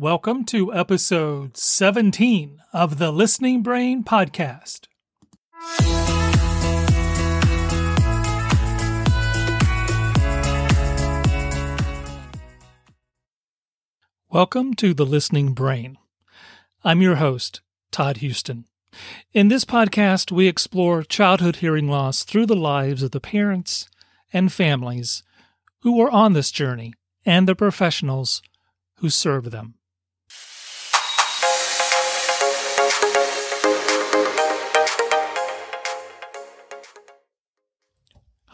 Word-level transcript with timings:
Welcome 0.00 0.44
to 0.44 0.72
episode 0.72 1.56
17 1.56 2.60
of 2.72 2.98
the 2.98 3.10
Listening 3.10 3.64
Brain 3.64 4.04
podcast. 4.04 4.86
Welcome 14.30 14.74
to 14.74 14.94
the 14.94 15.04
Listening 15.04 15.52
Brain. 15.52 15.98
I'm 16.84 17.02
your 17.02 17.16
host, 17.16 17.60
Todd 17.90 18.18
Houston. 18.18 18.66
In 19.32 19.48
this 19.48 19.64
podcast, 19.64 20.30
we 20.30 20.46
explore 20.46 21.02
childhood 21.02 21.56
hearing 21.56 21.88
loss 21.88 22.22
through 22.22 22.46
the 22.46 22.54
lives 22.54 23.02
of 23.02 23.10
the 23.10 23.18
parents 23.18 23.88
and 24.32 24.52
families 24.52 25.24
who 25.80 25.96
were 25.96 26.12
on 26.12 26.34
this 26.34 26.52
journey 26.52 26.94
and 27.26 27.48
the 27.48 27.56
professionals 27.56 28.42
who 28.98 29.10
serve 29.10 29.50
them. 29.50 29.74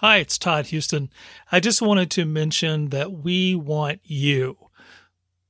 Hi, 0.07 0.19
it's 0.19 0.37
Todd 0.37 0.67
Houston. 0.67 1.09
I 1.51 1.61
just 1.61 1.81
wanted 1.81 2.11
to 2.11 2.27
mention 2.27 2.91
that 2.91 3.11
we 3.11 3.55
want 3.55 4.01
you. 4.05 4.69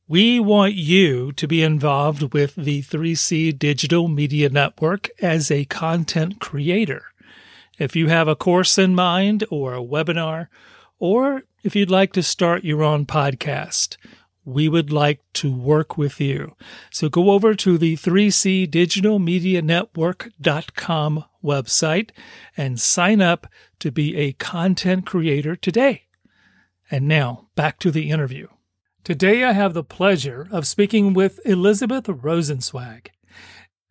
We 0.06 0.38
want 0.38 0.74
you 0.74 1.32
to 1.32 1.48
be 1.48 1.60
involved 1.60 2.32
with 2.32 2.54
the 2.54 2.80
3C 2.82 3.58
Digital 3.58 4.06
Media 4.06 4.48
Network 4.48 5.08
as 5.20 5.50
a 5.50 5.64
content 5.64 6.38
creator. 6.38 7.02
If 7.80 7.96
you 7.96 8.06
have 8.06 8.28
a 8.28 8.36
course 8.36 8.78
in 8.78 8.94
mind 8.94 9.42
or 9.50 9.74
a 9.74 9.82
webinar, 9.82 10.46
or 11.00 11.42
if 11.64 11.74
you'd 11.74 11.90
like 11.90 12.12
to 12.12 12.22
start 12.22 12.62
your 12.62 12.84
own 12.84 13.06
podcast, 13.06 13.96
we 14.44 14.68
would 14.68 14.92
like 14.92 15.20
to 15.34 15.52
work 15.52 15.96
with 15.96 16.20
you. 16.20 16.54
So 16.90 17.08
go 17.08 17.30
over 17.30 17.54
to 17.54 17.78
the 17.78 17.96
3C 17.96 18.70
Digital 18.70 19.18
Media 19.18 19.62
Network.com 19.62 21.24
website 21.42 22.10
and 22.56 22.80
sign 22.80 23.20
up 23.20 23.46
to 23.80 23.90
be 23.90 24.16
a 24.16 24.32
content 24.32 25.06
creator 25.06 25.56
today. 25.56 26.04
And 26.90 27.08
now 27.08 27.48
back 27.54 27.78
to 27.80 27.90
the 27.90 28.10
interview. 28.10 28.48
Today 29.02 29.44
I 29.44 29.52
have 29.52 29.74
the 29.74 29.84
pleasure 29.84 30.48
of 30.50 30.66
speaking 30.66 31.12
with 31.12 31.40
Elizabeth 31.44 32.06
Rosenzweig. 32.06 33.08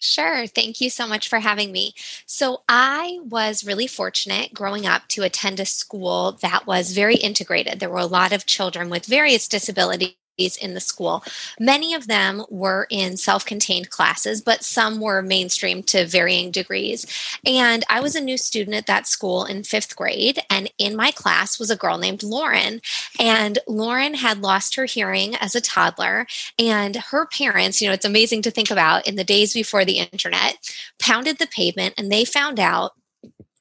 Sure. 0.00 0.46
Thank 0.46 0.80
you 0.80 0.90
so 0.90 1.06
much 1.08 1.28
for 1.28 1.40
having 1.40 1.72
me. 1.72 1.92
So, 2.24 2.62
I 2.68 3.18
was 3.24 3.64
really 3.64 3.88
fortunate 3.88 4.54
growing 4.54 4.86
up 4.86 5.08
to 5.08 5.22
attend 5.24 5.58
a 5.58 5.66
school 5.66 6.32
that 6.40 6.66
was 6.66 6.92
very 6.92 7.16
integrated. 7.16 7.80
There 7.80 7.90
were 7.90 7.98
a 7.98 8.06
lot 8.06 8.32
of 8.32 8.46
children 8.46 8.90
with 8.90 9.06
various 9.06 9.48
disabilities 9.48 10.14
in 10.38 10.74
the 10.74 10.80
school. 10.80 11.24
Many 11.58 11.94
of 11.94 12.06
them 12.06 12.44
were 12.48 12.86
in 12.90 13.16
self 13.16 13.44
contained 13.44 13.90
classes, 13.90 14.40
but 14.40 14.64
some 14.64 15.00
were 15.00 15.22
mainstream 15.22 15.82
to 15.84 16.06
varying 16.06 16.50
degrees. 16.50 17.06
And 17.44 17.84
I 17.88 18.00
was 18.00 18.14
a 18.14 18.20
new 18.20 18.38
student 18.38 18.76
at 18.76 18.86
that 18.86 19.06
school 19.06 19.44
in 19.44 19.64
fifth 19.64 19.96
grade. 19.96 20.38
And 20.48 20.70
in 20.78 20.96
my 20.96 21.10
class 21.10 21.58
was 21.58 21.70
a 21.70 21.76
girl 21.76 21.98
named 21.98 22.22
Lauren. 22.22 22.80
And 23.18 23.58
Lauren 23.66 24.14
had 24.14 24.40
lost 24.40 24.76
her 24.76 24.84
hearing 24.84 25.34
as 25.36 25.54
a 25.54 25.60
toddler. 25.60 26.26
And 26.58 26.96
her 26.96 27.26
parents, 27.26 27.80
you 27.80 27.88
know, 27.88 27.94
it's 27.94 28.04
amazing 28.04 28.42
to 28.42 28.50
think 28.50 28.70
about 28.70 29.06
in 29.06 29.16
the 29.16 29.24
days 29.24 29.52
before 29.52 29.84
the 29.84 29.98
internet, 29.98 30.56
pounded 30.98 31.38
the 31.38 31.46
pavement 31.46 31.94
and 31.98 32.10
they 32.10 32.24
found 32.24 32.60
out 32.60 32.92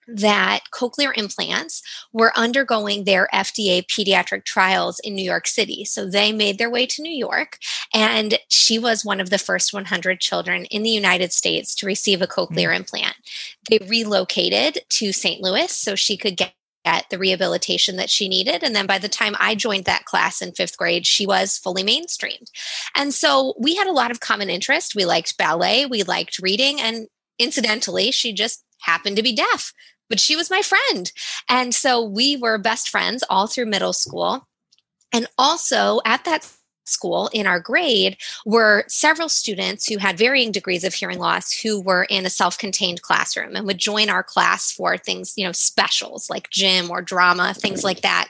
that 0.07 0.61
cochlear 0.71 1.15
implants 1.15 1.81
were 2.13 2.37
undergoing 2.37 3.03
their 3.03 3.27
FDA 3.33 3.85
pediatric 3.85 4.45
trials 4.45 4.99
in 4.99 5.15
New 5.15 5.23
York 5.23 5.47
City. 5.47 5.85
So 5.85 6.09
they 6.09 6.31
made 6.31 6.57
their 6.57 6.69
way 6.69 6.85
to 6.87 7.01
New 7.01 7.13
York, 7.13 7.57
and 7.93 8.39
she 8.49 8.79
was 8.79 9.05
one 9.05 9.19
of 9.19 9.29
the 9.29 9.37
first 9.37 9.73
100 9.73 10.19
children 10.19 10.65
in 10.65 10.83
the 10.83 10.89
United 10.89 11.33
States 11.33 11.75
to 11.75 11.85
receive 11.85 12.21
a 12.21 12.27
cochlear 12.27 12.69
mm. 12.69 12.77
implant. 12.77 13.15
They 13.69 13.79
relocated 13.87 14.79
to 14.89 15.11
St. 15.11 15.41
Louis 15.41 15.71
so 15.71 15.95
she 15.95 16.17
could 16.17 16.37
get 16.37 16.53
get 16.87 17.09
the 17.09 17.17
rehabilitation 17.17 17.97
that 17.97 18.09
she 18.09 18.29
needed. 18.29 18.63
And 18.63 18.73
then 18.73 18.85
by 18.85 18.97
the 18.97 19.09
time 19.09 19.35
I 19.39 19.55
joined 19.55 19.83
that 19.85 20.05
class 20.05 20.41
in 20.41 20.53
fifth 20.53 20.77
grade, 20.77 21.05
she 21.05 21.25
was 21.25 21.57
fully 21.57 21.83
mainstreamed. 21.83 22.49
And 22.95 23.13
so 23.13 23.55
we 23.59 23.75
had 23.75 23.87
a 23.87 23.91
lot 23.91 24.09
of 24.09 24.21
common 24.21 24.49
interest. 24.49 24.95
We 24.95 25.03
liked 25.03 25.37
ballet, 25.37 25.85
we 25.85 26.03
liked 26.03 26.39
reading, 26.39 26.79
and 26.79 27.07
incidentally, 27.37 28.11
she 28.11 28.31
just 28.31 28.63
happened 28.79 29.17
to 29.17 29.23
be 29.23 29.35
deaf 29.35 29.73
but 30.09 30.19
she 30.19 30.35
was 30.35 30.49
my 30.49 30.61
friend. 30.61 31.11
And 31.49 31.73
so 31.73 32.03
we 32.03 32.37
were 32.37 32.57
best 32.57 32.89
friends 32.89 33.23
all 33.29 33.47
through 33.47 33.65
middle 33.65 33.93
school. 33.93 34.47
And 35.13 35.27
also 35.37 36.01
at 36.05 36.25
that 36.25 36.51
school 36.87 37.29
in 37.33 37.45
our 37.45 37.59
grade 37.59 38.17
were 38.45 38.83
several 38.87 39.29
students 39.29 39.87
who 39.87 39.97
had 39.97 40.17
varying 40.17 40.51
degrees 40.51 40.83
of 40.83 40.93
hearing 40.93 41.19
loss 41.19 41.51
who 41.51 41.81
were 41.81 42.05
in 42.09 42.25
a 42.25 42.29
self-contained 42.29 43.01
classroom 43.01 43.55
and 43.55 43.65
would 43.67 43.77
join 43.77 44.09
our 44.09 44.23
class 44.23 44.71
for 44.71 44.97
things 44.97 45.33
you 45.35 45.45
know 45.45 45.51
specials 45.51 46.29
like 46.29 46.49
gym 46.49 46.89
or 46.89 47.01
drama 47.01 47.53
things 47.53 47.83
like 47.83 48.01
that 48.01 48.29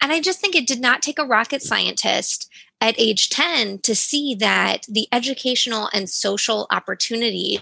and 0.00 0.12
i 0.12 0.20
just 0.20 0.40
think 0.40 0.54
it 0.54 0.66
did 0.66 0.80
not 0.80 1.02
take 1.02 1.18
a 1.18 1.24
rocket 1.24 1.62
scientist 1.62 2.50
at 2.80 2.98
age 2.98 3.28
10 3.28 3.78
to 3.80 3.94
see 3.94 4.34
that 4.34 4.86
the 4.88 5.06
educational 5.12 5.90
and 5.92 6.08
social 6.08 6.66
opportunities 6.70 7.60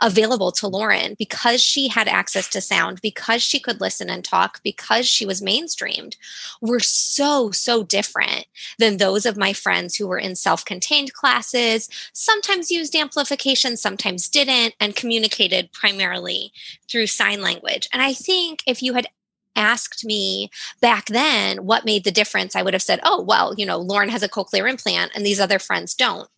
available 0.00 0.52
to 0.52 0.68
Lauren 0.68 1.14
because 1.18 1.62
she 1.62 1.88
had 1.88 2.08
access 2.08 2.48
to 2.48 2.60
sound, 2.60 3.00
because 3.00 3.42
she 3.42 3.60
could 3.60 3.80
listen 3.80 4.10
and 4.10 4.24
talk, 4.24 4.60
because 4.62 5.06
she 5.06 5.26
was 5.26 5.40
mainstreamed, 5.40 6.16
were 6.60 6.80
so, 6.80 7.50
so 7.50 7.82
different 7.82 8.46
than 8.78 8.96
those 8.96 9.26
of 9.26 9.36
my 9.36 9.52
friends 9.52 9.96
who 9.96 10.06
were 10.06 10.18
in 10.18 10.34
self 10.36 10.64
contained 10.64 11.12
classes, 11.12 11.88
sometimes 12.12 12.70
used 12.70 12.94
amplification, 12.94 13.76
sometimes 13.76 14.28
didn't, 14.28 14.74
and 14.80 14.96
communicated 14.96 15.72
primarily 15.72 16.52
through 16.88 17.06
sign 17.06 17.40
language. 17.40 17.88
And 17.92 18.02
I 18.02 18.12
think 18.12 18.62
if 18.66 18.82
you 18.82 18.94
had 18.94 19.06
asked 19.56 20.04
me 20.04 20.50
back 20.80 21.06
then 21.06 21.64
what 21.66 21.84
made 21.84 22.04
the 22.04 22.10
difference, 22.10 22.56
I 22.56 22.62
would 22.62 22.74
have 22.74 22.82
said, 22.82 23.00
oh, 23.02 23.20
well, 23.20 23.54
you 23.56 23.66
know, 23.66 23.78
Lauren 23.78 24.08
has 24.08 24.22
a 24.22 24.28
cochlear 24.28 24.68
implant 24.68 25.12
and 25.14 25.24
these 25.24 25.40
other 25.40 25.58
friends 25.58 25.94
don't. 25.94 26.28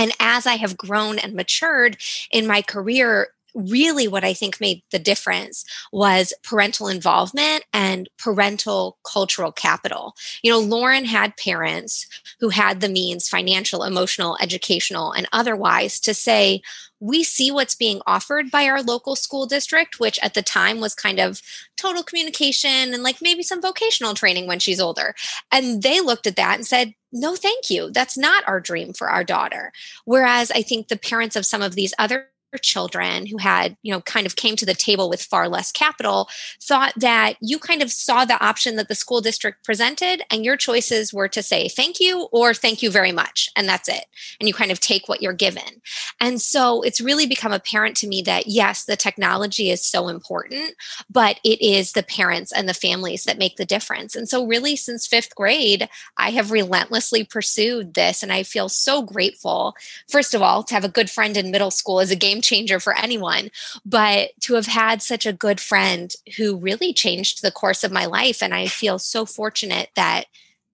And 0.00 0.12
as 0.18 0.46
I 0.46 0.56
have 0.56 0.78
grown 0.78 1.18
and 1.18 1.34
matured 1.34 1.98
in 2.30 2.46
my 2.46 2.62
career, 2.62 3.34
really 3.54 4.08
what 4.08 4.24
I 4.24 4.32
think 4.32 4.60
made 4.60 4.82
the 4.90 4.98
difference 4.98 5.64
was 5.92 6.32
parental 6.42 6.88
involvement 6.88 7.64
and 7.72 8.08
parental 8.18 8.98
cultural 9.04 9.52
capital. 9.52 10.14
You 10.42 10.50
know, 10.50 10.58
Lauren 10.58 11.04
had 11.04 11.36
parents 11.36 12.06
who 12.40 12.50
had 12.50 12.80
the 12.80 12.88
means, 12.88 13.28
financial, 13.28 13.82
emotional, 13.82 14.36
educational, 14.40 15.12
and 15.12 15.28
otherwise, 15.32 16.00
to 16.00 16.14
say, 16.14 16.62
we 17.00 17.24
see 17.24 17.50
what's 17.50 17.74
being 17.74 18.02
offered 18.06 18.50
by 18.50 18.66
our 18.66 18.82
local 18.82 19.16
school 19.16 19.46
district, 19.46 19.98
which 19.98 20.18
at 20.22 20.34
the 20.34 20.42
time 20.42 20.80
was 20.80 20.94
kind 20.94 21.18
of 21.18 21.40
total 21.78 22.02
communication 22.02 22.92
and 22.92 23.02
like 23.02 23.22
maybe 23.22 23.42
some 23.42 23.62
vocational 23.62 24.12
training 24.12 24.46
when 24.46 24.58
she's 24.58 24.80
older. 24.80 25.14
And 25.50 25.82
they 25.82 26.00
looked 26.00 26.26
at 26.26 26.36
that 26.36 26.56
and 26.56 26.66
said, 26.66 26.94
no, 27.12 27.34
thank 27.36 27.70
you. 27.70 27.90
That's 27.90 28.18
not 28.18 28.46
our 28.46 28.60
dream 28.60 28.92
for 28.92 29.08
our 29.10 29.24
daughter. 29.24 29.72
Whereas 30.04 30.50
I 30.50 30.62
think 30.62 30.88
the 30.88 30.98
parents 30.98 31.36
of 31.36 31.46
some 31.46 31.62
of 31.62 31.74
these 31.74 31.94
other 31.98 32.28
children 32.58 33.26
who 33.26 33.38
had, 33.38 33.76
you 33.82 33.92
know, 33.92 34.00
kind 34.00 34.26
of 34.26 34.36
came 34.36 34.56
to 34.56 34.66
the 34.66 34.74
table 34.74 35.08
with 35.08 35.22
far 35.22 35.48
less 35.48 35.72
capital 35.72 36.28
thought 36.62 36.92
that 36.96 37.34
you 37.40 37.58
kind 37.58 37.82
of 37.82 37.90
saw 37.90 38.24
the 38.24 38.42
option 38.44 38.76
that 38.76 38.88
the 38.88 38.94
school 38.94 39.20
district 39.20 39.64
presented 39.64 40.22
and 40.30 40.44
your 40.44 40.56
choices 40.56 41.12
were 41.12 41.28
to 41.28 41.42
say 41.42 41.68
thank 41.68 42.00
you 42.00 42.28
or 42.32 42.54
thank 42.54 42.82
you 42.82 42.90
very 42.90 43.12
much. 43.12 43.48
And 43.56 43.68
that's 43.68 43.88
it. 43.88 44.04
And 44.38 44.48
you 44.48 44.54
kind 44.54 44.70
of 44.70 44.80
take 44.80 45.08
what 45.08 45.22
you're 45.22 45.32
given. 45.32 45.82
And 46.20 46.40
so 46.40 46.82
it's 46.82 47.00
really 47.00 47.26
become 47.26 47.52
apparent 47.52 47.96
to 47.98 48.08
me 48.08 48.22
that 48.22 48.46
yes, 48.46 48.84
the 48.84 48.96
technology 48.96 49.70
is 49.70 49.84
so 49.84 50.08
important, 50.08 50.74
but 51.08 51.40
it 51.44 51.60
is 51.64 51.92
the 51.92 52.02
parents 52.02 52.52
and 52.52 52.68
the 52.68 52.74
families 52.74 53.24
that 53.24 53.38
make 53.38 53.56
the 53.56 53.64
difference. 53.64 54.14
And 54.16 54.28
so, 54.28 54.46
really, 54.46 54.76
since 54.76 55.06
fifth 55.06 55.34
grade, 55.34 55.88
I 56.16 56.30
have 56.30 56.50
relentlessly 56.50 57.24
pursued 57.24 57.94
this. 57.94 58.22
And 58.22 58.32
I 58.32 58.42
feel 58.42 58.68
so 58.68 59.02
grateful, 59.02 59.74
first 60.08 60.34
of 60.34 60.42
all, 60.42 60.62
to 60.64 60.74
have 60.74 60.84
a 60.84 60.88
good 60.88 61.10
friend 61.10 61.36
in 61.36 61.50
middle 61.50 61.70
school 61.70 62.00
is 62.00 62.10
a 62.10 62.16
game 62.16 62.39
changer 62.40 62.80
for 62.80 62.96
anyone, 62.96 63.50
but 63.84 64.30
to 64.40 64.54
have 64.54 64.66
had 64.66 65.02
such 65.02 65.26
a 65.26 65.32
good 65.32 65.60
friend 65.60 66.14
who 66.36 66.56
really 66.56 66.92
changed 66.92 67.42
the 67.42 67.52
course 67.52 67.84
of 67.84 67.92
my 67.92 68.06
life. 68.06 68.42
And 68.42 68.54
I 68.54 68.66
feel 68.66 68.98
so 68.98 69.24
fortunate 69.26 69.90
that 69.96 70.26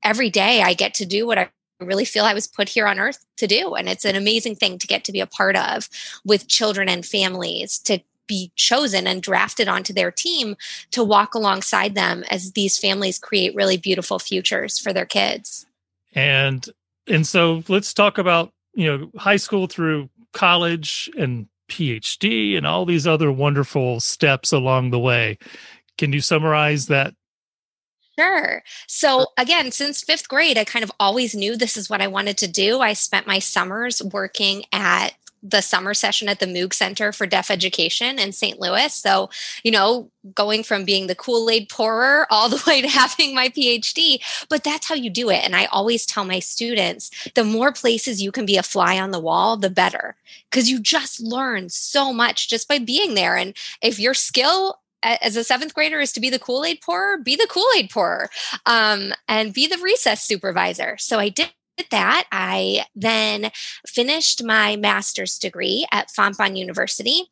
every 0.03 0.31
day 0.31 0.63
I 0.63 0.75
get 0.75 0.95
to 0.95 1.07
do 1.07 1.27
what 1.27 1.39
I 1.39 1.51
really 1.81 2.05
feel 2.05 2.25
I 2.25 2.35
was 2.35 2.47
put 2.47 2.69
here 2.69 2.87
on 2.87 2.99
earth 2.99 3.25
to 3.37 3.47
do. 3.47 3.75
And 3.75 3.89
it's 3.89 4.05
an 4.05 4.17
amazing 4.17 4.57
thing 4.57 4.79
to 4.79 4.87
get 4.87 5.05
to 5.05 5.13
be 5.13 5.21
a 5.21 5.27
part 5.27 5.57
of 5.57 5.89
with 6.25 6.49
children 6.49 6.89
and 6.89 7.05
families 7.05 7.79
to 7.81 8.01
be 8.27 8.51
chosen 8.57 9.07
and 9.07 9.23
drafted 9.23 9.69
onto 9.69 9.93
their 9.93 10.11
team 10.11 10.57
to 10.91 11.05
walk 11.05 11.35
alongside 11.35 11.95
them 11.95 12.25
as 12.31 12.53
these 12.53 12.79
families 12.79 13.19
create 13.19 13.55
really 13.55 13.77
beautiful 13.77 14.19
futures 14.19 14.79
for 14.79 14.93
their 14.93 15.07
kids. 15.07 15.67
And 16.15 16.69
and 17.07 17.27
so 17.27 17.63
let's 17.69 17.95
talk 17.95 18.19
about, 18.19 18.53
you 18.75 18.87
know, 18.87 19.11
high 19.17 19.37
school 19.37 19.67
through 19.69 20.09
college 20.33 21.09
and 21.17 21.47
PhD 21.69 22.57
and 22.57 22.67
all 22.67 22.85
these 22.85 23.07
other 23.07 23.31
wonderful 23.31 24.01
steps 24.01 24.53
along 24.53 24.91
the 24.91 24.99
way. 24.99 25.39
Can 25.99 26.13
you 26.13 26.21
summarize 26.21 26.87
that 26.87 27.15
Sure. 28.19 28.63
So, 28.87 29.27
again, 29.37 29.73
since 29.73 30.03
fifth 30.03 30.29
grade, 30.29 30.57
I 30.57 30.65
kind 30.65 30.83
of 30.83 30.91
always 30.99 31.35
knew 31.35 31.55
this 31.55 31.77
is 31.77 31.91
what 31.91 32.01
I 32.01 32.07
wanted 32.07 32.39
to 32.39 32.49
do. 32.49 32.81
I 32.81 32.95
spent 32.95 33.27
my 33.27 33.39
summers 33.39 34.03
working 34.03 34.65
at 34.73 35.11
the 35.51 35.61
summer 35.61 35.95
session 35.95 36.29
at 36.29 36.41
the 36.41 36.47
Moog 36.47 36.73
Center 36.73 37.13
for 37.13 37.27
Deaf 37.27 37.51
Education 37.51 38.19
in 38.19 38.33
St. 38.33 38.61
Louis. 38.61 38.93
So, 38.93 39.31
you 39.63 39.71
know, 39.71 40.11
going 40.35 40.63
from 40.63 40.85
being 40.85 41.07
the 41.07 41.15
Kool 41.15 41.49
Aid 41.49 41.69
pourer 41.69 42.27
all 42.31 42.49
the 42.49 42.63
way 42.67 42.81
to 42.83 42.89
having 42.89 43.35
my 43.35 43.49
PhD. 43.49 44.21
But 44.49 44.65
that's 44.65 44.89
how 44.89 44.95
you 44.95 45.11
do 45.11 45.31
it. 45.31 45.45
And 45.45 45.55
I 45.55 45.67
always 45.67 46.07
tell 46.07 46.25
my 46.25 46.41
students 46.41 47.11
the 47.35 47.45
more 47.45 47.73
places 47.73 48.23
you 48.23 48.33
can 48.33 48.47
be 48.47 48.57
a 48.57 48.63
fly 48.63 48.99
on 48.99 49.11
the 49.11 49.21
wall, 49.21 49.57
the 49.57 49.71
better, 49.71 50.17
because 50.51 50.69
you 50.69 50.81
just 50.81 51.21
learn 51.21 51.69
so 51.69 52.13
much 52.13 52.49
just 52.49 52.69
by 52.69 52.79
being 52.79 53.15
there. 53.15 53.37
And 53.37 53.57
if 53.83 53.99
your 53.99 54.15
skill 54.15 54.81
as 55.03 55.37
a 55.37 55.45
seventh 55.45 55.75
grader 55.75 56.01
is 56.01 56.13
to 56.13 56.21
be 56.21 56.31
the 56.31 56.39
Kool 56.39 56.65
Aid 56.65 56.81
pourer, 56.81 57.19
be 57.19 57.37
the 57.37 57.47
Kool 57.49 57.67
Aid 57.77 57.91
pourer 57.91 58.29
um, 58.65 59.13
and 59.29 59.55
be 59.55 59.67
the 59.67 59.79
recess 59.79 60.23
supervisor. 60.23 60.97
So 60.99 61.19
I 61.19 61.29
did 61.29 61.51
that, 61.91 62.27
I 62.33 62.87
then 62.95 63.51
finished 63.87 64.43
my 64.43 64.77
master's 64.77 65.39
degree 65.39 65.87
at 65.93 66.09
Fontbonne 66.09 66.57
University 66.57 67.31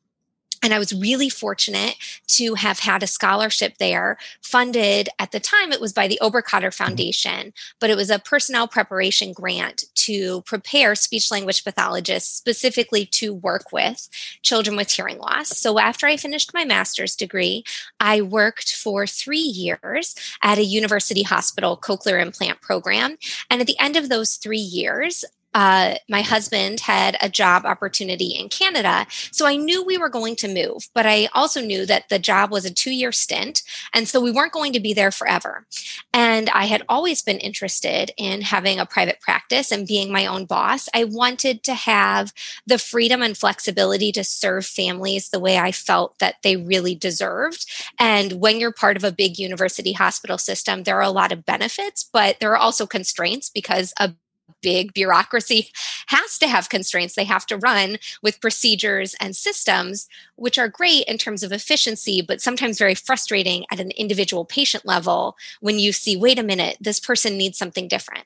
and 0.62 0.72
I 0.72 0.78
was 0.78 0.92
really 0.92 1.28
fortunate 1.28 1.96
to 2.28 2.54
have 2.54 2.78
had 2.78 3.02
a 3.02 3.06
scholarship 3.06 3.78
there 3.78 4.16
funded 4.40 5.08
at 5.18 5.32
the 5.32 5.40
time. 5.40 5.72
It 5.72 5.80
was 5.80 5.92
by 5.92 6.08
the 6.08 6.18
Oberkotter 6.22 6.68
mm-hmm. 6.68 6.84
Foundation, 6.84 7.52
but 7.80 7.90
it 7.90 7.96
was 7.96 8.10
a 8.10 8.18
personnel 8.18 8.68
preparation 8.68 9.32
grant 9.32 9.84
to 9.94 10.42
prepare 10.42 10.94
speech 10.94 11.30
language 11.30 11.64
pathologists 11.64 12.36
specifically 12.36 13.06
to 13.06 13.34
work 13.34 13.72
with 13.72 14.08
children 14.42 14.76
with 14.76 14.90
hearing 14.90 15.18
loss. 15.18 15.48
So 15.48 15.78
after 15.78 16.06
I 16.06 16.16
finished 16.16 16.54
my 16.54 16.64
master's 16.64 17.16
degree, 17.16 17.64
I 18.00 18.20
worked 18.20 18.74
for 18.74 19.06
three 19.06 19.38
years 19.38 20.14
at 20.42 20.58
a 20.58 20.64
university 20.64 21.22
hospital 21.22 21.76
cochlear 21.76 22.20
implant 22.20 22.60
program. 22.60 23.16
And 23.50 23.60
at 23.60 23.66
the 23.66 23.78
end 23.78 23.96
of 23.96 24.08
those 24.08 24.36
three 24.36 24.58
years, 24.58 25.24
uh, 25.54 25.94
my 26.08 26.22
husband 26.22 26.80
had 26.80 27.16
a 27.20 27.28
job 27.28 27.64
opportunity 27.64 28.34
in 28.34 28.48
Canada. 28.48 29.06
So 29.30 29.46
I 29.46 29.56
knew 29.56 29.84
we 29.84 29.96
were 29.96 30.08
going 30.08 30.36
to 30.36 30.48
move, 30.52 30.88
but 30.94 31.06
I 31.06 31.28
also 31.32 31.60
knew 31.60 31.86
that 31.86 32.08
the 32.08 32.18
job 32.18 32.50
was 32.50 32.64
a 32.64 32.74
two 32.74 32.90
year 32.90 33.12
stint. 33.12 33.62
And 33.94 34.08
so 34.08 34.20
we 34.20 34.32
weren't 34.32 34.52
going 34.52 34.72
to 34.72 34.80
be 34.80 34.92
there 34.92 35.12
forever. 35.12 35.66
And 36.12 36.50
I 36.50 36.66
had 36.66 36.82
always 36.88 37.22
been 37.22 37.38
interested 37.38 38.10
in 38.16 38.42
having 38.42 38.78
a 38.78 38.86
private 38.86 39.20
practice 39.20 39.70
and 39.70 39.86
being 39.86 40.12
my 40.12 40.26
own 40.26 40.44
boss. 40.44 40.88
I 40.94 41.04
wanted 41.04 41.62
to 41.64 41.74
have 41.74 42.32
the 42.66 42.78
freedom 42.78 43.22
and 43.22 43.36
flexibility 43.36 44.10
to 44.12 44.24
serve 44.24 44.66
families 44.66 45.28
the 45.28 45.40
way 45.40 45.58
I 45.58 45.70
felt 45.72 46.18
that 46.18 46.36
they 46.42 46.56
really 46.56 46.94
deserved. 46.94 47.66
And 47.98 48.32
when 48.32 48.58
you're 48.58 48.72
part 48.72 48.96
of 48.96 49.04
a 49.04 49.12
big 49.12 49.38
university 49.38 49.92
hospital 49.92 50.38
system, 50.38 50.82
there 50.82 50.96
are 50.96 51.02
a 51.02 51.10
lot 51.10 51.32
of 51.32 51.44
benefits, 51.44 52.08
but 52.12 52.40
there 52.40 52.52
are 52.52 52.56
also 52.56 52.86
constraints 52.86 53.50
because 53.50 53.92
a 53.98 54.14
big 54.62 54.94
bureaucracy 54.94 55.68
has 56.06 56.38
to 56.38 56.48
have 56.48 56.68
constraints. 56.68 57.14
They 57.14 57.24
have 57.24 57.46
to 57.46 57.58
run 57.58 57.98
with 58.22 58.40
procedures 58.40 59.14
and 59.20 59.36
systems, 59.36 60.08
which 60.36 60.58
are 60.58 60.68
great 60.68 61.04
in 61.04 61.18
terms 61.18 61.42
of 61.42 61.52
efficiency, 61.52 62.22
but 62.22 62.40
sometimes 62.40 62.78
very 62.78 62.94
frustrating 62.94 63.64
at 63.70 63.80
an 63.80 63.90
individual 63.92 64.44
patient 64.44 64.86
level 64.86 65.36
when 65.60 65.78
you 65.78 65.92
see, 65.92 66.16
wait 66.16 66.38
a 66.38 66.42
minute, 66.42 66.78
this 66.80 66.98
person 66.98 67.36
needs 67.36 67.58
something 67.58 67.88
different. 67.88 68.24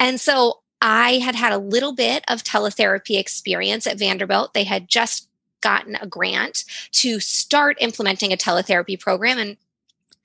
And 0.00 0.20
so 0.20 0.60
I 0.80 1.18
had 1.18 1.34
had 1.34 1.52
a 1.52 1.58
little 1.58 1.92
bit 1.92 2.24
of 2.28 2.44
teletherapy 2.44 3.18
experience 3.18 3.86
at 3.86 3.98
Vanderbilt. 3.98 4.54
They 4.54 4.64
had 4.64 4.88
just 4.88 5.28
gotten 5.60 5.96
a 5.96 6.06
grant 6.06 6.64
to 6.92 7.18
start 7.18 7.76
implementing 7.80 8.32
a 8.32 8.36
teletherapy 8.36 9.00
program. 9.00 9.38
And 9.38 9.56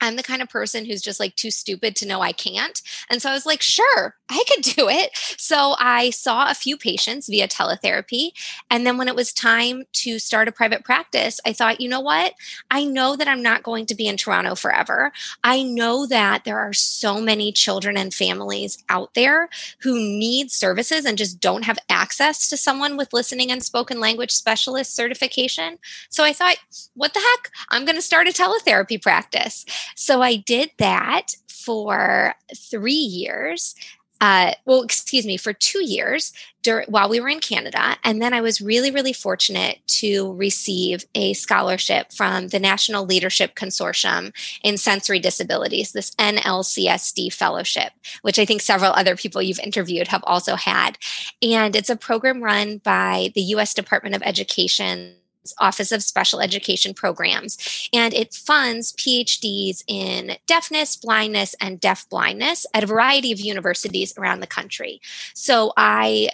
I'm 0.00 0.16
the 0.16 0.22
kind 0.22 0.42
of 0.42 0.50
person 0.50 0.84
who's 0.84 1.00
just 1.00 1.20
like 1.20 1.36
too 1.36 1.50
stupid 1.50 1.96
to 1.96 2.06
know 2.06 2.20
I 2.20 2.32
can't. 2.32 2.82
And 3.08 3.22
so 3.22 3.30
I 3.30 3.34
was 3.34 3.46
like, 3.46 3.62
sure, 3.62 4.16
I 4.32 4.44
could 4.48 4.62
do 4.62 4.88
it. 4.88 5.10
So 5.36 5.74
I 5.78 6.10
saw 6.10 6.50
a 6.50 6.54
few 6.54 6.76
patients 6.76 7.28
via 7.28 7.48
teletherapy. 7.48 8.30
And 8.70 8.86
then 8.86 8.96
when 8.96 9.08
it 9.08 9.14
was 9.14 9.32
time 9.32 9.84
to 9.92 10.18
start 10.18 10.48
a 10.48 10.52
private 10.52 10.84
practice, 10.84 11.40
I 11.46 11.52
thought, 11.52 11.80
you 11.80 11.88
know 11.88 12.00
what? 12.00 12.34
I 12.70 12.84
know 12.84 13.16
that 13.16 13.28
I'm 13.28 13.42
not 13.42 13.62
going 13.62 13.86
to 13.86 13.94
be 13.94 14.06
in 14.06 14.16
Toronto 14.16 14.54
forever. 14.54 15.12
I 15.44 15.62
know 15.62 16.06
that 16.06 16.44
there 16.44 16.58
are 16.58 16.72
so 16.72 17.20
many 17.20 17.52
children 17.52 17.96
and 17.96 18.12
families 18.12 18.82
out 18.88 19.14
there 19.14 19.48
who 19.80 19.94
need 19.94 20.50
services 20.50 21.04
and 21.04 21.18
just 21.18 21.40
don't 21.40 21.64
have 21.64 21.78
access 21.88 22.48
to 22.48 22.56
someone 22.56 22.96
with 22.96 23.12
listening 23.12 23.50
and 23.50 23.62
spoken 23.62 24.00
language 24.00 24.30
specialist 24.30 24.94
certification. 24.94 25.78
So 26.08 26.24
I 26.24 26.32
thought, 26.32 26.56
what 26.94 27.14
the 27.14 27.20
heck? 27.20 27.50
I'm 27.68 27.84
going 27.84 27.96
to 27.96 28.02
start 28.02 28.28
a 28.28 28.30
teletherapy 28.30 29.00
practice. 29.00 29.64
So 29.94 30.22
I 30.22 30.36
did 30.36 30.70
that 30.78 31.36
for 31.48 32.34
three 32.56 32.92
years. 32.92 33.74
Uh, 34.22 34.52
well, 34.66 34.82
excuse 34.82 35.26
me, 35.26 35.36
for 35.36 35.52
two 35.52 35.84
years 35.84 36.32
dur- 36.62 36.84
while 36.86 37.08
we 37.08 37.18
were 37.18 37.28
in 37.28 37.40
Canada. 37.40 37.96
And 38.04 38.22
then 38.22 38.32
I 38.32 38.40
was 38.40 38.60
really, 38.60 38.92
really 38.92 39.12
fortunate 39.12 39.80
to 39.98 40.32
receive 40.34 41.04
a 41.16 41.32
scholarship 41.32 42.12
from 42.12 42.46
the 42.46 42.60
National 42.60 43.04
Leadership 43.04 43.56
Consortium 43.56 44.32
in 44.62 44.78
Sensory 44.78 45.18
Disabilities, 45.18 45.90
this 45.90 46.12
NLCSD 46.12 47.32
fellowship, 47.32 47.92
which 48.22 48.38
I 48.38 48.44
think 48.44 48.60
several 48.60 48.92
other 48.92 49.16
people 49.16 49.42
you've 49.42 49.58
interviewed 49.58 50.06
have 50.06 50.22
also 50.24 50.54
had. 50.54 50.98
And 51.42 51.74
it's 51.74 51.90
a 51.90 51.96
program 51.96 52.44
run 52.44 52.78
by 52.78 53.32
the 53.34 53.42
US 53.42 53.74
Department 53.74 54.14
of 54.14 54.22
Education 54.22 55.16
Office 55.58 55.92
of 55.92 56.02
Special 56.02 56.40
Education 56.40 56.94
Programs, 56.94 57.88
and 57.92 58.14
it 58.14 58.34
funds 58.34 58.92
PhDs 58.92 59.82
in 59.86 60.36
deafness, 60.46 60.96
blindness, 60.96 61.54
and 61.60 61.80
deaf 61.80 62.08
blindness 62.08 62.66
at 62.74 62.84
a 62.84 62.86
variety 62.86 63.32
of 63.32 63.40
universities 63.40 64.14
around 64.16 64.40
the 64.40 64.46
country. 64.46 65.00
So 65.34 65.72
I 65.76 66.28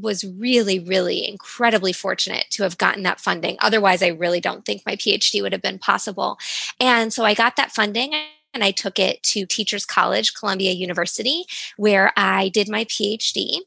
was 0.00 0.24
really, 0.24 0.78
really 0.78 1.26
incredibly 1.26 1.92
fortunate 1.92 2.46
to 2.50 2.62
have 2.62 2.78
gotten 2.78 3.02
that 3.02 3.20
funding. 3.20 3.56
Otherwise, 3.60 4.02
I 4.02 4.08
really 4.08 4.40
don't 4.40 4.64
think 4.64 4.82
my 4.86 4.96
PhD 4.96 5.42
would 5.42 5.52
have 5.52 5.62
been 5.62 5.78
possible. 5.78 6.38
And 6.80 7.12
so 7.12 7.24
I 7.24 7.34
got 7.34 7.56
that 7.56 7.72
funding 7.72 8.14
and 8.54 8.64
I 8.64 8.70
took 8.70 8.98
it 8.98 9.22
to 9.24 9.46
Teachers 9.46 9.84
College, 9.84 10.34
Columbia 10.34 10.72
University, 10.72 11.44
where 11.76 12.12
I 12.16 12.48
did 12.48 12.68
my 12.68 12.84
PhD 12.84 13.60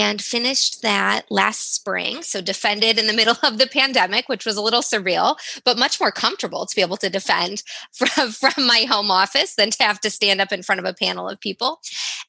and 0.00 0.20
finished 0.20 0.82
that 0.82 1.22
last 1.30 1.74
spring. 1.74 2.22
So, 2.22 2.40
defended 2.40 2.98
in 2.98 3.06
the 3.06 3.12
middle 3.20 3.36
of 3.42 3.58
the 3.58 3.66
pandemic, 3.66 4.28
which 4.28 4.44
was 4.44 4.56
a 4.56 4.62
little 4.62 4.82
surreal, 4.82 5.36
but 5.64 5.78
much 5.78 6.00
more 6.00 6.12
comfortable 6.12 6.66
to 6.66 6.76
be 6.76 6.82
able 6.82 6.96
to 6.98 7.10
defend 7.10 7.62
from, 7.92 8.32
from 8.32 8.66
my 8.66 8.86
home 8.88 9.10
office 9.10 9.54
than 9.54 9.70
to 9.70 9.82
have 9.82 10.00
to 10.00 10.10
stand 10.10 10.40
up 10.40 10.52
in 10.52 10.62
front 10.62 10.80
of 10.80 10.84
a 10.84 10.94
panel 10.94 11.28
of 11.28 11.40
people. 11.40 11.80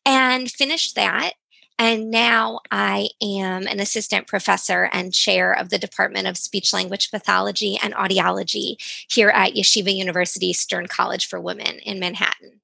And 0.05 0.50
finished 0.50 0.95
that. 0.95 1.34
And 1.77 2.10
now 2.10 2.62
I 2.72 3.10
am 3.22 3.67
an 3.67 3.81
assistant 3.81 4.27
professor 4.27 4.89
and 4.93 5.13
chair 5.13 5.51
of 5.51 5.69
the 5.69 5.77
Department 5.77 6.25
of 6.25 6.38
Speech 6.38 6.72
Language 6.72 7.12
Pathology 7.12 7.77
and 7.84 7.93
Audiology 7.93 8.77
here 9.10 9.29
at 9.29 9.55
Yeshiva 9.55 9.93
University 9.93 10.53
Stern 10.53 10.88
College 10.88 11.27
for 11.27 11.41
Women 11.41 11.79
in 11.79 12.00
Manhattan. 12.00 12.62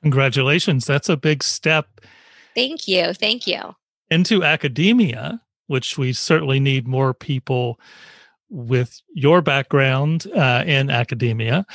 Congratulations. 0.00 0.86
That's 0.86 1.10
a 1.10 1.16
big 1.16 1.42
step. 1.42 2.00
Thank 2.54 2.88
you. 2.88 3.12
Thank 3.12 3.46
you 3.46 3.74
into 4.10 4.42
academia. 4.44 5.40
which 5.66 5.98
we 5.98 6.12
certainly 6.12 6.60
need 6.60 6.86
more 6.86 7.12
people 7.12 7.80
with 8.48 9.00
your 9.12 9.42
background 9.42 10.26
uh, 10.34 10.62
in 10.66 10.90
academia, 10.90 11.66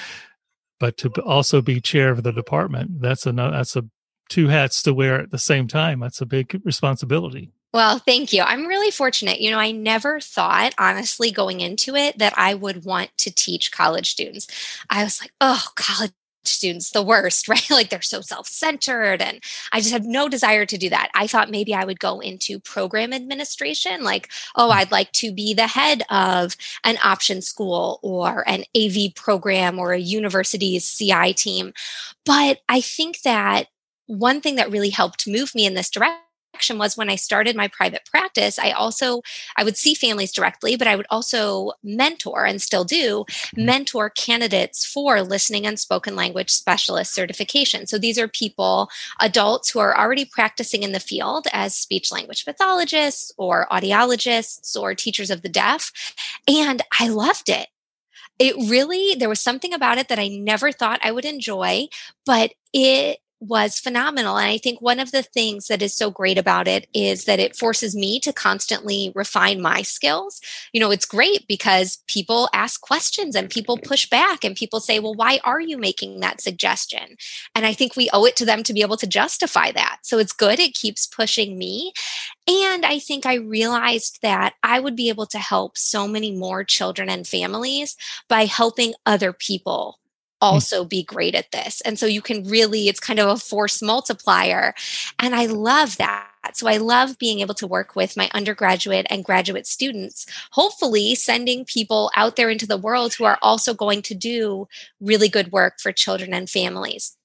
but 0.79 0.97
to 0.97 1.09
also 1.23 1.61
be 1.61 1.81
chair 1.81 2.09
of 2.09 2.23
the 2.23 2.31
department. 2.31 3.01
That's 3.01 3.25
a 3.25 3.33
that's 3.33 3.75
a 3.75 3.83
two 4.29 4.47
hats 4.47 4.81
to 4.83 4.93
wear 4.93 5.19
at 5.19 5.31
the 5.31 5.37
same 5.37 5.67
time. 5.67 5.99
That's 5.99 6.21
a 6.21 6.25
big 6.25 6.61
responsibility. 6.63 7.51
Well, 7.73 7.99
thank 7.99 8.33
you. 8.33 8.41
I'm 8.41 8.67
really 8.67 8.91
fortunate. 8.91 9.39
You 9.39 9.51
know, 9.51 9.59
I 9.59 9.71
never 9.71 10.19
thought, 10.19 10.73
honestly, 10.77 11.31
going 11.31 11.61
into 11.61 11.95
it, 11.95 12.17
that 12.17 12.33
I 12.37 12.53
would 12.53 12.83
want 12.83 13.17
to 13.19 13.33
teach 13.33 13.71
college 13.71 14.11
students. 14.11 14.47
I 14.89 15.03
was 15.03 15.21
like, 15.21 15.31
oh, 15.39 15.65
college 15.75 16.11
students 16.43 16.91
the 16.91 17.03
worst 17.03 17.47
right? 17.47 17.69
Like 17.69 17.89
they're 17.89 18.01
so 18.01 18.21
self-centered 18.21 19.21
and 19.21 19.43
i 19.71 19.79
just 19.79 19.91
have 19.91 20.05
no 20.05 20.27
desire 20.27 20.65
to 20.65 20.77
do 20.77 20.89
that. 20.89 21.09
I 21.15 21.27
thought 21.27 21.49
maybe 21.49 21.73
i 21.73 21.85
would 21.85 21.99
go 21.99 22.19
into 22.19 22.59
program 22.59 23.13
administration 23.13 24.03
like 24.03 24.31
oh 24.55 24.69
mm. 24.69 24.73
i'd 24.73 24.91
like 24.91 25.11
to 25.13 25.31
be 25.31 25.53
the 25.53 25.67
head 25.67 26.03
of 26.09 26.55
an 26.83 26.97
option 27.03 27.41
school 27.41 27.99
or 28.01 28.47
an 28.47 28.63
av 28.75 29.15
program 29.15 29.79
or 29.79 29.93
a 29.93 29.99
university's 29.99 30.85
ci 30.85 31.33
team. 31.33 31.73
But 32.25 32.59
i 32.69 32.81
think 32.81 33.21
that 33.21 33.67
one 34.07 34.41
thing 34.41 34.55
that 34.55 34.71
really 34.71 34.89
helped 34.89 35.27
move 35.27 35.55
me 35.55 35.65
in 35.65 35.73
this 35.73 35.89
direction 35.89 36.19
was 36.69 36.97
when 36.97 37.09
I 37.09 37.15
started 37.15 37.55
my 37.55 37.67
private 37.67 38.05
practice, 38.05 38.59
I 38.59 38.71
also 38.71 39.21
I 39.57 39.63
would 39.63 39.77
see 39.77 39.93
families 39.93 40.31
directly, 40.31 40.75
but 40.75 40.87
I 40.87 40.95
would 40.95 41.07
also 41.09 41.71
mentor 41.83 42.45
and 42.45 42.61
still 42.61 42.83
do 42.83 43.25
mm-hmm. 43.29 43.65
mentor 43.65 44.09
candidates 44.09 44.85
for 44.85 45.21
listening 45.21 45.65
and 45.65 45.79
spoken 45.79 46.15
language 46.15 46.49
specialist 46.49 47.13
certification. 47.13 47.87
So 47.87 47.97
these 47.97 48.19
are 48.19 48.27
people, 48.27 48.89
adults 49.19 49.69
who 49.69 49.79
are 49.79 49.97
already 49.97 50.25
practicing 50.25 50.83
in 50.83 50.91
the 50.91 50.99
field 50.99 51.47
as 51.53 51.75
speech 51.75 52.11
language 52.11 52.45
pathologists 52.45 53.31
or 53.37 53.67
audiologists 53.71 54.75
or 54.79 54.95
teachers 54.95 55.29
of 55.29 55.41
the 55.41 55.49
deaf, 55.49 55.91
and 56.47 56.81
I 56.99 57.07
loved 57.07 57.49
it 57.49 57.67
it 58.39 58.55
really 58.69 59.15
there 59.15 59.29
was 59.29 59.39
something 59.39 59.73
about 59.73 59.97
it 59.97 60.07
that 60.07 60.17
i 60.17 60.27
never 60.27 60.71
thought 60.71 60.99
i 61.03 61.11
would 61.11 61.25
enjoy 61.25 61.87
but 62.25 62.53
it 62.73 63.19
was 63.41 63.79
phenomenal. 63.79 64.37
And 64.37 64.47
I 64.47 64.59
think 64.59 64.79
one 64.81 64.99
of 64.99 65.11
the 65.11 65.23
things 65.23 65.67
that 65.67 65.81
is 65.81 65.95
so 65.95 66.11
great 66.11 66.37
about 66.37 66.67
it 66.67 66.87
is 66.93 67.25
that 67.25 67.39
it 67.39 67.55
forces 67.55 67.95
me 67.95 68.19
to 68.19 68.31
constantly 68.31 69.11
refine 69.15 69.61
my 69.61 69.81
skills. 69.81 70.39
You 70.73 70.79
know, 70.79 70.91
it's 70.91 71.05
great 71.05 71.47
because 71.47 71.97
people 72.07 72.49
ask 72.53 72.79
questions 72.81 73.35
and 73.35 73.49
people 73.49 73.79
push 73.79 74.07
back 74.07 74.43
and 74.43 74.55
people 74.55 74.79
say, 74.79 74.99
well, 74.99 75.15
why 75.15 75.39
are 75.43 75.59
you 75.59 75.77
making 75.77 76.19
that 76.19 76.39
suggestion? 76.39 77.17
And 77.55 77.65
I 77.65 77.73
think 77.73 77.95
we 77.95 78.11
owe 78.13 78.25
it 78.25 78.35
to 78.37 78.45
them 78.45 78.61
to 78.63 78.73
be 78.73 78.81
able 78.81 78.97
to 78.97 79.07
justify 79.07 79.71
that. 79.71 79.97
So 80.03 80.19
it's 80.19 80.33
good. 80.33 80.59
It 80.59 80.75
keeps 80.75 81.07
pushing 81.07 81.57
me. 81.57 81.93
And 82.47 82.85
I 82.85 82.99
think 82.99 83.25
I 83.25 83.35
realized 83.35 84.19
that 84.21 84.53
I 84.61 84.79
would 84.79 84.95
be 84.95 85.09
able 85.09 85.25
to 85.27 85.39
help 85.39 85.77
so 85.77 86.07
many 86.07 86.31
more 86.31 86.63
children 86.63 87.09
and 87.09 87.25
families 87.25 87.95
by 88.29 88.45
helping 88.45 88.93
other 89.05 89.33
people. 89.33 89.97
Mm. 90.41 90.47
also 90.47 90.83
be 90.83 91.03
great 91.03 91.35
at 91.35 91.51
this. 91.51 91.81
And 91.81 91.99
so 91.99 92.05
you 92.05 92.21
can 92.21 92.43
really, 92.45 92.87
it's 92.87 92.99
kind 92.99 93.19
of 93.19 93.29
a 93.29 93.37
force 93.37 93.81
multiplier. 93.81 94.73
And 95.19 95.35
I 95.35 95.45
love 95.45 95.97
that. 95.97 96.27
So 96.53 96.67
I 96.67 96.77
love 96.77 97.19
being 97.19 97.39
able 97.41 97.53
to 97.55 97.67
work 97.67 97.95
with 97.95 98.17
my 98.17 98.29
undergraduate 98.33 99.05
and 99.11 99.23
graduate 99.23 99.67
students, 99.67 100.25
hopefully 100.51 101.13
sending 101.13 101.65
people 101.65 102.11
out 102.15 102.35
there 102.35 102.49
into 102.49 102.65
the 102.65 102.77
world 102.77 103.13
who 103.13 103.25
are 103.25 103.37
also 103.43 103.75
going 103.75 104.01
to 104.03 104.15
do 104.15 104.67
really 104.99 105.29
good 105.29 105.51
work 105.51 105.79
for 105.79 105.91
children 105.91 106.33
and 106.33 106.49
families. 106.49 107.15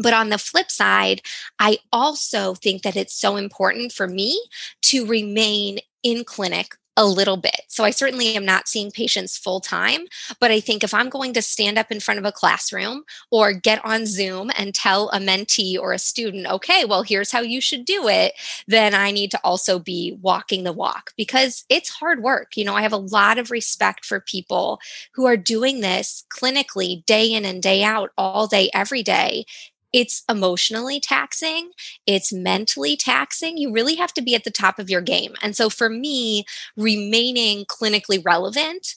But 0.00 0.12
on 0.12 0.28
the 0.28 0.38
flip 0.38 0.70
side, 0.70 1.22
I 1.58 1.78
also 1.92 2.54
think 2.54 2.82
that 2.82 2.96
it's 2.96 3.14
so 3.14 3.36
important 3.36 3.92
for 3.92 4.06
me 4.06 4.40
to 4.82 5.06
remain 5.06 5.78
in 6.02 6.24
clinic 6.24 6.76
a 6.98 7.06
little 7.06 7.36
bit. 7.36 7.62
So 7.68 7.84
I 7.84 7.90
certainly 7.90 8.34
am 8.34 8.44
not 8.44 8.66
seeing 8.66 8.90
patients 8.90 9.38
full 9.38 9.60
time, 9.60 10.00
but 10.40 10.50
I 10.50 10.58
think 10.58 10.82
if 10.82 10.92
I'm 10.92 11.08
going 11.08 11.32
to 11.34 11.40
stand 11.40 11.78
up 11.78 11.92
in 11.92 12.00
front 12.00 12.18
of 12.18 12.26
a 12.26 12.32
classroom 12.32 13.04
or 13.30 13.52
get 13.52 13.82
on 13.84 14.04
Zoom 14.04 14.50
and 14.58 14.74
tell 14.74 15.08
a 15.10 15.20
mentee 15.20 15.78
or 15.78 15.92
a 15.92 15.98
student, 15.98 16.48
okay, 16.48 16.84
well, 16.84 17.04
here's 17.04 17.30
how 17.30 17.40
you 17.40 17.60
should 17.60 17.84
do 17.84 18.08
it, 18.08 18.32
then 18.66 18.96
I 18.96 19.12
need 19.12 19.30
to 19.30 19.40
also 19.44 19.78
be 19.78 20.18
walking 20.20 20.64
the 20.64 20.72
walk 20.72 21.12
because 21.16 21.64
it's 21.68 21.88
hard 21.88 22.20
work. 22.20 22.56
You 22.56 22.64
know, 22.64 22.74
I 22.74 22.82
have 22.82 22.92
a 22.92 22.96
lot 22.96 23.38
of 23.38 23.52
respect 23.52 24.04
for 24.04 24.18
people 24.18 24.80
who 25.14 25.24
are 25.24 25.36
doing 25.36 25.80
this 25.80 26.24
clinically 26.36 27.06
day 27.06 27.32
in 27.32 27.44
and 27.44 27.62
day 27.62 27.84
out, 27.84 28.10
all 28.18 28.48
day, 28.48 28.70
every 28.74 29.04
day 29.04 29.44
it's 29.92 30.22
emotionally 30.28 31.00
taxing, 31.00 31.70
it's 32.06 32.32
mentally 32.32 32.96
taxing. 32.96 33.56
You 33.56 33.72
really 33.72 33.96
have 33.96 34.12
to 34.14 34.22
be 34.22 34.34
at 34.34 34.44
the 34.44 34.50
top 34.50 34.78
of 34.78 34.90
your 34.90 35.00
game. 35.00 35.34
And 35.42 35.56
so 35.56 35.70
for 35.70 35.88
me, 35.88 36.44
remaining 36.76 37.64
clinically 37.64 38.22
relevant 38.24 38.94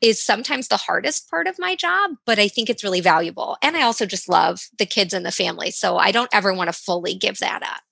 is 0.00 0.20
sometimes 0.20 0.66
the 0.66 0.76
hardest 0.76 1.30
part 1.30 1.46
of 1.46 1.60
my 1.60 1.76
job, 1.76 2.12
but 2.26 2.38
I 2.38 2.48
think 2.48 2.68
it's 2.68 2.82
really 2.82 3.00
valuable. 3.00 3.56
And 3.62 3.76
I 3.76 3.82
also 3.82 4.04
just 4.04 4.28
love 4.28 4.68
the 4.76 4.86
kids 4.86 5.14
and 5.14 5.24
the 5.24 5.30
family. 5.30 5.70
So 5.70 5.96
I 5.96 6.10
don't 6.10 6.34
ever 6.34 6.52
want 6.52 6.68
to 6.68 6.72
fully 6.72 7.14
give 7.14 7.38
that 7.38 7.62
up. 7.62 7.82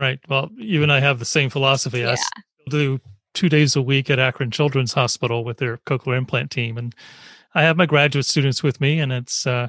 Right. 0.00 0.18
Well, 0.28 0.50
you 0.56 0.82
and 0.82 0.92
I 0.92 0.98
have 0.98 1.20
the 1.20 1.24
same 1.24 1.48
philosophy. 1.48 2.00
Yeah. 2.00 2.16
I 2.16 2.70
do 2.70 3.00
two 3.34 3.48
days 3.48 3.76
a 3.76 3.82
week 3.82 4.10
at 4.10 4.18
Akron 4.18 4.50
Children's 4.50 4.92
Hospital 4.94 5.44
with 5.44 5.58
their 5.58 5.76
cochlear 5.78 6.18
implant 6.18 6.50
team. 6.50 6.76
And 6.76 6.92
I 7.54 7.62
have 7.62 7.76
my 7.76 7.86
graduate 7.86 8.26
students 8.26 8.62
with 8.62 8.80
me, 8.80 8.98
and 8.98 9.12
it's, 9.12 9.46
uh, 9.46 9.68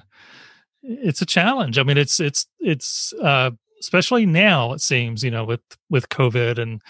it's 0.82 1.22
a 1.22 1.26
challenge. 1.26 1.78
I 1.78 1.84
mean, 1.84 1.98
it's 1.98 2.20
it's 2.20 2.48
it's 2.60 3.14
uh, 3.22 3.52
especially 3.80 4.26
now 4.26 4.74
it 4.74 4.82
seems 4.82 5.24
you 5.24 5.32
know 5.32 5.44
with 5.44 5.62
with 5.90 6.10
COVID 6.10 6.58
and 6.58 6.82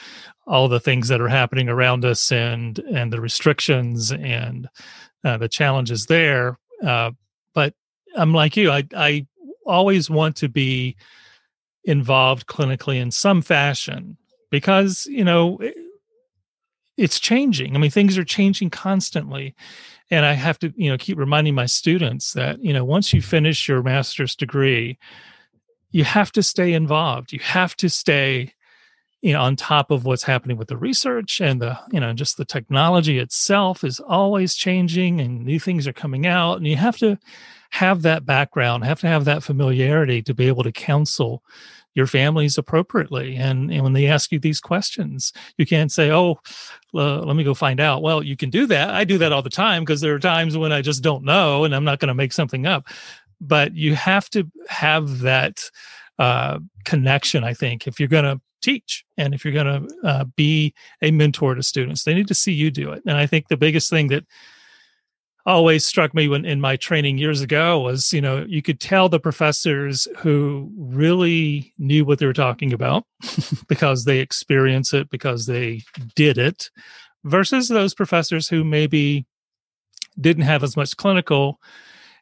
all 0.47 0.67
the 0.67 0.79
things 0.79 1.07
that 1.07 1.21
are 1.21 1.27
happening 1.27 1.69
around 1.69 2.05
us 2.05 2.31
and 2.31 2.79
and 2.79 3.13
the 3.13 3.21
restrictions 3.21 4.11
and 4.11 4.69
uh, 5.23 5.37
the 5.37 5.49
challenges 5.49 6.05
there. 6.05 6.57
Uh, 6.83 7.11
but 7.53 7.73
I'm 8.15 8.33
like 8.33 8.57
you. 8.57 8.71
I 8.71 8.83
I 8.95 9.27
always 9.65 10.09
want 10.09 10.35
to 10.37 10.49
be 10.49 10.95
involved 11.83 12.47
clinically 12.47 12.99
in 12.99 13.11
some 13.11 13.41
fashion 13.41 14.17
because 14.51 15.05
you 15.09 15.23
know 15.23 15.59
it's 16.97 17.19
changing. 17.19 17.75
I 17.75 17.79
mean, 17.79 17.91
things 17.91 18.17
are 18.17 18.25
changing 18.25 18.71
constantly. 18.71 19.55
And 20.11 20.25
I 20.25 20.33
have 20.33 20.57
to, 20.59 20.73
you 20.75 20.89
know, 20.89 20.97
keep 20.97 21.17
reminding 21.17 21.55
my 21.55 21.67
students 21.67 22.33
that, 22.33 22.63
you 22.63 22.73
know, 22.73 22.83
once 22.83 23.13
you 23.13 23.21
finish 23.21 23.67
your 23.67 23.83
master's 23.83 24.35
degree, 24.35 24.97
you 25.91 26.03
have 26.03 26.31
to 26.33 26.43
stay 26.43 26.73
involved. 26.73 27.31
You 27.31 27.39
have 27.39 27.75
to 27.77 27.89
stay, 27.89 28.53
you 29.21 29.33
know, 29.33 29.41
on 29.41 29.55
top 29.55 29.91
of 29.91 30.05
what's 30.05 30.23
happening 30.23 30.57
with 30.57 30.67
the 30.67 30.77
research 30.77 31.41
and 31.41 31.61
the, 31.61 31.77
you 31.91 31.99
know, 31.99 32.13
just 32.13 32.37
the 32.37 32.45
technology 32.45 33.19
itself 33.19 33.83
is 33.83 33.99
always 33.99 34.55
changing 34.55 35.21
and 35.21 35.45
new 35.45 35.59
things 35.59 35.87
are 35.87 35.93
coming 35.93 36.25
out. 36.25 36.57
And 36.57 36.67
you 36.67 36.75
have 36.75 36.97
to 36.97 37.17
have 37.71 38.01
that 38.01 38.25
background, 38.25 38.85
have 38.85 39.01
to 39.01 39.07
have 39.07 39.25
that 39.25 39.43
familiarity 39.43 40.21
to 40.23 40.33
be 40.33 40.47
able 40.47 40.63
to 40.63 40.71
counsel 40.71 41.43
your 41.95 42.07
families 42.07 42.57
appropriately. 42.57 43.35
And, 43.35 43.71
and 43.71 43.83
when 43.83 43.93
they 43.93 44.07
ask 44.07 44.31
you 44.31 44.39
these 44.39 44.61
questions, 44.61 45.33
you 45.57 45.65
can't 45.65 45.91
say, 45.91 46.11
oh, 46.11 46.39
let 46.93 47.35
me 47.35 47.43
go 47.43 47.53
find 47.53 47.79
out. 47.79 48.01
Well, 48.01 48.23
you 48.23 48.37
can 48.37 48.49
do 48.49 48.65
that. 48.67 48.89
I 48.89 49.03
do 49.03 49.17
that 49.17 49.31
all 49.31 49.41
the 49.41 49.49
time 49.49 49.83
because 49.83 50.01
there 50.01 50.13
are 50.13 50.19
times 50.19 50.57
when 50.57 50.71
I 50.71 50.81
just 50.81 51.03
don't 51.03 51.23
know 51.23 51.63
and 51.63 51.75
I'm 51.75 51.83
not 51.83 51.99
going 51.99 52.07
to 52.07 52.13
make 52.13 52.33
something 52.33 52.65
up. 52.65 52.87
But 53.41 53.75
you 53.75 53.95
have 53.95 54.29
to 54.31 54.49
have 54.67 55.19
that 55.19 55.69
uh, 56.19 56.59
connection, 56.83 57.43
I 57.43 57.53
think, 57.53 57.87
if 57.87 57.99
you're 57.99 58.09
going 58.09 58.25
to 58.25 58.41
teach 58.61 59.05
and 59.17 59.33
if 59.33 59.45
you're 59.45 59.53
going 59.53 59.87
to 59.87 59.95
uh, 60.03 60.23
be 60.35 60.73
a 61.01 61.11
mentor 61.11 61.55
to 61.55 61.63
students, 61.63 62.03
they 62.03 62.13
need 62.13 62.27
to 62.27 62.35
see 62.35 62.51
you 62.51 62.69
do 62.69 62.91
it. 62.91 63.01
And 63.05 63.17
I 63.17 63.25
think 63.25 63.47
the 63.47 63.57
biggest 63.57 63.89
thing 63.89 64.07
that 64.09 64.25
always 65.45 65.85
struck 65.85 66.13
me 66.13 66.27
when 66.27 66.45
in 66.45 66.61
my 66.61 66.75
training 66.75 67.17
years 67.17 67.41
ago 67.41 67.79
was 67.79 68.11
you 68.13 68.21
know 68.21 68.45
you 68.47 68.61
could 68.61 68.79
tell 68.79 69.09
the 69.09 69.19
professors 69.19 70.07
who 70.17 70.69
really 70.77 71.73
knew 71.77 72.05
what 72.05 72.19
they 72.19 72.25
were 72.25 72.33
talking 72.33 72.73
about 72.73 73.05
because 73.67 74.05
they 74.05 74.19
experience 74.19 74.93
it 74.93 75.09
because 75.09 75.45
they 75.45 75.81
did 76.15 76.37
it 76.37 76.69
versus 77.23 77.67
those 77.67 77.93
professors 77.93 78.47
who 78.47 78.63
maybe 78.63 79.25
didn't 80.19 80.43
have 80.43 80.63
as 80.63 80.75
much 80.75 80.97
clinical 80.97 81.59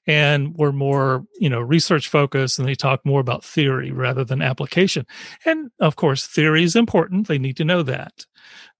and 0.07 0.55
were 0.57 0.71
more 0.71 1.25
you 1.39 1.49
know 1.49 1.59
research 1.59 2.07
focused 2.07 2.57
and 2.57 2.67
they 2.67 2.75
talk 2.75 3.05
more 3.05 3.19
about 3.19 3.43
theory 3.43 3.91
rather 3.91 4.23
than 4.23 4.41
application. 4.41 5.05
And 5.45 5.69
of 5.79 5.95
course 5.95 6.25
theory 6.25 6.63
is 6.63 6.75
important. 6.75 7.27
They 7.27 7.37
need 7.37 7.57
to 7.57 7.65
know 7.65 7.83
that. 7.83 8.25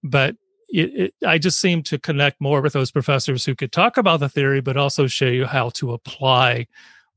But 0.02 0.36
it, 0.68 0.94
it, 0.94 1.14
I 1.26 1.38
just 1.38 1.60
seem 1.60 1.82
to 1.84 1.98
connect 1.98 2.40
more 2.40 2.60
with 2.60 2.72
those 2.72 2.90
professors 2.90 3.44
who 3.44 3.54
could 3.54 3.72
talk 3.72 3.96
about 3.96 4.20
the 4.20 4.28
theory, 4.28 4.60
but 4.60 4.76
also 4.76 5.06
show 5.06 5.26
you 5.26 5.46
how 5.46 5.70
to 5.70 5.92
apply 5.92 6.66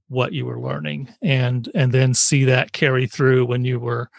what 0.08 0.34
you 0.34 0.46
were 0.46 0.60
learning, 0.60 1.14
and 1.22 1.70
and 1.74 1.92
then 1.92 2.14
see 2.14 2.44
that 2.46 2.74
carry 2.74 3.08
through 3.08 3.46
when 3.46 3.64
you 3.64 3.80
were 3.80 4.10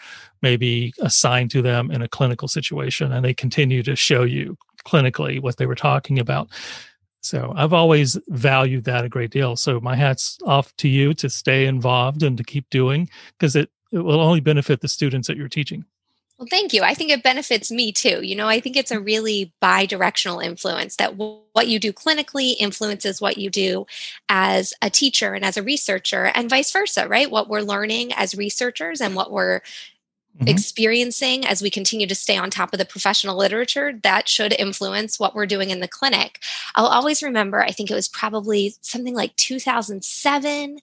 maybe 0.41 0.93
assigned 0.99 1.51
to 1.51 1.61
them 1.61 1.91
in 1.91 2.01
a 2.01 2.07
clinical 2.07 2.47
situation, 2.47 3.11
and 3.11 3.23
they 3.23 3.33
continue 3.33 3.83
to 3.83 3.95
show 3.95 4.23
you 4.23 4.57
clinically 4.85 5.41
what 5.41 5.57
they 5.57 5.65
were 5.65 5.75
talking 5.75 6.19
about. 6.19 6.49
So 7.21 7.53
I've 7.55 7.73
always 7.73 8.19
valued 8.27 8.83
that 8.83 9.05
a 9.05 9.09
great 9.09 9.31
deal. 9.31 9.55
So 9.55 9.79
my 9.79 9.95
hat's 9.95 10.37
off 10.45 10.75
to 10.77 10.89
you 10.89 11.13
to 11.15 11.29
stay 11.29 11.65
involved 11.65 12.21
and 12.21 12.37
to 12.37 12.43
keep 12.43 12.69
doing 12.69 13.09
because 13.39 13.55
it, 13.55 13.69
it 13.93 13.99
will 13.99 14.19
only 14.19 14.41
benefit 14.41 14.81
the 14.81 14.89
students 14.89 15.29
that 15.29 15.37
you're 15.37 15.47
teaching. 15.47 15.85
Well, 16.37 16.47
thank 16.49 16.73
you. 16.73 16.81
I 16.81 16.95
think 16.95 17.11
it 17.11 17.21
benefits 17.21 17.71
me 17.71 17.91
too. 17.91 18.21
You 18.23 18.35
know, 18.35 18.47
I 18.47 18.59
think 18.59 18.75
it's 18.75 18.91
a 18.91 18.99
really 18.99 19.53
bi 19.61 19.85
directional 19.85 20.39
influence 20.39 20.95
that 20.95 21.11
w- 21.11 21.39
what 21.53 21.67
you 21.67 21.79
do 21.79 21.93
clinically 21.93 22.55
influences 22.59 23.21
what 23.21 23.37
you 23.37 23.49
do 23.49 23.85
as 24.29 24.73
a 24.81 24.89
teacher 24.89 25.33
and 25.33 25.45
as 25.45 25.57
a 25.57 25.63
researcher, 25.63 26.25
and 26.33 26.49
vice 26.49 26.71
versa, 26.71 27.07
right? 27.07 27.29
What 27.29 27.49
we're 27.49 27.61
learning 27.61 28.13
as 28.13 28.35
researchers 28.35 28.99
and 28.99 29.15
what 29.15 29.31
we're 29.31 29.61
mm-hmm. 30.37 30.47
experiencing 30.47 31.45
as 31.45 31.61
we 31.61 31.69
continue 31.69 32.07
to 32.07 32.15
stay 32.15 32.37
on 32.37 32.49
top 32.49 32.73
of 32.73 32.79
the 32.79 32.85
professional 32.85 33.37
literature, 33.37 33.93
that 34.03 34.27
should 34.27 34.53
influence 34.59 35.19
what 35.19 35.35
we're 35.35 35.45
doing 35.45 35.69
in 35.69 35.81
the 35.81 35.87
clinic. 35.87 36.39
I'll 36.75 36.87
always 36.87 37.21
remember, 37.21 37.61
I 37.61 37.71
think 37.71 37.91
it 37.91 37.95
was 37.95 38.07
probably 38.07 38.73
something 38.81 39.13
like 39.13 39.35
2007 39.35 40.79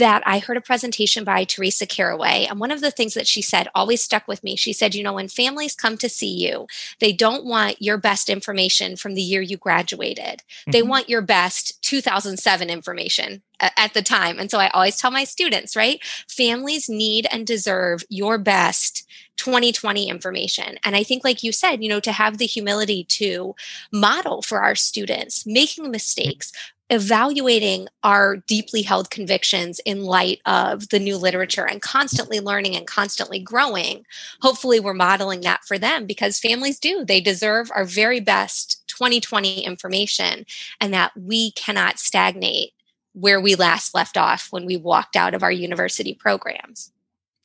that 0.00 0.22
I 0.26 0.38
heard 0.38 0.56
a 0.56 0.62
presentation 0.62 1.24
by 1.24 1.44
Teresa 1.44 1.86
Caraway. 1.86 2.46
And 2.48 2.58
one 2.58 2.70
of 2.70 2.80
the 2.80 2.90
things 2.90 3.14
that 3.14 3.26
she 3.26 3.42
said 3.42 3.68
always 3.74 4.02
stuck 4.02 4.26
with 4.26 4.42
me. 4.42 4.56
She 4.56 4.72
said, 4.72 4.94
You 4.94 5.02
know, 5.02 5.12
when 5.12 5.28
families 5.28 5.76
come 5.76 5.96
to 5.98 6.08
see 6.08 6.34
you, 6.34 6.66
they 6.98 7.12
don't 7.12 7.44
want 7.44 7.80
your 7.80 7.96
best 7.96 8.28
information 8.28 8.96
from 8.96 9.14
the 9.14 9.22
year 9.22 9.40
you 9.40 9.56
graduated, 9.56 10.42
mm-hmm. 10.42 10.70
they 10.72 10.82
want 10.82 11.08
your 11.08 11.22
best 11.22 11.80
2007 11.82 12.68
information 12.68 13.42
at 13.60 13.92
the 13.92 14.02
time. 14.02 14.38
And 14.38 14.50
so 14.50 14.58
I 14.58 14.68
always 14.70 14.96
tell 14.96 15.10
my 15.10 15.24
students, 15.24 15.76
right? 15.76 16.02
Families 16.28 16.88
need 16.88 17.26
and 17.30 17.46
deserve 17.46 18.02
your 18.08 18.38
best 18.38 19.06
2020 19.36 20.08
information. 20.08 20.78
And 20.84 20.96
I 20.96 21.02
think, 21.02 21.24
like 21.24 21.42
you 21.42 21.52
said, 21.52 21.82
you 21.82 21.88
know, 21.88 22.00
to 22.00 22.12
have 22.12 22.38
the 22.38 22.46
humility 22.46 23.04
to 23.04 23.54
model 23.92 24.42
for 24.42 24.60
our 24.60 24.74
students, 24.74 25.46
making 25.46 25.90
mistakes, 25.90 26.52
evaluating 26.90 27.88
our 28.02 28.36
deeply 28.36 28.82
held 28.82 29.10
convictions 29.10 29.80
in 29.86 30.04
light 30.04 30.40
of 30.44 30.88
the 30.88 30.98
new 30.98 31.16
literature 31.16 31.66
and 31.66 31.80
constantly 31.80 32.40
learning 32.40 32.76
and 32.76 32.86
constantly 32.86 33.38
growing. 33.38 34.04
Hopefully, 34.42 34.80
we're 34.80 34.92
modeling 34.92 35.40
that 35.42 35.64
for 35.64 35.78
them 35.78 36.06
because 36.06 36.38
families 36.38 36.78
do. 36.78 37.04
They 37.04 37.20
deserve 37.20 37.70
our 37.74 37.84
very 37.84 38.20
best 38.20 38.82
2020 38.88 39.60
information 39.60 40.44
and 40.80 40.92
that 40.92 41.12
we 41.16 41.52
cannot 41.52 41.98
stagnate 41.98 42.72
where 43.12 43.40
we 43.40 43.54
last 43.54 43.94
left 43.94 44.16
off 44.16 44.48
when 44.50 44.66
we 44.66 44.76
walked 44.76 45.16
out 45.16 45.34
of 45.34 45.42
our 45.42 45.52
university 45.52 46.14
programs. 46.14 46.92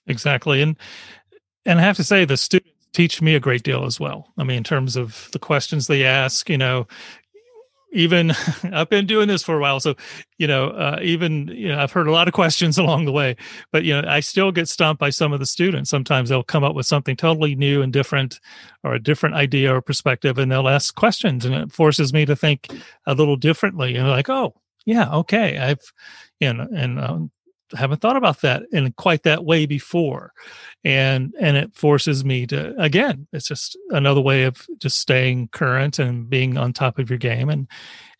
Exactly. 0.07 0.61
And 0.61 0.75
and 1.65 1.79
I 1.79 1.83
have 1.83 1.95
to 1.95 2.03
say 2.03 2.25
the 2.25 2.37
students 2.37 2.71
teach 2.93 3.21
me 3.21 3.35
a 3.35 3.39
great 3.39 3.63
deal 3.63 3.85
as 3.85 3.99
well. 3.99 4.31
I 4.37 4.43
mean, 4.43 4.57
in 4.57 4.63
terms 4.63 4.95
of 4.95 5.29
the 5.31 5.39
questions 5.39 5.87
they 5.87 6.05
ask, 6.05 6.49
you 6.49 6.57
know, 6.57 6.87
even 7.95 8.31
I've 8.71 8.89
been 8.89 9.05
doing 9.05 9.27
this 9.27 9.41
for 9.41 9.57
a 9.57 9.61
while, 9.61 9.79
so 9.79 9.95
you 10.37 10.47
know, 10.47 10.69
uh, 10.69 10.99
even 11.01 11.47
you 11.47 11.69
know, 11.69 11.79
I've 11.79 11.91
heard 11.91 12.07
a 12.07 12.11
lot 12.11 12.27
of 12.27 12.33
questions 12.33 12.77
along 12.85 13.05
the 13.05 13.11
way. 13.11 13.35
But 13.71 13.83
you 13.83 13.99
know, 13.99 14.07
I 14.07 14.19
still 14.19 14.51
get 14.51 14.67
stumped 14.67 14.99
by 14.99 15.09
some 15.09 15.33
of 15.33 15.39
the 15.39 15.45
students. 15.45 15.89
Sometimes 15.89 16.29
they'll 16.29 16.43
come 16.43 16.63
up 16.63 16.75
with 16.75 16.85
something 16.85 17.15
totally 17.15 17.55
new 17.55 17.81
and 17.81 17.91
different, 17.91 18.39
or 18.83 18.93
a 18.93 19.01
different 19.01 19.35
idea 19.35 19.73
or 19.73 19.81
perspective, 19.81 20.37
and 20.37 20.51
they'll 20.51 20.67
ask 20.67 20.93
questions, 20.95 21.45
and 21.45 21.55
it 21.55 21.71
forces 21.71 22.13
me 22.13 22.25
to 22.25 22.35
think 22.35 22.69
a 23.07 23.15
little 23.15 23.37
differently. 23.37 23.95
And 23.95 24.07
like, 24.07 24.29
oh, 24.29 24.53
yeah, 24.85 25.11
okay, 25.11 25.57
I've, 25.57 25.81
you 26.39 26.53
know, 26.53 26.67
and 26.75 26.99
um, 26.99 27.31
haven't 27.73 28.01
thought 28.01 28.15
about 28.15 28.41
that 28.41 28.63
in 28.71 28.91
quite 28.93 29.23
that 29.23 29.45
way 29.45 29.65
before. 29.65 30.33
And 30.83 31.33
and 31.39 31.57
it 31.57 31.75
forces 31.75 32.23
me 32.23 32.45
to 32.47 32.79
again 32.79 33.27
it's 33.33 33.47
just 33.47 33.77
another 33.89 34.21
way 34.21 34.43
of 34.43 34.65
just 34.77 34.99
staying 34.99 35.49
current 35.49 35.99
and 35.99 36.29
being 36.29 36.57
on 36.57 36.73
top 36.73 36.99
of 36.99 37.09
your 37.09 37.19
game 37.19 37.49
and 37.49 37.67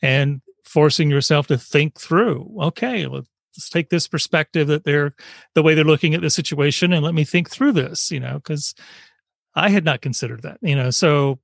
and 0.02 0.42
forcing 0.64 1.10
yourself 1.12 1.46
to 1.48 1.58
think 1.58 2.00
through 2.00 2.52
okay 2.60 3.06
let's 3.06 3.30
take 3.70 3.90
this 3.90 4.08
perspective 4.08 4.68
that 4.68 4.84
they're 4.84 5.14
the 5.54 5.62
way 5.62 5.76
they're 5.76 5.84
looking 5.84 6.16
at 6.16 6.22
the 6.22 6.30
situation 6.32 6.92
and 6.92 7.06
let 7.06 7.14
me 7.14 7.24
think 7.24 7.52
through 7.52 7.72
this 7.72 8.10
you 8.10 8.20
know 8.20 8.34
because 8.34 8.74
i 9.54 9.70
had 9.70 9.86
not 9.86 10.02
considered 10.02 10.42
that 10.42 10.58
you 10.62 10.76
know 10.76 10.90
so 10.90 11.40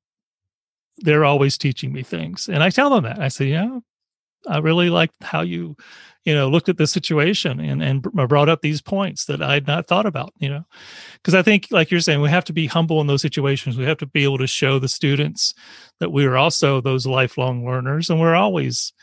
they're 0.97 1.25
always 1.25 1.57
teaching 1.57 1.91
me 1.91 2.03
things. 2.03 2.47
And 2.47 2.63
i 2.63 2.69
tell 2.69 2.89
them 2.89 3.03
that. 3.03 3.19
I 3.19 3.27
say 3.27 3.45
yeah 3.45 3.79
i 4.47 4.57
really 4.57 4.89
like 4.89 5.11
how 5.21 5.41
you 5.41 5.75
you 6.23 6.33
know 6.33 6.49
looked 6.49 6.69
at 6.69 6.77
the 6.77 6.87
situation 6.87 7.59
and 7.59 7.81
and 7.81 8.05
uh, 8.17 8.27
brought 8.27 8.49
up 8.49 8.61
these 8.61 8.81
points 8.81 9.25
that 9.25 9.41
i 9.41 9.53
had 9.53 9.67
not 9.67 9.87
thought 9.87 10.05
about 10.05 10.33
you 10.37 10.49
know? 10.49 10.65
Because 11.15 11.33
i 11.33 11.41
think 11.41 11.67
like 11.71 11.91
you're 11.91 11.99
saying 11.99 12.21
we 12.21 12.29
have 12.29 12.45
to 12.45 12.53
be 12.53 12.67
humble 12.67 13.01
in 13.01 13.07
those 13.07 13.21
situations. 13.21 13.77
We 13.77 13.85
have 13.85 13.97
to 13.97 14.05
be 14.05 14.23
able 14.23 14.37
to 14.39 14.47
show 14.47 14.79
the 14.79 14.89
students 14.89 15.53
that 15.99 16.11
we 16.11 16.25
are 16.25 16.37
also 16.37 16.81
those 16.81 17.05
lifelong 17.05 17.65
learners 17.65 18.09
and 18.09 18.19
we're 18.19 18.35
always 18.35 18.93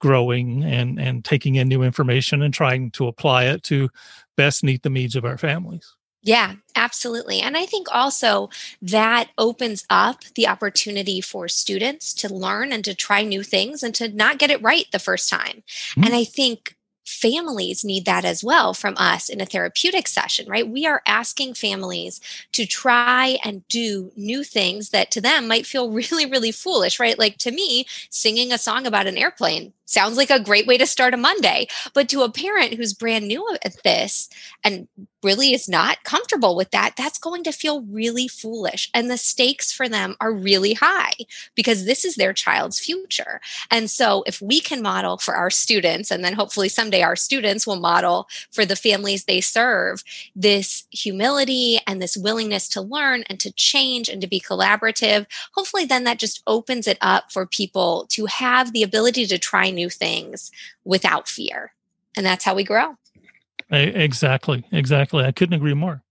growing 0.00 0.62
and 0.64 1.00
and 1.00 1.24
taking 1.24 1.56
in 1.56 1.68
new 1.68 1.82
information 1.82 2.42
and 2.42 2.54
trying 2.54 2.90
to 2.92 3.08
apply 3.08 3.44
it 3.44 3.62
to 3.64 3.88
best 4.36 4.62
meet 4.62 4.82
the 4.82 4.90
needs 4.90 5.16
of 5.16 5.24
our 5.24 5.38
families 5.38 5.94
yeah, 6.22 6.54
absolutely. 6.74 7.40
And 7.40 7.56
I 7.56 7.64
think 7.64 7.86
also 7.90 8.50
that 8.82 9.30
opens 9.38 9.84
up 9.88 10.24
the 10.34 10.48
opportunity 10.48 11.20
for 11.20 11.48
students 11.48 12.12
to 12.14 12.32
learn 12.32 12.72
and 12.72 12.84
to 12.84 12.94
try 12.94 13.22
new 13.22 13.42
things 13.42 13.82
and 13.82 13.94
to 13.94 14.08
not 14.08 14.38
get 14.38 14.50
it 14.50 14.62
right 14.62 14.86
the 14.90 14.98
first 14.98 15.30
time. 15.30 15.62
Mm-hmm. 15.92 16.04
And 16.04 16.14
I 16.14 16.24
think 16.24 16.76
families 17.08 17.84
need 17.84 18.04
that 18.04 18.24
as 18.24 18.44
well 18.44 18.74
from 18.74 18.94
us 18.98 19.28
in 19.28 19.40
a 19.40 19.46
therapeutic 19.46 20.06
session, 20.06 20.46
right? 20.48 20.68
We 20.68 20.86
are 20.86 21.02
asking 21.06 21.54
families 21.54 22.20
to 22.52 22.66
try 22.66 23.38
and 23.42 23.66
do 23.68 24.12
new 24.14 24.44
things 24.44 24.90
that 24.90 25.10
to 25.12 25.20
them 25.20 25.48
might 25.48 25.66
feel 25.66 25.90
really, 25.92 26.26
really 26.26 26.52
foolish, 26.52 27.00
right? 27.00 27.18
Like 27.18 27.38
to 27.38 27.50
me, 27.50 27.86
singing 28.10 28.52
a 28.52 28.58
song 28.58 28.86
about 28.86 29.06
an 29.06 29.16
airplane 29.16 29.72
sounds 29.88 30.16
like 30.16 30.30
a 30.30 30.38
great 30.38 30.66
way 30.66 30.78
to 30.78 30.86
start 30.86 31.14
a 31.14 31.16
Monday. 31.16 31.66
But 31.94 32.08
to 32.10 32.22
a 32.22 32.30
parent 32.30 32.74
who's 32.74 32.92
brand 32.92 33.26
new 33.26 33.56
at 33.64 33.82
this 33.82 34.28
and 34.62 34.86
really 35.22 35.52
is 35.52 35.68
not 35.68 36.04
comfortable 36.04 36.54
with 36.54 36.70
that, 36.70 36.94
that's 36.96 37.18
going 37.18 37.42
to 37.44 37.52
feel 37.52 37.82
really 37.82 38.28
foolish. 38.28 38.88
And 38.94 39.10
the 39.10 39.16
stakes 39.16 39.72
for 39.72 39.88
them 39.88 40.14
are 40.20 40.32
really 40.32 40.74
high 40.74 41.12
because 41.54 41.84
this 41.84 42.04
is 42.04 42.14
their 42.14 42.32
child's 42.32 42.78
future. 42.78 43.40
And 43.70 43.90
so 43.90 44.22
if 44.26 44.40
we 44.40 44.60
can 44.60 44.82
model 44.82 45.18
for 45.18 45.34
our 45.34 45.50
students, 45.50 46.10
and 46.10 46.24
then 46.24 46.34
hopefully 46.34 46.68
someday 46.68 47.02
our 47.02 47.16
students 47.16 47.66
will 47.66 47.80
model 47.80 48.28
for 48.52 48.64
the 48.64 48.76
families 48.76 49.24
they 49.24 49.40
serve 49.40 50.04
this 50.36 50.84
humility 50.90 51.80
and 51.86 52.00
this 52.00 52.16
willingness 52.16 52.68
to 52.68 52.80
learn 52.80 53.24
and 53.28 53.40
to 53.40 53.52
change 53.52 54.08
and 54.08 54.20
to 54.20 54.28
be 54.28 54.40
collaborative, 54.40 55.26
hopefully 55.52 55.84
then 55.84 56.04
that 56.04 56.18
just 56.18 56.42
opens 56.46 56.86
it 56.86 56.98
up 57.00 57.32
for 57.32 57.46
people 57.46 58.06
to 58.10 58.26
have 58.26 58.72
the 58.72 58.82
ability 58.82 59.26
to 59.26 59.38
try 59.38 59.70
new 59.78 59.88
things 59.88 60.50
without 60.84 61.28
fear. 61.28 61.72
And 62.16 62.26
that's 62.26 62.44
how 62.44 62.54
we 62.54 62.64
grow. 62.64 62.96
Exactly. 63.70 64.64
Exactly. 64.72 65.24
I 65.24 65.32
couldn't 65.32 65.54
agree 65.54 65.74
more. 65.74 66.02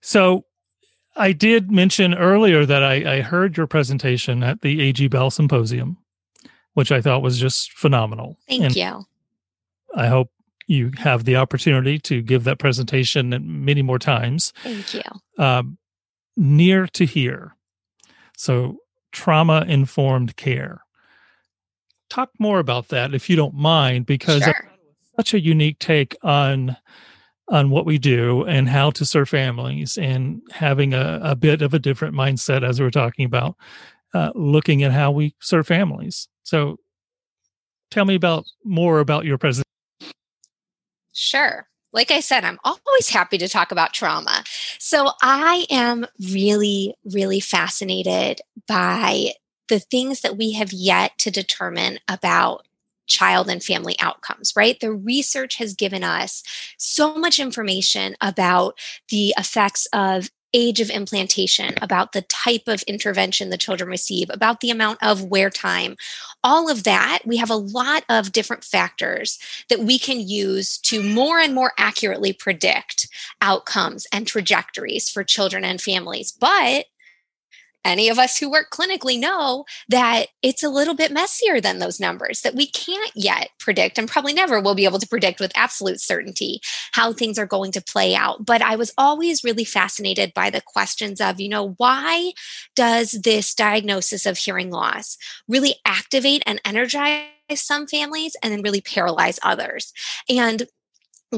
So 0.00 0.44
I 1.16 1.32
did 1.32 1.70
mention 1.70 2.14
earlier 2.14 2.66
that 2.66 2.82
I, 2.82 3.16
I 3.16 3.20
heard 3.22 3.56
your 3.56 3.66
presentation 3.66 4.42
at 4.42 4.60
the 4.60 4.82
A.G. 4.88 5.08
Bell 5.08 5.30
Symposium, 5.30 5.96
which 6.74 6.92
I 6.92 7.00
thought 7.00 7.22
was 7.22 7.38
just 7.38 7.72
phenomenal. 7.72 8.36
Thank 8.48 8.62
and 8.62 8.76
you. 8.76 9.06
I 9.96 10.08
hope 10.08 10.30
you 10.66 10.90
have 10.98 11.24
the 11.24 11.36
opportunity 11.36 11.98
to 12.00 12.20
give 12.20 12.44
that 12.44 12.58
presentation 12.58 13.64
many 13.64 13.82
more 13.82 13.98
times. 13.98 14.52
Thank 14.62 14.94
you. 14.94 15.02
Um, 15.38 15.78
near 16.36 16.86
to 16.88 17.06
here. 17.06 17.54
So, 18.36 18.78
trauma 19.12 19.64
informed 19.68 20.36
care 20.36 20.83
talk 22.14 22.30
more 22.38 22.58
about 22.58 22.88
that 22.88 23.14
if 23.14 23.28
you 23.28 23.36
don't 23.36 23.54
mind, 23.54 24.06
because 24.06 24.42
sure. 24.42 24.70
such 25.16 25.34
a 25.34 25.40
unique 25.40 25.78
take 25.78 26.16
on 26.22 26.76
on 27.48 27.68
what 27.68 27.84
we 27.84 27.98
do 27.98 28.42
and 28.44 28.70
how 28.70 28.90
to 28.90 29.04
serve 29.04 29.28
families 29.28 29.98
and 29.98 30.40
having 30.50 30.94
a, 30.94 31.20
a 31.22 31.36
bit 31.36 31.60
of 31.60 31.74
a 31.74 31.78
different 31.78 32.14
mindset 32.14 32.66
as 32.66 32.80
we 32.80 32.86
are 32.86 32.90
talking 32.90 33.26
about 33.26 33.54
uh, 34.14 34.30
looking 34.34 34.82
at 34.82 34.92
how 34.92 35.10
we 35.10 35.34
serve 35.40 35.66
families 35.66 36.26
so 36.42 36.78
tell 37.90 38.06
me 38.06 38.14
about 38.14 38.46
more 38.64 38.98
about 38.98 39.26
your 39.26 39.36
presentation 39.36 39.64
sure 41.12 41.68
like 41.92 42.10
I 42.10 42.18
said, 42.18 42.44
I'm 42.44 42.58
always 42.64 43.08
happy 43.08 43.38
to 43.38 43.48
talk 43.48 43.70
about 43.70 43.92
trauma. 43.92 44.42
So 44.80 45.12
I 45.22 45.64
am 45.70 46.04
really, 46.32 46.92
really 47.04 47.38
fascinated 47.38 48.40
by 48.66 49.30
the 49.68 49.78
things 49.78 50.20
that 50.20 50.36
we 50.36 50.52
have 50.52 50.72
yet 50.72 51.18
to 51.18 51.30
determine 51.30 51.98
about 52.08 52.66
child 53.06 53.48
and 53.48 53.62
family 53.62 53.96
outcomes, 54.00 54.54
right? 54.56 54.78
The 54.80 54.92
research 54.92 55.56
has 55.56 55.74
given 55.74 56.02
us 56.02 56.42
so 56.78 57.16
much 57.16 57.38
information 57.38 58.16
about 58.20 58.78
the 59.08 59.34
effects 59.38 59.86
of 59.92 60.30
age 60.54 60.80
of 60.80 60.88
implantation, 60.88 61.74
about 61.82 62.12
the 62.12 62.22
type 62.22 62.68
of 62.68 62.82
intervention 62.84 63.50
the 63.50 63.58
children 63.58 63.90
receive, 63.90 64.30
about 64.30 64.60
the 64.60 64.70
amount 64.70 65.02
of 65.02 65.24
wear 65.24 65.50
time, 65.50 65.96
all 66.44 66.70
of 66.70 66.84
that. 66.84 67.18
We 67.26 67.36
have 67.38 67.50
a 67.50 67.56
lot 67.56 68.04
of 68.08 68.30
different 68.30 68.62
factors 68.62 69.38
that 69.68 69.80
we 69.80 69.98
can 69.98 70.20
use 70.20 70.78
to 70.78 71.02
more 71.02 71.40
and 71.40 71.54
more 71.54 71.72
accurately 71.76 72.32
predict 72.32 73.08
outcomes 73.42 74.06
and 74.12 74.26
trajectories 74.26 75.10
for 75.10 75.24
children 75.24 75.64
and 75.64 75.80
families. 75.80 76.30
But 76.30 76.86
any 77.84 78.08
of 78.08 78.18
us 78.18 78.38
who 78.38 78.50
work 78.50 78.70
clinically 78.70 79.18
know 79.18 79.64
that 79.88 80.26
it's 80.42 80.62
a 80.62 80.68
little 80.68 80.94
bit 80.94 81.12
messier 81.12 81.60
than 81.60 81.78
those 81.78 82.00
numbers 82.00 82.40
that 82.40 82.54
we 82.54 82.66
can't 82.66 83.12
yet 83.14 83.50
predict 83.58 83.98
and 83.98 84.08
probably 84.08 84.32
never 84.32 84.60
will 84.60 84.74
be 84.74 84.84
able 84.84 84.98
to 84.98 85.08
predict 85.08 85.40
with 85.40 85.52
absolute 85.54 86.00
certainty 86.00 86.60
how 86.92 87.12
things 87.12 87.38
are 87.38 87.46
going 87.46 87.72
to 87.72 87.82
play 87.82 88.14
out. 88.14 88.44
But 88.44 88.62
I 88.62 88.76
was 88.76 88.92
always 88.96 89.44
really 89.44 89.64
fascinated 89.64 90.32
by 90.34 90.50
the 90.50 90.60
questions 90.60 91.20
of, 91.20 91.40
you 91.40 91.48
know, 91.48 91.74
why 91.76 92.32
does 92.74 93.12
this 93.12 93.54
diagnosis 93.54 94.26
of 94.26 94.38
hearing 94.38 94.70
loss 94.70 95.16
really 95.48 95.76
activate 95.84 96.42
and 96.46 96.60
energize 96.64 97.26
some 97.54 97.86
families 97.86 98.36
and 98.42 98.52
then 98.52 98.62
really 98.62 98.80
paralyze 98.80 99.38
others? 99.42 99.92
And 100.28 100.66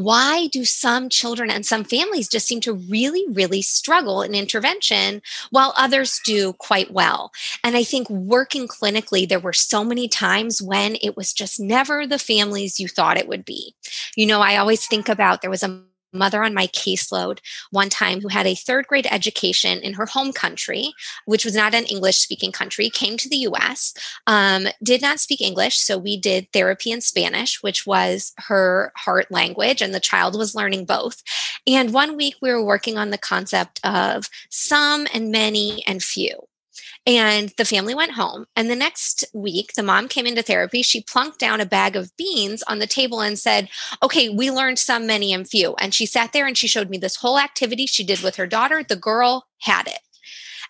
why 0.03 0.49
do 0.49 0.65
some 0.65 1.09
children 1.09 1.51
and 1.51 1.65
some 1.65 1.85
families 1.85 2.29
just 2.29 2.47
seem 2.47 2.61
to 2.63 2.73
really, 2.73 3.25
really 3.31 3.63
struggle 3.63 4.23
in 4.23 4.35
intervention 4.35 5.23
while 5.51 5.75
others 5.77 6.21
do 6.25 6.53
quite 6.55 6.93
well? 6.93 7.33
And 7.65 7.77
I 7.77 7.85
think 7.85 8.09
working 8.11 8.69
clinically, 8.69 9.29
there 9.29 9.41
were 9.41 9.53
so 9.53 9.85
many 9.85 10.09
times 10.09 10.63
when 10.63 10.97
it 11.03 11.17
was 11.17 11.33
just 11.33 11.61
never 11.61 12.07
the 12.07 12.19
families 12.19 12.81
you 12.81 12.89
thought 12.89 13.19
it 13.19 13.29
would 13.29 13.45
be. 13.45 13.75
You 14.17 14.27
know, 14.27 14.41
I 14.41 14.57
always 14.57 14.87
think 14.87 15.09
about 15.09 15.43
there 15.43 15.51
was 15.51 15.63
a 15.63 15.83
mother 16.17 16.43
on 16.43 16.55
my 16.55 16.67
caseload 16.69 17.39
one 17.71 17.89
time 17.89 18.21
who 18.21 18.29
had 18.29 18.47
a 18.47 18.55
third 18.55 18.87
grade 18.87 19.07
education 19.11 19.79
in 19.81 19.95
her 19.95 20.07
home 20.07 20.33
country, 20.33 20.93
which 21.25 21.45
was 21.45 21.55
not 21.55 21.75
an 21.75 21.85
English 21.85 22.19
speaking 22.19 22.53
country, 22.53 22.91
came 22.91 23.17
to 23.17 23.29
the 23.29 23.37
US, 23.49 23.95
um, 24.27 24.67
did 24.83 25.03
not 25.03 25.21
speak 25.21 25.41
English. 25.41 25.79
So 25.79 25.99
we 25.99 26.17
did 26.17 26.53
therapy 26.53 26.91
in 26.91 27.01
Spanish, 27.01 27.63
which 27.63 27.87
was 27.87 28.33
her 28.39 28.93
heart 28.97 29.31
language, 29.31 29.83
and 29.83 29.95
the 29.95 30.01
child 30.01 30.37
was 30.37 30.55
learning 30.55 30.85
both. 30.85 31.23
And 31.67 31.93
one 31.93 32.17
week 32.17 32.37
we 32.41 32.51
were 32.51 32.65
working 32.65 32.99
on 32.99 33.11
the 33.11 33.19
concept 33.19 33.81
of 33.85 34.29
some 34.51 35.07
and 35.13 35.31
many 35.31 35.85
and 35.87 36.03
few. 36.03 36.46
And 37.07 37.53
the 37.57 37.65
family 37.65 37.95
went 37.95 38.13
home. 38.13 38.47
And 38.57 38.69
the 38.69 38.75
next 38.75 39.25
week, 39.33 39.75
the 39.75 39.83
mom 39.85 40.09
came 40.09 40.27
into 40.27 40.43
therapy. 40.43 40.83
She 40.83 41.03
plunked 41.03 41.39
down 41.39 41.61
a 41.61 41.67
bag 41.67 41.95
of 41.95 42.17
beans 42.17 42.65
on 42.65 42.81
the 42.81 42.87
table 42.87 43.21
and 43.21 43.39
said, 43.39 43.69
Okay, 44.03 44.29
we 44.29 44.51
learned 44.51 44.81
some, 44.81 45.07
many, 45.07 45.33
and 45.33 45.49
few. 45.49 45.75
And 45.77 45.95
she 45.95 46.05
sat 46.05 46.33
there 46.33 46.47
and 46.47 46.59
she 46.59 46.67
showed 46.67 46.91
me 46.91 46.99
this 46.99 47.17
whole 47.17 47.39
activity 47.39 47.87
she 47.87 48.03
did 48.03 48.23
with 48.23 48.37
her 48.37 48.47
daughter. 48.47 48.83
The 48.83 48.97
girl 48.97 49.47
had 49.61 49.87
it. 49.87 50.01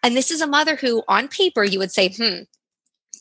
And 0.02 0.14
this 0.14 0.30
is 0.30 0.42
a 0.42 0.46
mother 0.46 0.76
who, 0.76 1.02
on 1.08 1.28
paper, 1.28 1.64
you 1.64 1.78
would 1.78 1.90
say, 1.90 2.10
hmm, 2.10 2.42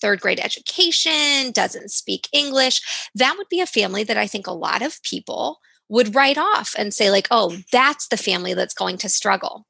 third 0.01 0.19
grade 0.19 0.41
education, 0.41 1.51
doesn't 1.51 1.91
speak 1.91 2.28
English. 2.34 2.82
That 3.15 3.36
would 3.38 3.47
be 3.49 3.62
a 3.62 3.65
family 3.65 4.04
that 4.04 4.17
I 4.17 4.28
think 4.28 4.45
a 4.45 4.51
lot 4.51 4.82
of 4.82 5.01
people 5.04 5.60
would 5.89 6.15
write 6.15 6.38
off 6.38 6.74
and 6.78 6.93
say 6.93 7.12
like 7.12 7.28
oh 7.32 7.58
that's 7.71 8.08
the 8.08 8.17
family 8.17 8.54
that's 8.54 8.74
going 8.74 8.98
to 8.98 9.10
struggle. 9.10 9.65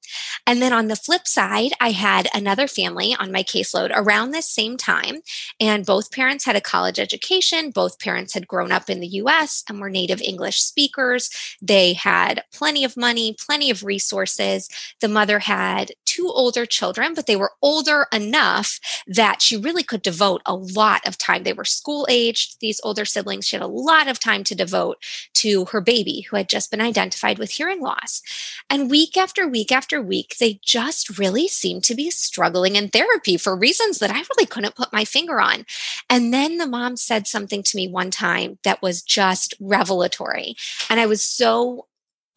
And 0.48 0.62
then 0.62 0.74
on 0.74 0.88
the 0.88 0.96
flip 0.96 1.28
side 1.28 1.72
i 1.80 1.92
had 1.92 2.28
another 2.34 2.68
family 2.68 3.16
on 3.20 3.32
my 3.32 3.44
caseload 3.44 3.92
around 3.94 4.32
this 4.32 4.50
same 4.50 4.78
time 4.78 5.18
and 5.60 5.86
both 5.86 6.12
parents 6.12 6.46
had 6.46 6.56
a 6.56 6.62
college 6.62 7.00
education 7.00 7.72
both 7.72 8.00
parents 8.00 8.34
had 8.34 8.48
grown 8.48 8.72
up 8.72 8.90
in 8.90 9.00
the 9.00 9.08
us 9.08 9.64
and 9.68 9.80
were 9.80 9.90
native 9.90 10.22
english 10.22 10.62
speakers. 10.62 11.30
They 11.62 11.94
had 11.94 12.44
plenty 12.54 12.84
of 12.84 12.98
money 12.98 13.36
plenty 13.46 13.70
of 13.70 13.84
resources. 13.84 14.70
The 15.02 15.08
mother 15.08 15.40
had 15.40 15.92
two 16.16 16.30
older 16.34 16.66
children 16.66 17.14
but 17.14 17.28
they 17.28 17.36
were 17.36 17.52
older 17.62 18.08
enough 18.12 18.80
that 19.08 19.42
she 19.42 19.58
really 19.58 19.84
could 19.84 20.02
devote 20.02 20.42
a 20.46 20.56
lot 20.56 21.06
of 21.08 21.18
time 21.18 21.44
they 21.44 21.54
were 21.54 21.66
school 21.66 22.06
aged 22.10 22.58
these 22.60 22.82
older 22.84 23.06
siblings 23.06 23.46
she 23.46 23.56
had 23.56 23.64
a 23.64 23.68
lot 23.68 24.08
of 24.08 24.20
time 24.20 24.44
to 24.44 24.56
devote 24.56 24.98
to 25.34 25.66
her 25.66 25.82
baby 25.82 26.22
who 26.22 26.38
had 26.38 26.50
just 26.50 26.72
been 26.72 26.82
identified 26.82 27.38
with 27.38 27.52
hearing 27.52 27.82
loss. 27.82 28.22
And 28.70 28.90
week 28.90 29.18
after 29.18 29.48
week 29.48 29.72
after 29.72 30.02
week, 30.02 30.36
they 30.40 30.60
just 30.64 31.18
really 31.18 31.48
seemed 31.48 31.84
to 31.86 31.96
be 31.96 32.10
struggling 32.10 32.76
in 32.76 32.90
therapy 32.90 33.38
for 33.38 33.56
reasons 33.56 34.00
that 34.00 34.12
I 34.12 34.24
really 34.36 34.46
couldn't 34.46 34.76
put 34.76 34.94
my 34.94 35.06
finger 35.06 35.40
on. 35.40 35.66
And 36.10 36.34
then 36.34 36.58
the 36.58 36.68
mom 36.68 36.98
said 36.98 37.28
something 37.28 37.64
to 37.64 37.78
me 37.78 37.88
one 37.88 38.12
time 38.12 38.58
that 38.64 38.82
was 38.82 39.02
just 39.02 39.54
revelatory. 39.60 40.56
And 40.90 41.00
I 41.00 41.06
was 41.06 41.24
so 41.24 41.88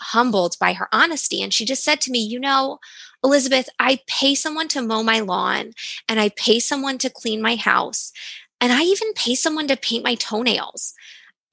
humbled 0.01 0.57
by 0.61 0.75
her 0.75 0.88
honesty. 0.93 1.43
And 1.43 1.53
she 1.53 1.64
just 1.64 1.85
said 1.85 2.01
to 2.03 2.11
me, 2.11 2.19
You 2.19 2.38
know, 2.38 2.79
Elizabeth, 3.25 3.69
I 3.79 4.01
pay 4.07 4.35
someone 4.35 4.69
to 4.69 4.83
mow 4.83 5.03
my 5.03 5.21
lawn 5.21 5.73
and 6.09 6.21
I 6.21 6.31
pay 6.31 6.61
someone 6.61 6.99
to 6.99 7.11
clean 7.11 7.43
my 7.43 7.57
house. 7.57 8.13
And 8.61 8.73
I 8.73 8.83
even 8.83 9.13
pay 9.15 9.35
someone 9.35 9.69
to 9.69 9.77
paint 9.77 10.05
my 10.05 10.15
toenails. 10.15 10.95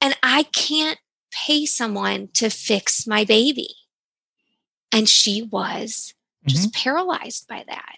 And 0.01 0.15
I 0.23 0.43
can't 0.43 0.99
pay 1.31 1.65
someone 1.65 2.29
to 2.33 2.49
fix 2.49 3.05
my 3.07 3.25
baby. 3.25 3.69
And 4.91 5.09
she 5.09 5.41
was 5.41 6.13
just 6.47 6.71
mm-hmm. 6.71 6.83
paralyzed 6.83 7.47
by 7.47 7.63
that. 7.67 7.95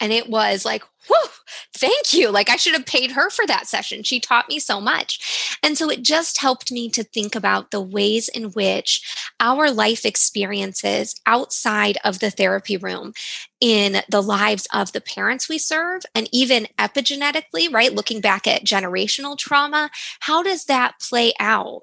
And 0.00 0.12
it 0.12 0.28
was 0.28 0.64
like, 0.64 0.82
whew, 1.06 1.28
thank 1.74 2.12
you. 2.12 2.30
Like 2.30 2.48
I 2.48 2.56
should 2.56 2.74
have 2.74 2.86
paid 2.86 3.12
her 3.12 3.30
for 3.30 3.46
that 3.46 3.66
session. 3.66 4.02
She 4.02 4.20
taught 4.20 4.48
me 4.48 4.58
so 4.58 4.80
much. 4.80 5.58
And 5.62 5.76
so 5.76 5.90
it 5.90 6.02
just 6.02 6.40
helped 6.40 6.72
me 6.72 6.88
to 6.90 7.04
think 7.04 7.34
about 7.34 7.70
the 7.70 7.80
ways 7.80 8.28
in 8.28 8.44
which 8.52 9.02
our 9.40 9.70
life 9.70 10.04
experiences 10.04 11.20
outside 11.26 11.98
of 12.04 12.20
the 12.20 12.30
therapy 12.30 12.76
room 12.76 13.12
in 13.60 14.02
the 14.08 14.22
lives 14.22 14.66
of 14.72 14.92
the 14.92 15.00
parents 15.00 15.48
we 15.48 15.58
serve 15.58 16.02
and 16.14 16.28
even 16.32 16.66
epigenetically, 16.78 17.72
right? 17.72 17.94
Looking 17.94 18.20
back 18.20 18.46
at 18.46 18.64
generational 18.64 19.36
trauma, 19.36 19.90
how 20.20 20.42
does 20.42 20.64
that 20.64 20.94
play 21.00 21.32
out 21.38 21.82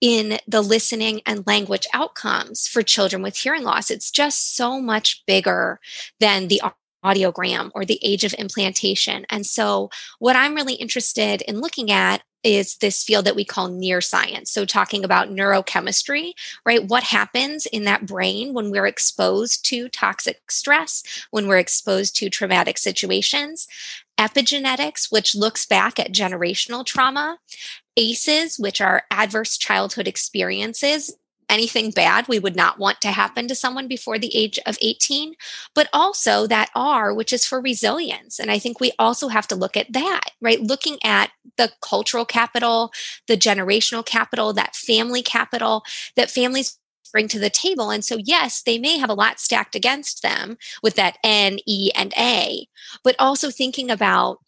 in 0.00 0.38
the 0.46 0.60
listening 0.60 1.22
and 1.24 1.46
language 1.46 1.86
outcomes 1.94 2.66
for 2.68 2.82
children 2.82 3.22
with 3.22 3.38
hearing 3.38 3.62
loss. 3.62 3.90
It's 3.90 4.10
just 4.10 4.54
so 4.54 4.78
much 4.78 5.24
bigger 5.26 5.80
than 6.20 6.48
the 6.48 6.60
audiogram 7.04 7.70
or 7.74 7.84
the 7.84 8.00
age 8.02 8.24
of 8.24 8.32
implantation. 8.34 9.26
And 9.28 9.44
so, 9.46 9.90
what 10.18 10.36
I'm 10.36 10.54
really 10.54 10.74
interested 10.74 11.42
in 11.42 11.60
looking 11.60 11.90
at 11.90 12.22
is 12.44 12.76
this 12.76 13.02
field 13.02 13.24
that 13.24 13.34
we 13.34 13.44
call 13.44 13.68
near 13.68 14.00
science. 14.00 14.52
So, 14.52 14.64
talking 14.64 15.04
about 15.04 15.30
neurochemistry, 15.30 16.32
right? 16.64 16.86
What 16.86 17.02
happens 17.02 17.66
in 17.66 17.84
that 17.84 18.06
brain 18.06 18.52
when 18.52 18.70
we're 18.70 18.86
exposed 18.86 19.64
to 19.66 19.88
toxic 19.88 20.50
stress, 20.50 21.02
when 21.30 21.48
we're 21.48 21.58
exposed 21.58 22.16
to 22.16 22.30
traumatic 22.30 22.78
situations? 22.78 23.66
Epigenetics, 24.18 25.10
which 25.10 25.34
looks 25.34 25.66
back 25.66 25.98
at 25.98 26.12
generational 26.12 26.86
trauma, 26.86 27.38
ACEs, 27.96 28.58
which 28.58 28.80
are 28.80 29.04
adverse 29.10 29.56
childhood 29.56 30.06
experiences, 30.06 31.16
anything 31.48 31.90
bad 31.90 32.28
we 32.28 32.38
would 32.38 32.56
not 32.56 32.78
want 32.78 33.00
to 33.02 33.08
happen 33.08 33.48
to 33.48 33.54
someone 33.54 33.88
before 33.88 34.18
the 34.18 34.34
age 34.34 34.58
of 34.66 34.78
18, 34.80 35.34
but 35.74 35.88
also 35.92 36.46
that 36.46 36.70
R, 36.74 37.14
which 37.14 37.32
is 37.32 37.44
for 37.44 37.60
resilience. 37.60 38.38
And 38.38 38.50
I 38.50 38.58
think 38.58 38.80
we 38.80 38.92
also 38.98 39.28
have 39.28 39.46
to 39.48 39.56
look 39.56 39.76
at 39.76 39.92
that, 39.92 40.30
right? 40.40 40.60
Looking 40.60 40.98
at 41.04 41.30
the 41.56 41.70
cultural 41.82 42.24
capital, 42.24 42.92
the 43.28 43.36
generational 43.36 44.04
capital, 44.04 44.52
that 44.52 44.76
family 44.76 45.22
capital 45.22 45.84
that 46.16 46.30
families 46.30 46.78
bring 47.12 47.28
to 47.28 47.38
the 47.38 47.50
table. 47.50 47.90
And 47.90 48.04
so, 48.04 48.18
yes, 48.18 48.62
they 48.62 48.76
may 48.76 48.98
have 48.98 49.08
a 49.08 49.14
lot 49.14 49.38
stacked 49.38 49.76
against 49.76 50.22
them 50.22 50.56
with 50.82 50.96
that 50.96 51.16
N, 51.22 51.58
E, 51.64 51.90
and 51.94 52.12
A, 52.18 52.66
but 53.04 53.14
also 53.20 53.50
thinking 53.50 53.88
about 53.88 54.38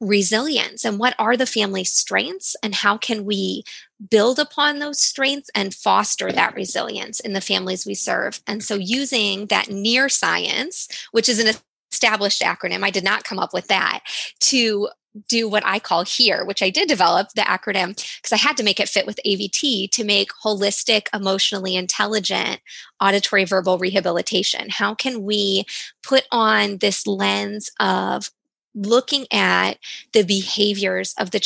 resilience 0.00 0.84
and 0.84 0.98
what 0.98 1.14
are 1.18 1.36
the 1.36 1.46
family 1.46 1.84
strengths 1.84 2.56
and 2.62 2.74
how 2.74 2.96
can 2.96 3.24
we 3.24 3.62
build 4.10 4.38
upon 4.38 4.78
those 4.78 4.98
strengths 4.98 5.50
and 5.54 5.74
foster 5.74 6.32
that 6.32 6.54
resilience 6.54 7.20
in 7.20 7.34
the 7.34 7.40
families 7.40 7.84
we 7.84 7.94
serve 7.94 8.40
and 8.46 8.64
so 8.64 8.76
using 8.76 9.46
that 9.46 9.68
near 9.68 10.08
science 10.08 10.88
which 11.12 11.28
is 11.28 11.38
an 11.38 11.54
established 11.92 12.40
acronym 12.40 12.82
i 12.82 12.90
did 12.90 13.04
not 13.04 13.24
come 13.24 13.38
up 13.38 13.52
with 13.52 13.66
that 13.66 14.00
to 14.38 14.88
do 15.28 15.48
what 15.48 15.66
I 15.66 15.78
call 15.78 16.04
here, 16.04 16.44
which 16.44 16.62
I 16.62 16.70
did 16.70 16.88
develop 16.88 17.30
the 17.30 17.42
acronym 17.42 17.96
because 18.16 18.32
I 18.32 18.36
had 18.36 18.56
to 18.58 18.62
make 18.62 18.78
it 18.78 18.88
fit 18.88 19.06
with 19.06 19.18
AVT 19.26 19.90
to 19.90 20.04
make 20.04 20.30
holistic, 20.44 21.08
emotionally 21.12 21.74
intelligent 21.74 22.60
auditory 23.00 23.44
verbal 23.44 23.78
rehabilitation. 23.78 24.68
How 24.70 24.94
can 24.94 25.22
we 25.22 25.64
put 26.02 26.24
on 26.30 26.78
this 26.78 27.06
lens 27.06 27.70
of 27.80 28.30
looking 28.74 29.26
at 29.32 29.78
the 30.12 30.22
behaviors 30.22 31.14
of 31.18 31.30
the 31.30 31.40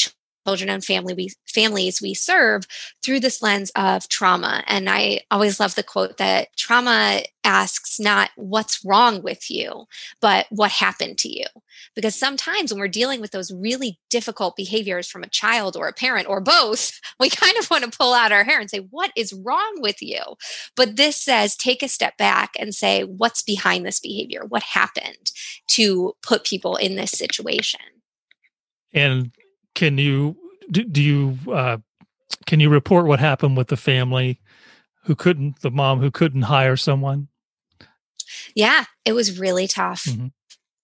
children 0.44 0.68
and 0.68 0.84
family 0.84 1.14
we, 1.14 1.30
families 1.46 2.00
we 2.02 2.14
serve 2.14 2.66
through 3.02 3.20
this 3.20 3.42
lens 3.42 3.70
of 3.76 4.08
trauma. 4.08 4.62
And 4.66 4.88
I 4.88 5.20
always 5.30 5.58
love 5.58 5.74
the 5.74 5.82
quote 5.82 6.18
that 6.18 6.48
trauma 6.56 7.22
asks 7.44 8.00
not 8.00 8.30
what's 8.36 8.84
wrong 8.84 9.22
with 9.22 9.50
you, 9.50 9.84
but 10.20 10.46
what 10.50 10.70
happened 10.70 11.18
to 11.18 11.28
you. 11.28 11.46
Because 11.94 12.14
sometimes 12.14 12.72
when 12.72 12.80
we're 12.80 12.88
dealing 12.88 13.20
with 13.20 13.30
those 13.30 13.52
really 13.52 13.98
difficult 14.10 14.56
behaviors 14.56 15.08
from 15.08 15.22
a 15.22 15.28
child 15.28 15.76
or 15.76 15.88
a 15.88 15.92
parent 15.92 16.28
or 16.28 16.40
both, 16.40 16.98
we 17.20 17.28
kind 17.28 17.56
of 17.58 17.70
want 17.70 17.84
to 17.84 17.96
pull 17.96 18.14
out 18.14 18.32
our 18.32 18.44
hair 18.44 18.60
and 18.60 18.70
say, 18.70 18.78
What 18.78 19.12
is 19.16 19.32
wrong 19.32 19.76
with 19.78 20.02
you? 20.02 20.20
But 20.76 20.96
this 20.96 21.16
says, 21.16 21.56
take 21.56 21.82
a 21.82 21.88
step 21.88 22.16
back 22.16 22.54
and 22.58 22.74
say, 22.74 23.02
What's 23.02 23.42
behind 23.42 23.84
this 23.84 24.00
behavior? 24.00 24.44
What 24.48 24.62
happened 24.62 25.30
to 25.68 26.14
put 26.22 26.44
people 26.44 26.76
in 26.76 26.96
this 26.96 27.10
situation? 27.10 27.80
And 28.92 29.32
can 29.74 29.98
you 29.98 30.36
do, 30.70 30.84
do 30.84 31.02
you 31.02 31.38
uh, 31.52 31.78
can 32.46 32.60
you 32.60 32.70
report 32.70 33.06
what 33.06 33.20
happened 33.20 33.56
with 33.56 33.68
the 33.68 33.76
family 33.76 34.40
who 35.04 35.14
couldn't 35.14 35.60
the 35.60 35.70
mom 35.70 36.00
who 36.00 36.10
couldn't 36.10 36.42
hire 36.42 36.76
someone? 36.76 37.28
Yeah, 38.54 38.84
it 39.04 39.12
was 39.12 39.38
really 39.38 39.68
tough. 39.68 40.04
Mm-hmm. 40.04 40.28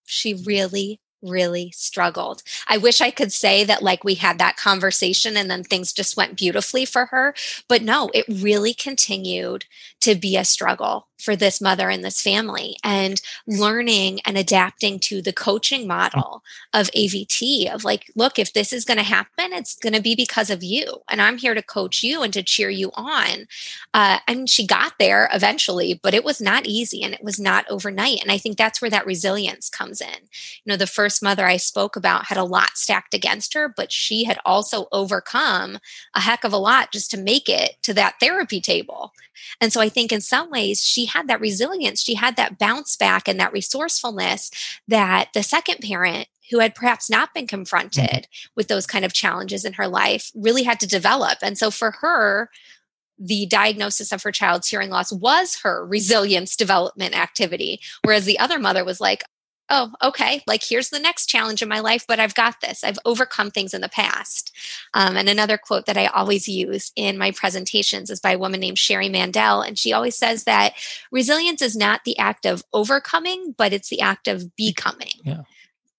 She 0.05 0.33
really, 0.33 0.99
really 1.21 1.71
struggled. 1.71 2.43
I 2.67 2.77
wish 2.77 3.01
I 3.01 3.11
could 3.11 3.31
say 3.31 3.63
that 3.63 3.83
like 3.83 4.03
we 4.03 4.15
had 4.15 4.39
that 4.39 4.57
conversation 4.57 5.37
and 5.37 5.49
then 5.49 5.63
things 5.63 5.93
just 5.93 6.17
went 6.17 6.37
beautifully 6.37 6.85
for 6.85 7.05
her. 7.07 7.33
But 7.67 7.81
no, 7.81 8.09
it 8.13 8.25
really 8.27 8.73
continued 8.73 9.65
to 10.01 10.15
be 10.15 10.37
a 10.37 10.45
struggle 10.45 11.07
for 11.21 11.35
this 11.35 11.61
mother 11.61 11.89
and 11.89 12.03
this 12.03 12.21
family 12.21 12.75
and 12.83 13.21
learning 13.47 14.19
and 14.25 14.37
adapting 14.37 14.99
to 14.99 15.21
the 15.21 15.31
coaching 15.31 15.87
model 15.87 16.43
of 16.73 16.89
AVT 16.91 17.71
of 17.73 17.83
like, 17.83 18.11
look, 18.15 18.39
if 18.39 18.53
this 18.53 18.73
is 18.73 18.85
going 18.85 18.97
to 18.97 19.03
happen, 19.03 19.53
it's 19.53 19.75
going 19.75 19.93
to 19.93 20.01
be 20.01 20.15
because 20.15 20.49
of 20.49 20.63
you. 20.63 21.01
And 21.09 21.21
I'm 21.21 21.37
here 21.37 21.53
to 21.53 21.61
coach 21.61 22.03
you 22.03 22.23
and 22.23 22.33
to 22.33 22.43
cheer 22.43 22.69
you 22.69 22.91
on. 22.95 23.47
Uh, 23.93 24.17
and 24.27 24.49
she 24.49 24.65
got 24.65 24.93
there 24.99 25.29
eventually, 25.31 25.99
but 26.01 26.13
it 26.13 26.25
was 26.25 26.41
not 26.41 26.65
easy 26.65 27.03
and 27.03 27.13
it 27.13 27.23
was 27.23 27.39
not 27.39 27.69
overnight. 27.69 28.21
And 28.21 28.31
I 28.31 28.37
think 28.37 28.57
that's 28.57 28.81
where 28.81 28.91
that 28.91 29.05
resilience 29.05 29.69
comes 29.69 30.01
in. 30.01 30.07
You 30.63 30.71
know, 30.71 30.77
the 30.77 30.87
first 30.87 31.21
mother 31.21 31.45
I 31.45 31.57
spoke 31.57 31.95
about 31.95 32.25
had 32.25 32.37
a 32.37 32.43
lot 32.43 32.77
stacked 32.77 33.13
against 33.13 33.53
her, 33.53 33.69
but 33.69 33.91
she 33.91 34.23
had 34.23 34.39
also 34.43 34.87
overcome 34.91 35.77
a 36.15 36.21
heck 36.21 36.43
of 36.43 36.53
a 36.53 36.57
lot 36.57 36.91
just 36.91 37.11
to 37.11 37.17
make 37.17 37.47
it 37.47 37.75
to 37.83 37.93
that 37.93 38.15
therapy 38.19 38.59
table. 38.59 39.13
And 39.59 39.71
so 39.71 39.81
I 39.81 39.89
think 39.91 40.11
in 40.11 40.21
some 40.21 40.49
ways 40.49 40.81
she 40.81 41.05
had 41.05 41.27
that 41.27 41.39
resilience, 41.39 42.01
she 42.01 42.15
had 42.15 42.35
that 42.35 42.57
bounce 42.57 42.95
back 42.95 43.27
and 43.27 43.39
that 43.39 43.53
resourcefulness 43.53 44.51
that 44.87 45.29
the 45.33 45.43
second 45.43 45.79
parent 45.79 46.27
who 46.51 46.59
had 46.59 46.75
perhaps 46.75 47.09
not 47.09 47.33
been 47.33 47.47
confronted 47.47 48.03
mm-hmm. 48.03 48.47
with 48.55 48.67
those 48.67 48.85
kind 48.85 49.05
of 49.05 49.13
challenges 49.13 49.65
in 49.65 49.73
her 49.73 49.87
life 49.87 50.31
really 50.35 50.63
had 50.63 50.79
to 50.79 50.87
develop. 50.87 51.37
And 51.41 51.57
so 51.57 51.71
for 51.71 51.91
her, 52.01 52.49
the 53.17 53.45
diagnosis 53.45 54.11
of 54.11 54.23
her 54.23 54.31
child's 54.31 54.67
hearing 54.67 54.89
loss 54.89 55.11
was 55.11 55.59
her 55.63 55.85
resilience 55.89 56.55
development 56.55 57.17
activity. 57.17 57.79
Whereas 58.03 58.25
the 58.25 58.39
other 58.39 58.59
mother 58.59 58.83
was 58.83 58.99
like, 58.99 59.23
oh, 59.71 59.91
okay, 60.03 60.43
like 60.45 60.61
here's 60.63 60.89
the 60.89 60.99
next 60.99 61.27
challenge 61.27 61.61
in 61.61 61.69
my 61.69 61.79
life, 61.79 62.05
but 62.05 62.19
I've 62.19 62.35
got 62.35 62.59
this. 62.61 62.83
I've 62.83 62.99
overcome 63.05 63.49
things 63.49 63.73
in 63.73 63.81
the 63.81 63.89
past. 63.89 64.51
Um, 64.93 65.15
and 65.15 65.29
another 65.29 65.57
quote 65.57 65.85
that 65.85 65.97
I 65.97 66.07
always 66.07 66.47
use 66.47 66.91
in 66.95 67.17
my 67.17 67.31
presentations 67.31 68.09
is 68.09 68.19
by 68.19 68.33
a 68.33 68.37
woman 68.37 68.59
named 68.59 68.77
Sherry 68.77 69.07
Mandel. 69.07 69.61
And 69.61 69.79
she 69.79 69.93
always 69.93 70.17
says 70.17 70.43
that 70.43 70.73
resilience 71.09 71.61
is 71.61 71.75
not 71.75 72.01
the 72.03 72.17
act 72.19 72.45
of 72.45 72.63
overcoming, 72.73 73.55
but 73.57 73.71
it's 73.71 73.89
the 73.89 74.01
act 74.01 74.27
of 74.27 74.55
becoming. 74.57 75.13
Yeah. 75.23 75.43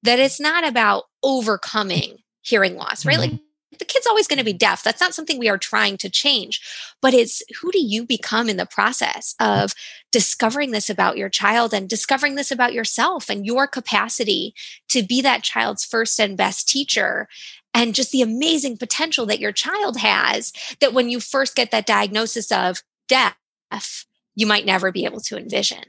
That 0.03 0.19
it's 0.19 0.39
not 0.39 0.69
about 0.69 1.05
overcoming 1.23 2.19
hearing 2.43 2.77
loss, 2.77 3.07
right? 3.07 3.19
Mm-hmm. 3.19 3.33
Like 3.33 3.41
the 3.79 3.85
kid's 3.85 4.07
always 4.07 4.27
going 4.27 4.39
to 4.39 4.45
be 4.45 4.53
deaf. 4.53 4.83
That's 4.83 5.01
not 5.01 5.15
something 5.15 5.39
we 5.39 5.49
are 5.49 5.59
trying 5.59 5.97
to 5.99 6.11
change, 6.11 6.61
but 7.01 7.15
it's 7.15 7.43
who 7.61 7.71
do 7.73 7.81
you 7.81 8.05
become 8.05 8.49
in 8.49 8.57
the 8.57 8.67
process 8.67 9.35
of 9.41 9.75
discovering 10.11 10.73
this 10.73 10.91
about 10.91 11.17
your 11.17 11.29
child 11.29 11.73
and 11.73 11.89
discovering 11.89 12.35
this 12.35 12.51
about 12.51 12.73
yourself 12.73 13.29
and 13.29 13.47
your 13.47 13.67
capacity 13.67 14.55
to 14.89 15.03
be 15.03 15.23
that 15.23 15.43
child's 15.43 15.85
first 15.85 16.21
and 16.21 16.37
best 16.37 16.69
teacher 16.69 17.29
and 17.75 17.95
just 17.95 18.13
the 18.13 18.23
amazing 18.23 18.77
potential 18.77 19.27
that 19.27 19.41
your 19.41 19.53
child 19.53 19.97
has 19.97 20.53
that 20.81 20.93
when 20.93 21.09
you 21.09 21.21
first 21.21 21.57
get 21.57 21.71
that 21.71 21.87
diagnosis 21.87 22.53
of 22.53 22.83
deaf, 23.09 24.07
you 24.35 24.47
might 24.47 24.67
never 24.67 24.93
be 24.93 25.05
able 25.05 25.21
to 25.21 25.39
envision. 25.39 25.83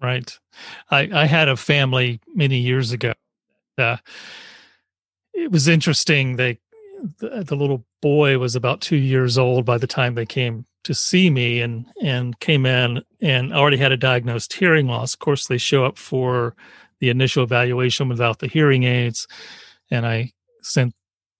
Right. 0.00 0.38
I, 0.90 1.08
I 1.12 1.26
had 1.26 1.48
a 1.48 1.56
family 1.56 2.20
many 2.34 2.58
years 2.58 2.92
ago. 2.92 3.14
Uh, 3.76 3.96
it 5.32 5.50
was 5.50 5.66
interesting. 5.66 6.36
They 6.36 6.58
the, 7.18 7.44
the 7.46 7.56
little 7.56 7.84
boy 8.00 8.38
was 8.38 8.56
about 8.56 8.80
two 8.80 8.96
years 8.96 9.38
old 9.38 9.64
by 9.64 9.78
the 9.78 9.86
time 9.86 10.14
they 10.14 10.26
came 10.26 10.64
to 10.84 10.94
see 10.94 11.30
me 11.30 11.60
and 11.60 11.86
and 12.02 12.38
came 12.40 12.66
in 12.66 13.02
and 13.20 13.52
already 13.52 13.76
had 13.76 13.92
a 13.92 13.96
diagnosed 13.96 14.52
hearing 14.52 14.86
loss. 14.86 15.14
Of 15.14 15.20
course, 15.20 15.46
they 15.46 15.58
show 15.58 15.84
up 15.84 15.98
for 15.98 16.54
the 17.00 17.10
initial 17.10 17.42
evaluation 17.42 18.08
without 18.08 18.38
the 18.38 18.46
hearing 18.46 18.84
aids, 18.84 19.26
and 19.90 20.06
I 20.06 20.32
sent 20.62 20.94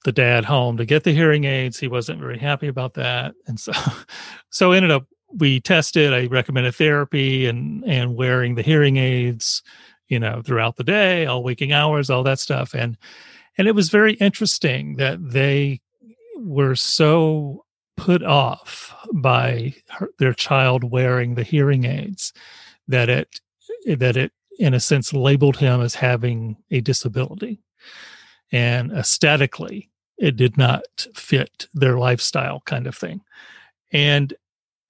the 0.04 0.12
dad 0.12 0.44
home 0.44 0.76
to 0.76 0.84
get 0.84 1.04
the 1.04 1.12
hearing 1.12 1.44
aids. 1.44 1.78
He 1.78 1.88
wasn't 1.88 2.20
very 2.20 2.38
happy 2.38 2.68
about 2.68 2.94
that, 2.94 3.34
and 3.46 3.60
so 3.60 3.72
so 4.50 4.72
ended 4.72 4.90
up 4.90 5.06
we 5.32 5.60
tested. 5.60 6.12
I 6.12 6.26
recommended 6.26 6.74
therapy 6.74 7.46
and 7.46 7.84
and 7.84 8.16
wearing 8.16 8.54
the 8.54 8.62
hearing 8.62 8.96
aids, 8.96 9.62
you 10.08 10.18
know, 10.18 10.42
throughout 10.42 10.76
the 10.76 10.84
day, 10.84 11.26
all 11.26 11.42
waking 11.42 11.72
hours, 11.72 12.10
all 12.10 12.22
that 12.24 12.38
stuff, 12.38 12.74
and 12.74 12.96
and 13.58 13.68
it 13.68 13.74
was 13.74 13.88
very 13.88 14.14
interesting 14.14 14.96
that 14.96 15.18
they 15.20 15.80
were 16.36 16.74
so 16.74 17.64
put 17.96 18.22
off 18.22 18.94
by 19.12 19.74
her, 19.90 20.08
their 20.18 20.32
child 20.32 20.84
wearing 20.84 21.34
the 21.34 21.44
hearing 21.44 21.84
aids 21.84 22.32
that 22.88 23.08
it 23.08 23.40
that 23.86 24.16
it 24.16 24.32
in 24.58 24.74
a 24.74 24.80
sense 24.80 25.12
labeled 25.12 25.56
him 25.56 25.80
as 25.80 25.94
having 25.94 26.56
a 26.70 26.80
disability. 26.80 27.60
And 28.52 28.92
aesthetically 28.92 29.90
it 30.18 30.36
did 30.36 30.56
not 30.56 31.06
fit 31.14 31.68
their 31.74 31.98
lifestyle 31.98 32.62
kind 32.66 32.86
of 32.86 32.96
thing. 32.96 33.20
And 33.92 34.34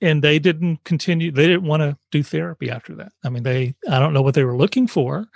and 0.05 0.23
they 0.23 0.39
didn't 0.39 0.85
continue 0.85 1.33
they 1.33 1.47
didn't 1.47 1.67
want 1.67 1.81
to 1.81 1.97
do 2.11 2.23
therapy 2.23 2.71
after 2.71 2.95
that 2.95 3.13
i 3.25 3.29
mean 3.29 3.43
they 3.43 3.75
i 3.91 3.99
don't 3.99 4.13
know 4.13 4.23
what 4.23 4.35
they 4.35 4.45
were 4.45 4.57
looking 4.57 4.87
for 4.87 5.27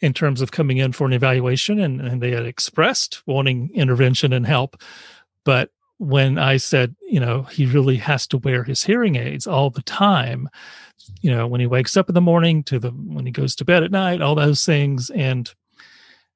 in 0.00 0.12
terms 0.12 0.40
of 0.40 0.50
coming 0.50 0.78
in 0.78 0.92
for 0.92 1.06
an 1.06 1.12
evaluation 1.12 1.78
and, 1.78 2.00
and 2.00 2.22
they 2.22 2.30
had 2.30 2.46
expressed 2.46 3.22
wanting 3.26 3.70
intervention 3.74 4.32
and 4.32 4.46
help 4.46 4.76
but 5.44 5.70
when 5.98 6.38
i 6.38 6.56
said 6.56 6.96
you 7.08 7.20
know 7.20 7.42
he 7.42 7.66
really 7.66 7.96
has 7.96 8.26
to 8.26 8.38
wear 8.38 8.64
his 8.64 8.82
hearing 8.82 9.16
aids 9.16 9.46
all 9.46 9.70
the 9.70 9.82
time 9.82 10.48
you 11.20 11.30
know 11.30 11.46
when 11.46 11.60
he 11.60 11.66
wakes 11.66 11.96
up 11.96 12.08
in 12.08 12.14
the 12.14 12.20
morning 12.20 12.62
to 12.62 12.78
the 12.78 12.90
when 12.90 13.26
he 13.26 13.32
goes 13.32 13.54
to 13.54 13.64
bed 13.64 13.82
at 13.82 13.90
night 13.90 14.22
all 14.22 14.34
those 14.34 14.64
things 14.64 15.10
and 15.10 15.54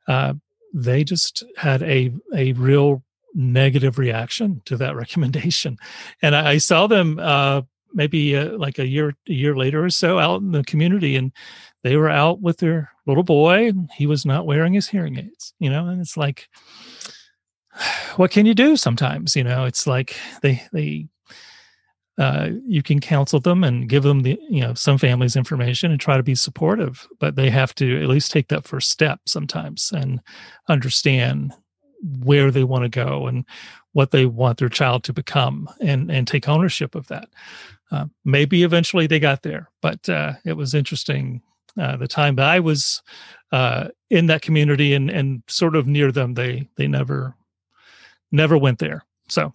uh, 0.06 0.32
they 0.72 1.04
just 1.04 1.44
had 1.56 1.82
a 1.82 2.10
a 2.34 2.52
real 2.52 3.02
negative 3.34 3.98
reaction 3.98 4.62
to 4.64 4.76
that 4.76 4.96
recommendation. 5.02 5.78
And 6.22 6.34
I, 6.34 6.52
I 6.52 6.58
saw 6.58 6.86
them 6.86 7.18
uh, 7.18 7.62
maybe 7.92 8.36
uh, 8.36 8.56
like 8.56 8.78
a 8.78 8.86
year 8.86 9.14
a 9.28 9.32
year 9.32 9.56
later 9.56 9.84
or 9.84 9.90
so 9.90 10.18
out 10.18 10.40
in 10.40 10.52
the 10.52 10.64
community, 10.64 11.16
and 11.16 11.32
they 11.82 11.96
were 11.96 12.08
out 12.08 12.40
with 12.40 12.58
their 12.58 12.90
little 13.06 13.22
boy, 13.22 13.68
and 13.68 13.90
he 13.94 14.06
was 14.06 14.24
not 14.26 14.46
wearing 14.46 14.74
his 14.74 14.88
hearing 14.88 15.18
aids. 15.18 15.54
You 15.58 15.70
know, 15.70 15.86
and 15.86 16.00
it's 16.00 16.16
like, 16.16 16.48
what 18.16 18.30
can 18.30 18.46
you 18.46 18.54
do? 18.54 18.76
Sometimes, 18.76 19.36
you 19.36 19.44
know, 19.44 19.64
it's 19.64 19.86
like 19.86 20.16
they 20.42 20.62
they. 20.72 21.08
Uh, 22.18 22.50
you 22.66 22.82
can 22.82 22.98
counsel 22.98 23.38
them 23.38 23.62
and 23.62 23.88
give 23.88 24.02
them 24.02 24.22
the 24.22 24.36
you 24.50 24.60
know 24.60 24.74
some 24.74 24.98
families 24.98 25.36
information 25.36 25.92
and 25.92 26.00
try 26.00 26.16
to 26.16 26.22
be 26.24 26.34
supportive 26.34 27.06
but 27.20 27.36
they 27.36 27.48
have 27.48 27.72
to 27.72 28.02
at 28.02 28.08
least 28.08 28.32
take 28.32 28.48
that 28.48 28.66
first 28.66 28.90
step 28.90 29.20
sometimes 29.24 29.92
and 29.94 30.20
understand 30.66 31.52
where 32.24 32.50
they 32.50 32.64
want 32.64 32.82
to 32.82 32.88
go 32.88 33.28
and 33.28 33.44
what 33.92 34.10
they 34.10 34.26
want 34.26 34.58
their 34.58 34.68
child 34.68 35.04
to 35.04 35.12
become 35.12 35.68
and 35.80 36.10
and 36.10 36.26
take 36.26 36.48
ownership 36.48 36.94
of 36.94 37.06
that 37.08 37.28
uh, 37.90 38.06
maybe 38.24 38.62
eventually 38.62 39.06
they 39.06 39.20
got 39.20 39.42
there 39.42 39.70
but 39.82 40.08
uh, 40.08 40.32
it 40.44 40.54
was 40.54 40.74
interesting 40.74 41.42
uh, 41.78 41.96
the 41.96 42.08
time 42.08 42.36
that 42.36 42.48
i 42.48 42.60
was 42.60 43.02
uh, 43.52 43.88
in 44.10 44.26
that 44.26 44.42
community 44.42 44.94
and 44.94 45.10
and 45.10 45.42
sort 45.46 45.76
of 45.76 45.86
near 45.86 46.12
them 46.12 46.34
they 46.34 46.68
they 46.76 46.86
never 46.86 47.34
never 48.32 48.58
went 48.58 48.78
there 48.78 49.04
so 49.28 49.52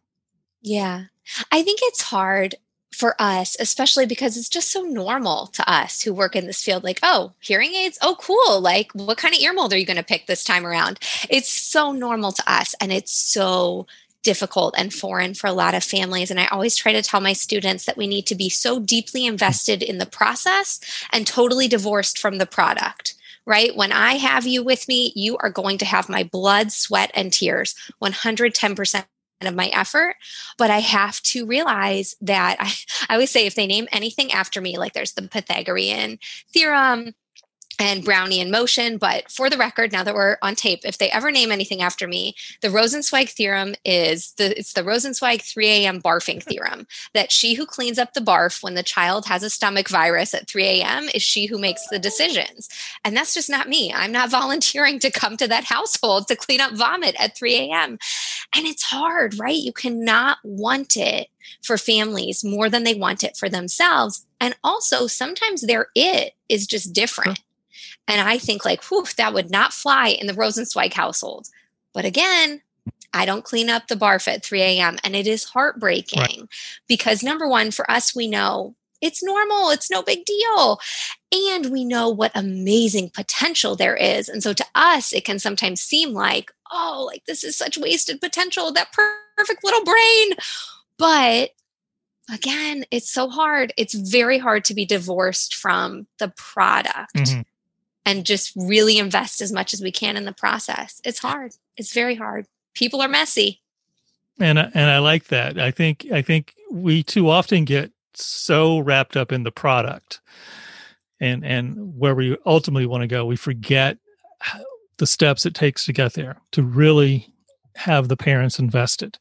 yeah 0.62 1.04
i 1.52 1.62
think 1.62 1.80
it's 1.84 2.02
hard 2.02 2.56
for 2.94 3.16
us, 3.20 3.58
especially 3.60 4.06
because 4.06 4.38
it's 4.38 4.50
just 4.50 4.72
so 4.72 4.82
normal 4.84 5.48
to 5.48 5.70
us 5.70 6.02
who 6.02 6.14
work 6.14 6.36
in 6.36 6.46
this 6.46 6.64
field. 6.64 6.84
Like, 6.84 7.00
oh, 7.04 7.34
hearing 7.42 7.74
aids? 7.74 7.98
Oh, 8.02 8.16
cool. 8.20 8.62
Like, 8.62 8.92
what 8.94 9.18
kind 9.18 9.34
of 9.34 9.42
ear 9.42 9.54
mold 9.54 9.74
are 9.74 9.78
you 9.78 9.86
going 9.86 9.98
to 9.98 10.04
pick 10.04 10.28
this 10.28 10.44
time 10.44 10.66
around? 10.66 11.00
It's 11.30 11.50
so 11.50 11.92
normal 11.92 12.32
to 12.34 12.52
us. 12.52 12.76
And 12.80 12.94
it's 12.94 13.12
so 13.12 13.88
difficult 14.24 14.74
and 14.78 14.94
foreign 14.94 15.34
for 15.34 15.48
a 15.48 15.54
lot 15.54 15.76
of 15.76 15.84
families. 15.84 16.32
And 16.32 16.40
I 16.40 16.48
always 16.48 16.76
try 16.76 16.94
to 16.94 17.02
tell 17.02 17.22
my 17.22 17.34
students 17.34 17.86
that 17.86 17.98
we 17.98 18.08
need 18.08 18.26
to 18.28 18.36
be 18.36 18.50
so 18.50 18.80
deeply 18.80 19.26
invested 19.26 19.84
in 19.84 19.98
the 19.98 20.06
process 20.06 20.80
and 21.12 21.28
totally 21.28 21.68
divorced 21.68 22.18
from 22.18 22.38
the 22.38 22.46
product 22.46 23.16
right? 23.46 23.76
When 23.76 23.92
I 23.92 24.14
have 24.14 24.48
you 24.48 24.64
with 24.64 24.88
me, 24.88 25.12
you 25.18 25.38
are 25.38 25.50
going 25.50 25.78
to 25.80 25.86
have 25.86 26.08
my 26.08 26.24
blood, 26.24 26.72
sweat, 26.72 27.12
and 27.14 27.32
tears 27.32 27.76
110% 28.02 29.06
of 29.42 29.56
my 29.56 29.68
effort. 29.68 30.16
But 30.58 30.72
I 30.72 30.80
have 30.80 31.22
to 31.24 31.46
realize 31.46 32.16
that 32.22 32.58
I, 32.60 32.72
I 33.10 33.14
always 33.16 33.32
say 33.32 33.46
if 33.46 33.56
they 33.56 33.68
name 33.68 33.88
anything 33.92 34.32
after 34.32 34.62
me, 34.62 34.78
like 34.78 34.94
there's 34.94 35.14
the 35.14 35.24
Pythagorean 35.24 36.20
theorem, 36.54 37.14
and 37.80 38.04
Brownian 38.04 38.50
motion. 38.50 38.98
But 38.98 39.30
for 39.32 39.50
the 39.50 39.58
record, 39.58 39.92
now 39.92 40.04
that 40.04 40.14
we're 40.14 40.38
on 40.42 40.56
tape, 40.56 40.82
if 40.84 40.98
they 40.98 41.10
ever 41.10 41.32
name 41.32 41.52
anything 41.52 41.82
after 41.82 42.08
me, 42.08 42.36
the 42.62 42.70
Rosenzweig 42.70 43.30
theorem 43.30 43.76
is 43.84 44.34
the 44.34 44.58
it's 44.58 44.74
the 44.74 44.84
Rosenzweig 44.84 45.42
3 45.42 45.68
a.m. 45.68 46.02
barfing 46.02 46.44
theorem 46.48 46.88
that 47.14 47.32
she 47.32 47.54
who 47.54 47.66
cleans 47.66 47.98
up 47.98 48.14
the 48.14 48.22
barf 48.22 48.64
when 48.64 48.76
the 48.76 48.84
child 48.84 49.26
has 49.26 49.44
a 49.44 49.50
stomach 49.50 49.90
virus 49.90 50.34
at 50.34 50.50
3 50.50 50.64
a.m. 50.66 51.10
is 51.14 51.22
she 51.22 51.46
who 51.46 51.58
makes 51.58 51.88
the 51.90 52.00
decisions. 52.00 52.70
And 53.04 53.16
that's 53.16 53.34
just 53.34 53.50
not 53.50 53.70
me. 53.70 53.94
I'm 53.94 54.12
not 54.12 54.30
volunteering 54.44 55.00
to 55.00 55.12
come 55.12 55.38
to 55.38 55.48
that 55.48 55.66
household 55.66 56.28
to 56.28 56.36
clean 56.36 56.62
up 56.62 56.74
vomit 56.74 57.16
at 57.20 57.38
3 57.38 57.56
a.m. 57.56 57.98
And 58.56 58.66
it's 58.66 58.84
hard, 58.84 59.40
right? 59.40 59.58
You 59.58 59.74
cannot 59.74 60.38
want 60.44 60.96
it 60.98 61.30
for 61.64 61.78
families 61.78 62.44
more 62.44 62.70
than 62.70 62.84
they 62.84 62.94
want 62.94 63.24
it 63.24 63.38
for 63.38 63.50
themselves. 63.50 64.26
And 64.40 64.56
also, 64.64 65.08
sometimes 65.08 65.62
their 65.62 65.88
it 65.96 66.34
is 66.50 66.68
just 66.68 66.94
different. 66.94 67.40
And 68.08 68.22
I 68.22 68.38
think, 68.38 68.66
like, 68.66 68.84
whew, 68.84 69.06
that 69.18 69.34
would 69.34 69.50
not 69.50 69.74
fly 69.74 70.10
in 70.10 70.28
the 70.28 70.34
Rosenzweig 70.34 70.94
household. 70.94 71.48
But 71.94 72.06
again, 72.06 72.62
I 73.14 73.26
don't 73.26 73.46
clean 73.46 73.70
up 73.70 73.88
the 73.88 73.96
barf 73.96 74.28
at 74.28 74.44
3 74.44 74.62
a.m. 74.62 74.98
And 75.04 75.16
it 75.16 75.28
is 75.28 75.46
heartbreaking 75.46 76.20
right. 76.20 76.42
because, 76.88 77.24
number 77.24 77.48
one, 77.48 77.72
for 77.72 77.90
us, 77.90 78.16
we 78.16 78.28
know 78.28 78.76
it's 79.02 79.24
normal, 79.24 79.70
it's 79.70 79.92
no 79.92 80.02
big 80.02 80.26
deal. 80.26 80.80
And 81.32 81.72
we 81.72 81.84
know 81.84 82.10
what 82.10 82.32
amazing 82.36 83.10
potential 83.10 83.76
there 83.76 83.96
is. 83.96 84.30
And 84.30 84.42
so 84.42 84.54
to 84.54 84.66
us, 84.76 85.14
it 85.14 85.26
can 85.26 85.40
sometimes 85.40 85.82
seem 85.82 86.14
like, 86.14 86.52
oh, 86.72 87.04
like 87.06 87.26
this 87.26 87.44
is 87.44 87.56
such 87.56 87.78
wasted 87.78 88.22
potential, 88.22 88.72
that 88.72 88.94
perfect 89.38 89.64
little 89.64 89.84
brain. 89.84 90.32
But 90.98 91.52
again, 92.34 92.86
it's 92.92 93.12
so 93.12 93.30
hard. 93.30 93.74
It's 93.78 93.94
very 93.94 94.38
hard 94.38 94.64
to 94.66 94.74
be 94.74 94.86
divorced 94.86 95.54
from 95.56 96.08
the 96.20 96.30
product. 96.30 97.16
Mm-hmm 97.16 97.42
and 98.06 98.26
just 98.26 98.54
really 98.56 98.98
invest 98.98 99.42
as 99.42 99.52
much 99.52 99.74
as 99.74 99.82
we 99.82 99.92
can 99.92 100.18
in 100.18 100.26
the 100.26 100.34
process. 100.34 101.00
It's 101.04 101.20
hard. 101.20 101.54
It's 101.78 101.94
very 101.94 102.16
hard. 102.16 102.46
People 102.74 103.02
are 103.02 103.08
messy. 103.08 103.62
And 104.40 104.58
and 104.58 104.90
I 104.90 105.00
like 105.00 105.26
that. 105.26 105.60
I 105.60 105.72
think 105.72 106.08
I 106.12 106.22
think 106.22 106.56
we 106.72 107.04
too 107.04 107.30
often 107.30 107.66
get 107.66 107.92
so 108.16 108.80
wrapped 108.80 109.16
up 109.16 109.32
in 109.32 109.44
the 109.44 109.52
product 109.52 110.22
and 111.20 111.46
and 111.46 111.98
where 111.98 112.16
we 112.16 112.38
ultimately 112.46 112.86
want 112.86 113.02
to 113.02 113.08
go, 113.08 113.26
we 113.26 113.36
forget 113.36 113.98
the 114.98 115.08
steps 115.08 115.46
it 115.46 115.56
takes 115.56 115.86
to 115.86 115.94
get 115.94 116.14
there 116.14 116.38
to 116.52 116.64
really 116.64 117.34
have 117.76 118.08
the 118.08 118.18
parents 118.18 118.60
invested 118.60 119.18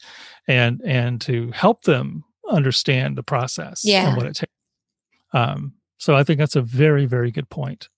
and 0.48 0.80
and 0.84 1.20
to 1.22 1.50
help 1.52 1.82
them 1.82 2.24
understand 2.48 3.16
the 3.16 3.22
process 3.22 3.82
yeah. 3.84 4.08
and 4.08 4.16
what 4.16 4.26
it 4.26 4.34
takes. 4.34 4.52
Um, 5.32 5.74
so 5.96 6.14
I 6.14 6.24
think 6.24 6.38
that's 6.38 6.56
a 6.56 6.62
very 6.62 7.06
very 7.06 7.30
good 7.30 7.48
point. 7.48 7.88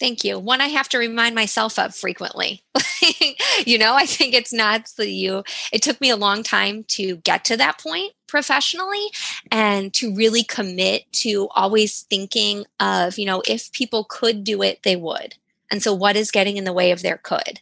Thank 0.00 0.24
you. 0.24 0.38
One 0.38 0.60
I 0.60 0.66
have 0.68 0.88
to 0.90 0.98
remind 0.98 1.34
myself 1.34 1.78
of 1.78 1.94
frequently. 1.94 2.64
you 3.64 3.78
know, 3.78 3.94
I 3.94 4.04
think 4.04 4.34
it's 4.34 4.52
not 4.52 4.90
that 4.96 5.10
you, 5.10 5.44
it 5.72 5.82
took 5.82 6.00
me 6.00 6.10
a 6.10 6.16
long 6.16 6.42
time 6.42 6.84
to 6.88 7.16
get 7.18 7.44
to 7.46 7.56
that 7.56 7.78
point 7.78 8.12
professionally 8.26 9.06
and 9.50 9.92
to 9.94 10.14
really 10.14 10.42
commit 10.42 11.04
to 11.12 11.48
always 11.54 12.02
thinking 12.02 12.64
of, 12.80 13.18
you 13.18 13.26
know, 13.26 13.42
if 13.46 13.70
people 13.72 14.04
could 14.08 14.42
do 14.42 14.62
it, 14.62 14.82
they 14.82 14.96
would. 14.96 15.36
And 15.70 15.82
so 15.82 15.94
what 15.94 16.16
is 16.16 16.30
getting 16.30 16.56
in 16.56 16.64
the 16.64 16.72
way 16.72 16.90
of 16.90 17.02
their 17.02 17.18
could? 17.18 17.60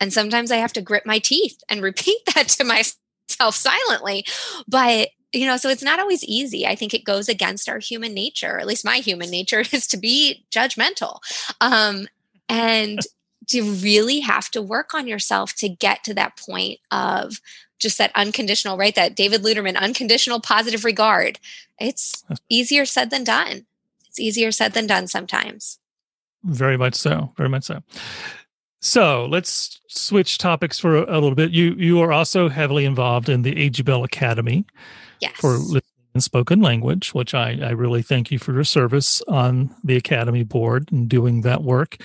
And 0.00 0.12
sometimes 0.12 0.50
I 0.50 0.56
have 0.56 0.72
to 0.74 0.82
grit 0.82 1.06
my 1.06 1.18
teeth 1.18 1.62
and 1.68 1.82
repeat 1.82 2.18
that 2.34 2.48
to 2.48 2.64
myself 2.64 3.54
silently. 3.54 4.24
But 4.66 5.10
you 5.32 5.46
know, 5.46 5.56
so 5.56 5.68
it's 5.68 5.82
not 5.82 6.00
always 6.00 6.24
easy. 6.24 6.66
I 6.66 6.74
think 6.74 6.92
it 6.92 7.04
goes 7.04 7.28
against 7.28 7.68
our 7.68 7.78
human 7.78 8.14
nature, 8.14 8.58
at 8.58 8.66
least 8.66 8.84
my 8.84 8.96
human 8.96 9.30
nature 9.30 9.60
is 9.72 9.86
to 9.88 9.96
be 9.96 10.44
judgmental. 10.50 11.18
Um, 11.60 12.08
and 12.48 13.00
to 13.48 13.62
really 13.62 14.20
have 14.20 14.48
to 14.50 14.62
work 14.62 14.94
on 14.94 15.08
yourself 15.08 15.54
to 15.54 15.68
get 15.68 16.04
to 16.04 16.14
that 16.14 16.36
point 16.36 16.78
of 16.92 17.40
just 17.80 17.98
that 17.98 18.12
unconditional, 18.14 18.76
right? 18.76 18.94
That 18.94 19.16
David 19.16 19.42
Luterman, 19.42 19.76
unconditional 19.76 20.40
positive 20.40 20.84
regard. 20.84 21.38
It's 21.78 22.24
easier 22.48 22.84
said 22.84 23.10
than 23.10 23.24
done. 23.24 23.66
It's 24.08 24.20
easier 24.20 24.52
said 24.52 24.72
than 24.72 24.86
done 24.86 25.08
sometimes. 25.08 25.78
Very 26.44 26.76
much 26.76 26.94
so. 26.94 27.32
Very 27.36 27.48
much 27.48 27.64
so. 27.64 27.82
So 28.80 29.26
let's 29.26 29.80
switch 29.88 30.38
topics 30.38 30.78
for 30.78 30.96
a, 30.96 31.18
a 31.18 31.18
little 31.20 31.34
bit. 31.34 31.50
You 31.50 31.74
you 31.74 32.00
are 32.00 32.12
also 32.12 32.48
heavily 32.48 32.84
involved 32.84 33.28
in 33.28 33.42
the 33.42 33.56
AG 33.58 33.82
Bell 33.82 34.04
Academy, 34.04 34.64
yes. 35.20 35.36
for 35.36 35.50
listening 35.50 35.82
and 36.14 36.22
spoken 36.22 36.60
language, 36.60 37.14
which 37.14 37.34
I, 37.34 37.58
I 37.62 37.70
really 37.70 38.02
thank 38.02 38.30
you 38.30 38.38
for 38.38 38.52
your 38.52 38.64
service 38.64 39.22
on 39.28 39.74
the 39.84 39.96
Academy 39.96 40.42
board 40.42 40.90
and 40.90 41.08
doing 41.08 41.42
that 41.42 41.62
work. 41.62 41.98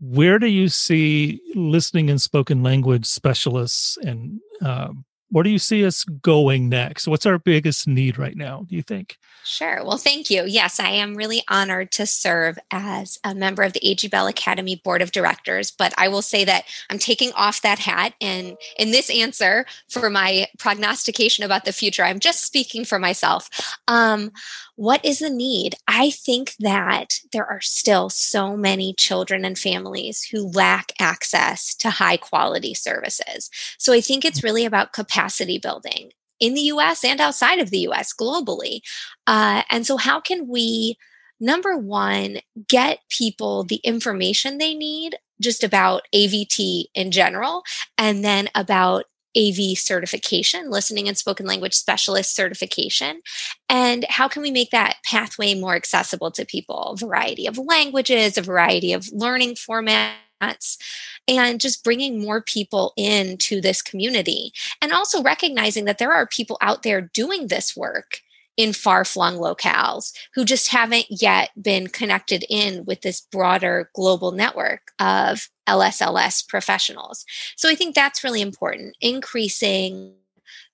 Where 0.00 0.38
do 0.38 0.46
you 0.46 0.68
see 0.68 1.40
listening 1.54 2.08
and 2.10 2.20
spoken 2.20 2.62
language 2.62 3.06
specialists 3.06 3.98
and 4.02 4.40
um, 4.60 5.04
where 5.30 5.44
do 5.44 5.50
you 5.50 5.58
see 5.58 5.84
us 5.84 6.04
going 6.04 6.68
next? 6.68 7.06
What's 7.06 7.26
our 7.26 7.38
biggest 7.38 7.86
need 7.86 8.18
right 8.18 8.36
now, 8.36 8.64
do 8.68 8.74
you 8.74 8.82
think? 8.82 9.18
Sure. 9.44 9.82
Well, 9.84 9.96
thank 9.96 10.30
you. 10.30 10.44
Yes, 10.44 10.78
I 10.78 10.90
am 10.90 11.14
really 11.14 11.42
honored 11.48 11.90
to 11.92 12.06
serve 12.06 12.58
as 12.70 13.18
a 13.24 13.34
member 13.34 13.62
of 13.62 13.72
the 13.72 13.86
AG 13.86 14.06
Bell 14.08 14.26
Academy 14.26 14.76
Board 14.76 15.00
of 15.00 15.12
Directors. 15.12 15.70
But 15.70 15.94
I 15.96 16.08
will 16.08 16.22
say 16.22 16.44
that 16.44 16.64
I'm 16.90 16.98
taking 16.98 17.32
off 17.32 17.62
that 17.62 17.78
hat. 17.78 18.14
And 18.20 18.56
in 18.78 18.90
this 18.90 19.08
answer 19.10 19.64
for 19.88 20.10
my 20.10 20.48
prognostication 20.58 21.44
about 21.44 21.64
the 21.64 21.72
future, 21.72 22.04
I'm 22.04 22.20
just 22.20 22.44
speaking 22.44 22.84
for 22.84 22.98
myself. 22.98 23.48
Um, 23.88 24.32
what 24.78 25.04
is 25.04 25.18
the 25.18 25.28
need? 25.28 25.74
I 25.88 26.10
think 26.10 26.54
that 26.60 27.18
there 27.32 27.44
are 27.44 27.60
still 27.60 28.08
so 28.08 28.56
many 28.56 28.94
children 28.94 29.44
and 29.44 29.58
families 29.58 30.22
who 30.22 30.52
lack 30.52 30.92
access 31.00 31.74
to 31.78 31.90
high 31.90 32.16
quality 32.16 32.74
services. 32.74 33.50
So 33.76 33.92
I 33.92 34.00
think 34.00 34.24
it's 34.24 34.44
really 34.44 34.64
about 34.64 34.92
capacity 34.92 35.58
building 35.58 36.12
in 36.38 36.54
the 36.54 36.60
US 36.60 37.02
and 37.02 37.20
outside 37.20 37.58
of 37.58 37.70
the 37.70 37.88
US 37.88 38.14
globally. 38.14 38.82
Uh, 39.26 39.62
and 39.68 39.84
so, 39.84 39.96
how 39.96 40.20
can 40.20 40.46
we, 40.46 40.96
number 41.40 41.76
one, 41.76 42.38
get 42.68 43.00
people 43.08 43.64
the 43.64 43.80
information 43.82 44.58
they 44.58 44.74
need 44.74 45.16
just 45.42 45.64
about 45.64 46.02
AVT 46.14 46.84
in 46.94 47.10
general, 47.10 47.64
and 47.96 48.24
then 48.24 48.48
about 48.54 49.06
AV 49.36 49.76
certification, 49.76 50.70
listening 50.70 51.08
and 51.08 51.16
spoken 51.16 51.46
language 51.46 51.74
specialist 51.74 52.34
certification. 52.34 53.20
And 53.68 54.04
how 54.08 54.28
can 54.28 54.42
we 54.42 54.50
make 54.50 54.70
that 54.70 54.96
pathway 55.04 55.54
more 55.54 55.74
accessible 55.74 56.30
to 56.32 56.44
people? 56.44 56.92
A 56.92 56.96
variety 56.96 57.46
of 57.46 57.58
languages, 57.58 58.38
a 58.38 58.42
variety 58.42 58.92
of 58.92 59.08
learning 59.12 59.54
formats, 59.54 60.78
and 61.26 61.60
just 61.60 61.84
bringing 61.84 62.20
more 62.20 62.40
people 62.40 62.92
into 62.96 63.60
this 63.60 63.82
community. 63.82 64.52
And 64.80 64.92
also 64.92 65.22
recognizing 65.22 65.84
that 65.84 65.98
there 65.98 66.12
are 66.12 66.26
people 66.26 66.58
out 66.60 66.82
there 66.82 67.00
doing 67.00 67.48
this 67.48 67.76
work 67.76 68.20
in 68.58 68.72
far 68.72 69.04
flung 69.04 69.36
locales 69.38 70.12
who 70.34 70.44
just 70.44 70.68
haven't 70.68 71.06
yet 71.08 71.50
been 71.62 71.86
connected 71.86 72.44
in 72.50 72.84
with 72.84 73.00
this 73.00 73.20
broader 73.20 73.88
global 73.94 74.32
network 74.32 74.92
of 74.98 75.48
LSLS 75.68 76.46
professionals. 76.46 77.24
So 77.56 77.70
I 77.70 77.76
think 77.76 77.94
that's 77.94 78.24
really 78.24 78.42
important, 78.42 78.96
increasing 79.00 80.12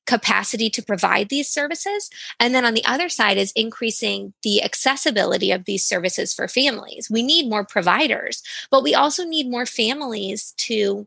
capacity 0.07 0.70
to 0.70 0.83
provide 0.83 1.29
these 1.29 1.49
services. 1.49 2.11
And 2.40 2.55
then 2.55 2.64
on 2.64 2.75
the 2.75 2.85
other 2.85 3.09
side 3.09 3.37
is 3.37 3.53
increasing 3.53 4.33
the 4.42 4.62
accessibility 4.62 5.51
of 5.51 5.64
these 5.64 5.85
services 5.85 6.33
for 6.33 6.49
families. 6.49 7.11
We 7.11 7.23
need 7.23 7.49
more 7.49 7.64
providers, 7.64 8.42
but 8.70 8.83
we 8.83 8.94
also 8.94 9.25
need 9.25 9.51
more 9.51 9.66
families 9.66 10.53
to 10.59 11.07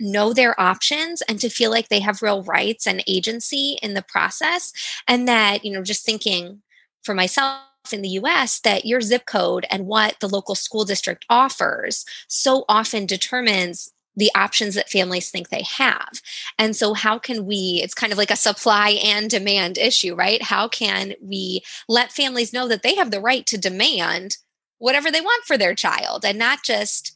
know 0.00 0.32
their 0.32 0.58
options 0.60 1.22
and 1.22 1.40
to 1.40 1.48
feel 1.48 1.70
like 1.70 1.88
they 1.88 2.00
have 2.00 2.22
real 2.22 2.42
rights 2.42 2.86
and 2.86 3.02
agency 3.06 3.78
in 3.82 3.94
the 3.94 4.02
process 4.02 4.72
and 5.06 5.28
that 5.28 5.64
you 5.64 5.72
know 5.72 5.82
just 5.82 6.04
thinking 6.04 6.62
for 7.02 7.14
myself 7.14 7.60
in 7.92 8.02
the 8.02 8.08
US 8.10 8.60
that 8.60 8.86
your 8.86 9.00
zip 9.00 9.26
code 9.26 9.66
and 9.70 9.86
what 9.86 10.16
the 10.20 10.28
local 10.28 10.54
school 10.54 10.84
district 10.84 11.24
offers 11.28 12.04
so 12.28 12.64
often 12.68 13.06
determines 13.06 13.92
the 14.16 14.30
options 14.34 14.74
that 14.74 14.88
families 14.88 15.30
think 15.30 15.48
they 15.48 15.62
have. 15.62 16.20
And 16.58 16.76
so, 16.76 16.94
how 16.94 17.18
can 17.18 17.46
we, 17.46 17.80
it's 17.82 17.94
kind 17.94 18.12
of 18.12 18.18
like 18.18 18.30
a 18.30 18.36
supply 18.36 18.90
and 19.04 19.28
demand 19.28 19.76
issue, 19.76 20.14
right? 20.14 20.40
How 20.40 20.68
can 20.68 21.14
we 21.20 21.62
let 21.88 22.12
families 22.12 22.52
know 22.52 22.68
that 22.68 22.82
they 22.82 22.94
have 22.94 23.10
the 23.10 23.20
right 23.20 23.44
to 23.46 23.58
demand 23.58 24.36
whatever 24.78 25.10
they 25.10 25.20
want 25.20 25.44
for 25.44 25.58
their 25.58 25.74
child 25.74 26.24
and 26.24 26.38
not 26.38 26.62
just 26.62 27.12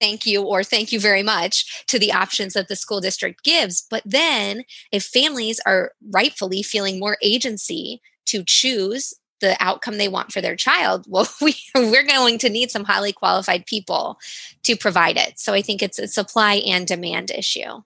thank 0.00 0.26
you 0.26 0.42
or 0.42 0.62
thank 0.62 0.92
you 0.92 1.00
very 1.00 1.22
much 1.22 1.84
to 1.86 1.98
the 1.98 2.12
options 2.12 2.54
that 2.54 2.68
the 2.68 2.76
school 2.76 3.00
district 3.00 3.44
gives. 3.44 3.86
But 3.88 4.02
then, 4.04 4.64
if 4.92 5.04
families 5.04 5.60
are 5.66 5.92
rightfully 6.10 6.62
feeling 6.62 6.98
more 6.98 7.18
agency 7.22 8.00
to 8.26 8.44
choose 8.44 9.14
the 9.40 9.56
outcome 9.60 9.98
they 9.98 10.08
want 10.08 10.32
for 10.32 10.40
their 10.40 10.56
child, 10.56 11.06
well, 11.08 11.28
we, 11.40 11.56
we're 11.74 12.06
going 12.06 12.38
to 12.38 12.48
need 12.48 12.70
some 12.70 12.84
highly 12.84 13.12
qualified 13.12 13.66
people 13.66 14.18
to 14.64 14.76
provide 14.76 15.16
it. 15.16 15.38
So 15.38 15.52
I 15.52 15.62
think 15.62 15.82
it's 15.82 15.98
a 15.98 16.08
supply 16.08 16.54
and 16.54 16.86
demand 16.86 17.30
issue. 17.30 17.82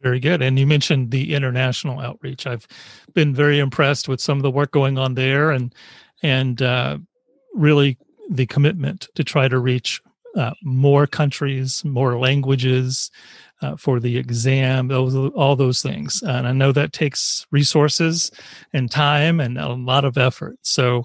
Very 0.00 0.20
good. 0.20 0.42
And 0.42 0.58
you 0.58 0.66
mentioned 0.66 1.10
the 1.10 1.34
international 1.34 1.98
outreach. 1.98 2.46
I've 2.46 2.68
been 3.14 3.34
very 3.34 3.58
impressed 3.58 4.08
with 4.08 4.20
some 4.20 4.38
of 4.38 4.42
the 4.42 4.50
work 4.50 4.70
going 4.70 4.96
on 4.96 5.14
there 5.14 5.50
and 5.50 5.74
and 6.22 6.60
uh, 6.62 6.98
really 7.54 7.98
the 8.28 8.46
commitment 8.46 9.08
to 9.14 9.24
try 9.24 9.48
to 9.48 9.58
reach 9.58 10.00
uh, 10.36 10.52
more 10.62 11.06
countries, 11.06 11.84
more 11.84 12.18
languages 12.18 13.10
uh, 13.62 13.76
for 13.76 13.98
the 13.98 14.16
exam, 14.16 14.88
those 14.88 15.14
all 15.34 15.56
those 15.56 15.82
things. 15.82 16.22
And 16.22 16.46
I 16.46 16.52
know 16.52 16.70
that 16.72 16.92
takes 16.92 17.46
resources 17.50 18.30
and 18.72 18.90
time 18.90 19.40
and 19.40 19.58
a 19.58 19.68
lot 19.68 20.04
of 20.04 20.16
effort. 20.16 20.56
So, 20.62 21.04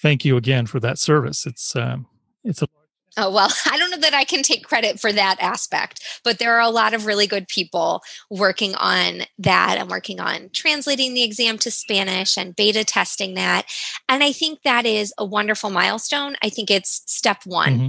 thank 0.00 0.24
you 0.24 0.36
again 0.36 0.66
for 0.66 0.80
that 0.80 0.98
service. 0.98 1.46
It's 1.46 1.76
um, 1.76 2.06
it's 2.44 2.62
a 2.62 2.68
Oh, 3.16 3.30
well, 3.30 3.50
I 3.70 3.78
don't 3.78 3.90
know 3.90 3.98
that 3.98 4.14
I 4.14 4.24
can 4.24 4.42
take 4.42 4.66
credit 4.66 5.00
for 5.00 5.12
that 5.12 5.36
aspect, 5.40 6.02
but 6.24 6.38
there 6.38 6.54
are 6.54 6.60
a 6.60 6.70
lot 6.70 6.94
of 6.94 7.06
really 7.06 7.26
good 7.26 7.48
people 7.48 8.02
working 8.30 8.74
on 8.74 9.22
that 9.38 9.76
and 9.78 9.90
working 9.90 10.20
on 10.20 10.50
translating 10.52 11.14
the 11.14 11.22
exam 11.22 11.58
to 11.58 11.70
Spanish 11.70 12.36
and 12.36 12.56
beta 12.56 12.84
testing 12.84 13.34
that. 13.34 13.66
And 14.08 14.22
I 14.22 14.32
think 14.32 14.62
that 14.62 14.86
is 14.86 15.12
a 15.18 15.24
wonderful 15.24 15.70
milestone. 15.70 16.36
I 16.42 16.48
think 16.48 16.70
it's 16.70 17.02
step 17.06 17.42
one. 17.44 17.72
Mm-hmm 17.72 17.86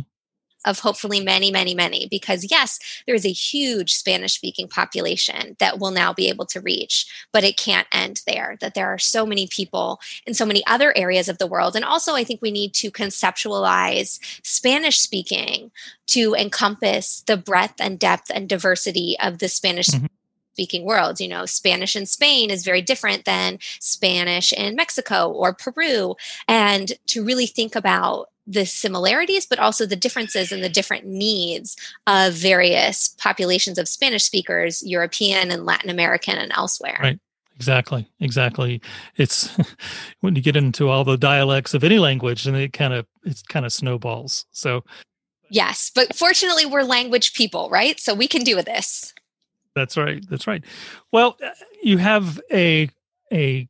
of 0.68 0.80
hopefully 0.80 1.22
many, 1.22 1.50
many, 1.50 1.74
many, 1.74 2.08
because 2.08 2.46
yes, 2.52 2.78
there 3.06 3.16
is 3.16 3.26
a 3.26 3.32
huge 3.32 3.94
Spanish 3.94 4.34
speaking 4.34 4.68
population 4.68 5.56
that 5.60 5.80
will 5.80 5.92
now 5.92 6.14
be 6.14 6.28
able 6.28 6.46
to 6.46 6.62
reach, 6.62 7.08
but 7.32 7.44
it 7.44 7.58
can't 7.58 7.88
end 7.92 8.22
there. 8.28 8.58
That 8.60 8.76
there 8.76 8.88
are 8.88 9.00
so 9.00 9.26
many 9.26 9.48
people 9.48 10.00
in 10.26 10.34
so 10.34 10.46
many 10.46 10.66
other 10.68 10.96
areas 10.96 11.30
of 11.30 11.38
the 11.38 11.48
world. 11.48 11.76
And 11.76 11.86
also, 11.86 12.14
I 12.14 12.24
think 12.24 12.42
we 12.42 12.52
need 12.52 12.74
to 12.76 12.92
conceptualize 12.92 14.20
Spanish 14.44 15.00
speaking 15.00 15.72
to 16.08 16.36
encompass 16.36 17.22
the 17.22 17.38
breadth 17.38 17.80
and 17.80 17.98
depth 17.98 18.30
and 18.34 18.50
diversity 18.50 19.16
of 19.22 19.40
the 19.40 19.48
Spanish. 19.48 19.88
Mm-hmm 19.88 20.07
speaking 20.58 20.84
world. 20.84 21.20
You 21.20 21.28
know, 21.28 21.46
Spanish 21.46 21.96
in 21.96 22.08
Spain 22.08 22.50
is 22.50 22.66
very 22.66 22.82
different 22.82 23.26
than 23.26 23.60
Spanish 23.80 24.52
in 24.52 24.76
Mexico 24.76 25.30
or 25.30 25.54
Peru. 25.54 26.16
And 26.48 26.94
to 27.08 27.24
really 27.24 27.46
think 27.46 27.76
about 27.76 28.30
the 28.48 28.66
similarities, 28.66 29.46
but 29.46 29.60
also 29.60 29.86
the 29.86 29.96
differences 29.96 30.52
and 30.52 30.64
the 30.64 30.70
different 30.70 31.06
needs 31.06 31.78
of 32.08 32.34
various 32.34 33.10
populations 33.10 33.78
of 33.78 33.88
Spanish 33.88 34.24
speakers, 34.24 34.82
European 34.84 35.52
and 35.52 35.64
Latin 35.64 35.92
American 35.92 36.38
and 36.38 36.52
elsewhere. 36.56 36.98
Right. 37.04 37.20
Exactly. 37.56 38.10
Exactly. 38.20 38.82
It's 39.16 39.56
when 40.22 40.36
you 40.36 40.42
get 40.42 40.56
into 40.56 40.90
all 40.90 41.04
the 41.04 41.18
dialects 41.18 41.76
of 41.76 41.84
any 41.84 42.00
language 42.00 42.48
and 42.48 42.58
it 42.58 42.74
kind 42.74 42.94
of 42.96 43.06
it 43.24 43.44
kind 43.48 43.66
of 43.66 43.72
snowballs. 43.72 44.48
So 44.52 44.84
Yes, 45.50 45.92
but 45.94 46.16
fortunately 46.16 46.66
we're 46.66 46.84
language 46.84 47.34
people, 47.34 47.70
right? 47.70 48.00
So 48.00 48.14
we 48.14 48.28
can 48.28 48.44
do 48.44 48.62
this. 48.62 49.14
That's 49.78 49.96
right. 49.96 50.26
That's 50.28 50.48
right. 50.48 50.64
Well, 51.12 51.38
uh, 51.44 51.52
you 51.84 52.00
have 52.00 52.42
a 52.52 52.90
a 53.32 53.68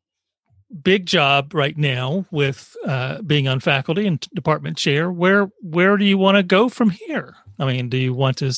big 0.84 1.06
job 1.06 1.54
right 1.54 1.78
now 1.78 2.26
with 2.32 2.76
uh, 2.86 3.22
being 3.24 3.48
on 3.48 3.60
faculty 3.60 4.08
and 4.08 4.22
department 4.34 4.78
chair. 4.78 5.12
Where 5.12 5.50
where 5.62 5.98
do 5.98 6.06
you 6.06 6.18
want 6.18 6.38
to 6.38 6.44
go 6.44 6.70
from 6.70 6.92
here? 6.92 7.36
I 7.60 7.66
mean, 7.66 7.90
do 7.90 7.98
you 7.98 8.14
want 8.14 8.38
to, 8.38 8.54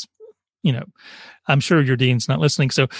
you 0.61 0.73
know, 0.73 0.83
I'm 1.47 1.59
sure 1.59 1.81
your 1.81 1.95
dean's 1.97 2.27
not 2.27 2.39
listening, 2.39 2.69
so. 2.69 2.87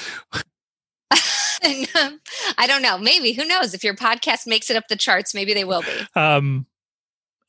I 1.61 2.67
don't 2.67 2.81
know. 2.81 2.97
Maybe 2.97 3.33
who 3.33 3.45
knows? 3.45 3.73
If 3.73 3.83
your 3.83 3.93
podcast 3.93 4.47
makes 4.47 4.69
it 4.69 4.77
up 4.77 4.87
the 4.89 4.95
charts, 4.95 5.35
maybe 5.35 5.53
they 5.53 5.65
will 5.65 5.81
be. 5.81 6.19
Um, 6.19 6.65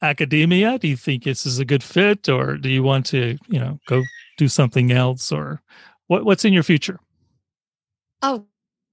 academia. 0.02 0.78
Do 0.78 0.88
you 0.88 0.96
think 0.96 1.24
this 1.24 1.46
is 1.46 1.58
a 1.58 1.64
good 1.64 1.82
fit, 1.82 2.28
or 2.28 2.56
do 2.56 2.68
you 2.68 2.82
want 2.82 3.06
to, 3.06 3.38
you 3.48 3.58
know, 3.58 3.78
go 3.86 4.02
do 4.36 4.48
something 4.48 4.90
else, 4.90 5.30
or 5.30 5.62
what, 6.10 6.24
what's 6.24 6.44
in 6.44 6.52
your 6.52 6.64
future? 6.64 6.98
Oh 8.20 8.46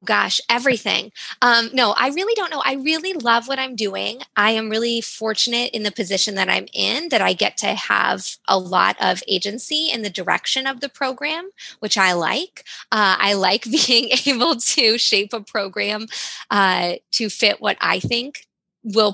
gosh, 0.06 0.40
everything. 0.52 1.12
Um, 1.42 1.72
no, 1.74 1.96
I 1.98 2.10
really 2.10 2.36
don't 2.36 2.52
know. 2.52 2.62
I 2.64 2.76
really 2.76 3.14
love 3.14 3.48
what 3.48 3.58
I'm 3.58 3.76
doing. 3.76 4.20
I 4.36 4.52
am 4.52 4.70
really 4.70 5.02
fortunate 5.02 5.72
in 5.72 5.82
the 5.82 5.92
position 5.92 6.36
that 6.36 6.48
I'm 6.48 6.68
in 6.74 7.10
that 7.10 7.20
I 7.20 7.34
get 7.34 7.58
to 7.58 7.74
have 7.74 8.28
a 8.48 8.60
lot 8.60 8.98
of 9.02 9.24
agency 9.28 9.90
in 9.92 10.04
the 10.04 10.12
direction 10.12 10.68
of 10.68 10.80
the 10.80 10.90
program, 10.90 11.50
which 11.80 11.98
I 11.98 12.14
like. 12.14 12.64
Uh, 12.92 13.18
I 13.18 13.34
like 13.34 13.64
being 13.88 14.12
able 14.28 14.56
to 14.56 15.00
shape 15.00 15.34
a 15.34 15.42
program 15.42 16.06
uh, 16.52 16.98
to 17.14 17.30
fit 17.30 17.60
what 17.60 17.78
I 17.82 18.00
think 18.00 18.46
will 18.84 19.12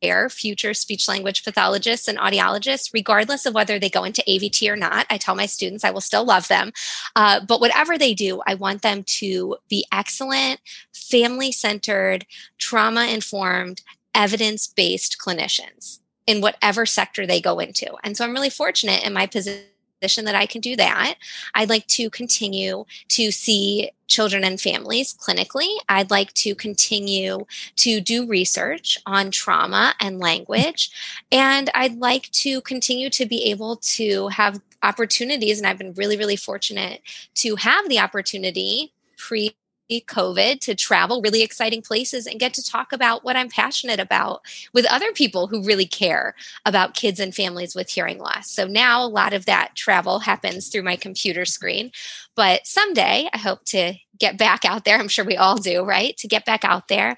prepare 0.00 0.28
future 0.28 0.74
speech 0.74 1.08
language 1.08 1.44
pathologists 1.44 2.08
and 2.08 2.18
audiologists, 2.18 2.92
regardless 2.92 3.46
of 3.46 3.54
whether 3.54 3.78
they 3.78 3.88
go 3.88 4.04
into 4.04 4.22
AVT 4.28 4.68
or 4.70 4.76
not. 4.76 5.06
I 5.10 5.18
tell 5.18 5.34
my 5.34 5.46
students 5.46 5.84
I 5.84 5.90
will 5.90 6.00
still 6.00 6.24
love 6.24 6.48
them. 6.48 6.72
Uh, 7.16 7.40
but 7.40 7.60
whatever 7.60 7.98
they 7.98 8.14
do, 8.14 8.40
I 8.46 8.54
want 8.54 8.82
them 8.82 9.02
to 9.04 9.56
be 9.68 9.84
excellent, 9.92 10.60
family 10.92 11.52
centered, 11.52 12.26
trauma 12.58 13.06
informed, 13.06 13.82
evidence 14.14 14.66
based 14.66 15.16
clinicians 15.24 16.00
in 16.26 16.40
whatever 16.40 16.84
sector 16.84 17.26
they 17.26 17.40
go 17.40 17.58
into. 17.58 17.90
And 18.04 18.16
so 18.16 18.24
I'm 18.24 18.32
really 18.32 18.50
fortunate 18.50 19.04
in 19.04 19.12
my 19.12 19.26
position 19.26 19.64
position 20.00 20.24
that 20.24 20.34
I 20.34 20.46
can 20.46 20.60
do 20.60 20.76
that. 20.76 21.16
I'd 21.54 21.68
like 21.68 21.86
to 21.88 22.10
continue 22.10 22.84
to 23.08 23.30
see 23.30 23.90
children 24.06 24.44
and 24.44 24.60
families 24.60 25.14
clinically. 25.14 25.68
I'd 25.88 26.10
like 26.10 26.32
to 26.34 26.54
continue 26.54 27.44
to 27.76 28.00
do 28.00 28.26
research 28.26 28.98
on 29.06 29.30
trauma 29.30 29.94
and 30.00 30.18
language. 30.18 30.90
And 31.30 31.70
I'd 31.74 31.98
like 31.98 32.30
to 32.32 32.60
continue 32.62 33.10
to 33.10 33.26
be 33.26 33.44
able 33.50 33.76
to 33.76 34.28
have 34.28 34.60
opportunities. 34.82 35.58
And 35.58 35.66
I've 35.66 35.78
been 35.78 35.94
really, 35.94 36.16
really 36.16 36.36
fortunate 36.36 37.02
to 37.34 37.56
have 37.56 37.88
the 37.88 37.98
opportunity 37.98 38.92
pre 39.16 39.54
COVID 39.90 40.60
to 40.60 40.74
travel 40.74 41.22
really 41.22 41.42
exciting 41.42 41.82
places 41.82 42.26
and 42.26 42.38
get 42.38 42.54
to 42.54 42.64
talk 42.64 42.92
about 42.92 43.24
what 43.24 43.36
I'm 43.36 43.48
passionate 43.48 44.00
about 44.00 44.42
with 44.72 44.86
other 44.86 45.12
people 45.12 45.46
who 45.46 45.64
really 45.64 45.86
care 45.86 46.34
about 46.66 46.94
kids 46.94 47.18
and 47.18 47.34
families 47.34 47.74
with 47.74 47.90
hearing 47.90 48.18
loss. 48.18 48.50
So 48.50 48.66
now 48.66 49.04
a 49.04 49.08
lot 49.08 49.32
of 49.32 49.46
that 49.46 49.74
travel 49.74 50.20
happens 50.20 50.68
through 50.68 50.82
my 50.82 50.96
computer 50.96 51.44
screen. 51.44 51.90
But 52.34 52.66
someday 52.66 53.28
I 53.32 53.38
hope 53.38 53.64
to 53.66 53.94
get 54.18 54.36
back 54.36 54.64
out 54.64 54.84
there. 54.84 54.98
I'm 54.98 55.08
sure 55.08 55.24
we 55.24 55.36
all 55.36 55.56
do, 55.56 55.82
right? 55.82 56.16
To 56.18 56.28
get 56.28 56.44
back 56.44 56.64
out 56.64 56.88
there. 56.88 57.16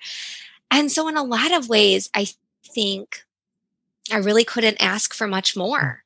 And 0.71 0.91
so, 0.93 1.09
in 1.09 1.16
a 1.16 1.25
lot 1.25 1.53
of 1.53 1.68
ways, 1.68 2.09
I 2.14 2.29
think 2.64 3.25
I 4.12 4.18
really 4.18 4.45
couldn't 4.45 4.81
ask 4.81 5.12
for 5.12 5.27
much 5.27 5.57
more 5.57 6.05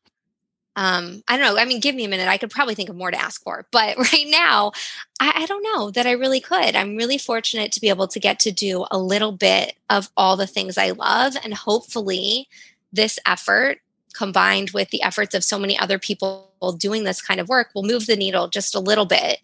um, 0.77 1.23
I 1.29 1.37
don't 1.37 1.47
know. 1.47 1.61
I 1.61 1.65
mean, 1.65 1.81
give 1.81 1.95
me 1.95 2.05
a 2.05 2.09
minute. 2.09 2.27
I 2.27 2.37
could 2.37 2.51
probably 2.51 2.75
think 2.75 2.89
of 2.89 2.97
more 2.97 3.11
to 3.11 3.21
ask 3.21 3.43
for. 3.43 3.67
But 3.71 3.97
right 4.13 4.27
now, 4.27 4.73
I, 5.21 5.43
I, 5.43 5.47
don't 5.47 5.63
know 5.63 5.91
that 5.93 6.07
I 6.07 6.13
really 6.13 6.41
could. 6.41 6.75
I'm 6.75 6.97
really 6.97 7.19
fortunate 7.19 7.71
to 7.73 7.81
be 7.81 7.89
able 7.89 8.09
to 8.09 8.19
get 8.19 8.41
to 8.41 8.51
do 8.51 8.85
a 8.91 8.99
little 8.99 9.33
bit 9.33 9.77
of 9.89 10.11
all 10.17 10.37
the 10.37 10.49
things 10.49 10.77
I 10.77 10.91
love. 10.91 11.37
And 11.45 11.55
hopefully, 11.55 12.49
this 12.93 13.19
effort 13.25 13.79
combined 14.15 14.71
with 14.71 14.91
the 14.91 15.03
efforts 15.03 15.35
of 15.35 15.45
so 15.45 15.59
many 15.59 15.79
other 15.79 15.99
people 15.99 16.51
doing 16.79 17.05
this 17.05 17.21
kind 17.21 17.41
of 17.41 17.49
work 17.49 17.71
will 17.75 17.83
move 17.83 18.07
the 18.07 18.17
needle 18.17 18.49
just 18.49 18.75
a 18.75 18.81
little 18.81 19.07
bit 19.07 19.41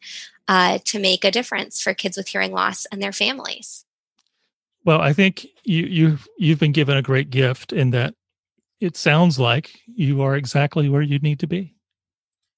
uh, 0.48 0.78
to 0.84 0.98
make 0.98 1.24
a 1.24 1.30
difference 1.30 1.80
for 1.80 1.94
kids 1.94 2.16
with 2.16 2.28
hearing 2.28 2.52
loss 2.52 2.86
and 2.86 3.02
their 3.02 3.12
families. 3.12 3.84
Well, 4.84 5.00
I 5.00 5.12
think 5.12 5.46
you 5.64 5.84
you 5.84 6.18
you've 6.38 6.58
been 6.58 6.72
given 6.72 6.96
a 6.96 7.02
great 7.02 7.30
gift 7.30 7.72
in 7.72 7.90
that 7.90 8.14
it 8.80 8.96
sounds 8.96 9.38
like 9.38 9.80
you 9.86 10.22
are 10.22 10.36
exactly 10.36 10.88
where 10.88 11.02
you 11.02 11.18
need 11.18 11.38
to 11.40 11.46
be. 11.46 11.74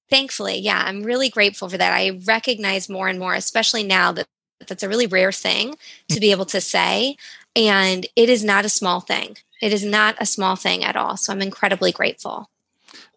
Thankfully, 0.08 0.58
yeah, 0.58 0.82
I'm 0.84 1.02
really 1.02 1.28
grateful 1.28 1.68
for 1.68 1.78
that. 1.78 1.92
I 1.92 2.20
recognize 2.26 2.88
more 2.88 3.08
and 3.08 3.18
more, 3.18 3.34
especially 3.34 3.82
now 3.82 4.12
that 4.12 4.26
that's 4.68 4.82
a 4.82 4.88
really 4.88 5.06
rare 5.06 5.32
thing 5.32 5.76
to 6.08 6.20
be 6.20 6.30
able 6.30 6.44
to 6.46 6.60
say. 6.60 7.16
And 7.56 8.06
it 8.14 8.28
is 8.28 8.44
not 8.44 8.64
a 8.64 8.68
small 8.68 9.00
thing. 9.00 9.36
It 9.60 9.72
is 9.72 9.84
not 9.84 10.16
a 10.18 10.26
small 10.26 10.56
thing 10.56 10.84
at 10.84 10.96
all. 10.96 11.16
So 11.16 11.32
I'm 11.32 11.42
incredibly 11.42 11.92
grateful. 11.92 12.48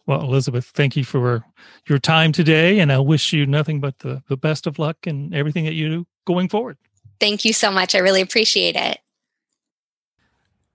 Well, 0.08 0.22
Elizabeth, 0.22 0.66
thank 0.66 0.95
you 0.95 1.03
for 1.03 1.43
your 1.88 1.99
time 1.99 2.32
today. 2.32 2.80
And 2.80 2.91
I 2.91 2.99
wish 2.99 3.34
you 3.34 3.45
nothing 3.45 3.80
but 3.80 3.99
the, 3.99 4.24
the 4.28 4.38
best 4.38 4.68
of 4.68 4.80
luck 4.80 5.08
and 5.08 5.34
everything 5.34 5.66
that 5.66 5.74
you 5.74 5.89
do 5.89 6.08
going 6.26 6.47
forward. 6.47 6.78
Thank 7.20 7.45
you 7.45 7.53
so 7.53 7.72
much. 7.72 7.95
I 7.95 7.99
really 7.99 8.22
appreciate 8.22 8.76
it. 8.76 8.99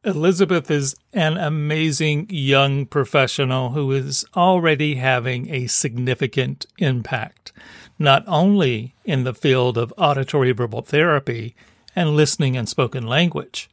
Elizabeth 0.03 0.71
is 0.71 0.97
an 1.13 1.37
amazing 1.37 2.27
young 2.31 2.87
professional 2.87 3.73
who 3.73 3.93
is 3.93 4.25
already 4.35 4.95
having 4.95 5.51
a 5.51 5.67
significant 5.67 6.65
impact, 6.79 7.53
not 7.99 8.25
only 8.27 8.95
in 9.05 9.25
the 9.25 9.35
field 9.35 9.77
of 9.77 9.93
auditory 9.99 10.53
verbal 10.53 10.81
therapy 10.81 11.55
and 11.95 12.17
listening 12.17 12.57
and 12.57 12.67
spoken 12.67 13.07
language, 13.07 13.69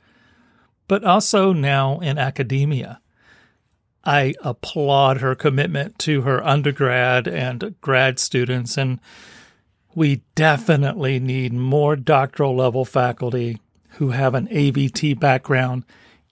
but 0.89 1.01
also 1.05 1.53
now 1.53 1.97
in 1.99 2.17
academia. 2.17 2.99
I 4.03 4.33
applaud 4.43 5.21
her 5.21 5.33
commitment 5.33 5.97
to 5.99 6.23
her 6.23 6.45
undergrad 6.45 7.29
and 7.29 7.75
grad 7.79 8.19
students, 8.19 8.77
and 8.77 8.99
we 9.95 10.23
definitely 10.35 11.21
need 11.21 11.53
more 11.53 11.95
doctoral 11.95 12.53
level 12.53 12.83
faculty 12.83 13.61
who 13.91 14.09
have 14.09 14.35
an 14.35 14.47
AVT 14.47 15.17
background 15.21 15.85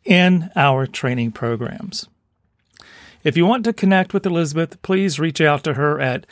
in 0.06 0.50
our 0.56 0.88
training 0.88 1.32
programs. 1.32 2.08
If 3.24 3.36
you 3.36 3.46
want 3.46 3.66
to 3.66 3.74
connect 3.74 4.14
with 4.14 4.26
Elizabeth, 4.26 4.82
please 4.84 5.20
reach 5.20 5.42
out 5.42 5.64
to 5.64 5.74
her 5.74 6.00
at 6.00 6.28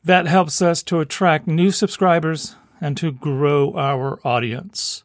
That 0.05 0.27
helps 0.27 0.63
us 0.63 0.83
to 0.85 1.01
attract 1.01 1.47
new 1.47 1.71
subscribers 1.71 2.57
and 2.81 2.97
to 2.97 3.13
grow 3.13 3.75
our 3.75 4.19
audience. 4.25 5.05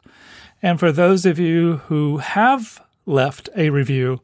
And 0.62 0.80
for 0.80 0.92
those 0.92 1.26
of 1.26 1.38
you 1.38 1.82
who 1.88 2.18
have 2.18 2.80
left 3.06 3.48
a 3.56 3.70
review, 3.70 4.20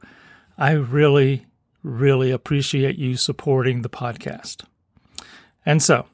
I 0.61 0.73
really, 0.73 1.47
really 1.83 2.31
appreciate 2.31 2.97
you 2.97 3.17
supporting 3.17 3.81
the 3.81 3.89
podcast. 3.89 4.63
And 5.65 5.83
so, 5.83 6.05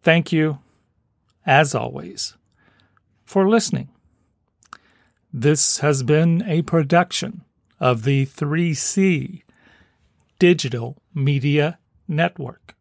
thank 0.00 0.30
you, 0.30 0.60
as 1.44 1.74
always, 1.74 2.36
for 3.24 3.48
listening. 3.48 3.88
This 5.32 5.78
has 5.78 6.04
been 6.04 6.44
a 6.46 6.62
production 6.62 7.42
of 7.80 8.04
the 8.04 8.26
3C 8.26 9.42
Digital 10.38 11.02
Media 11.12 11.80
Network. 12.06 12.76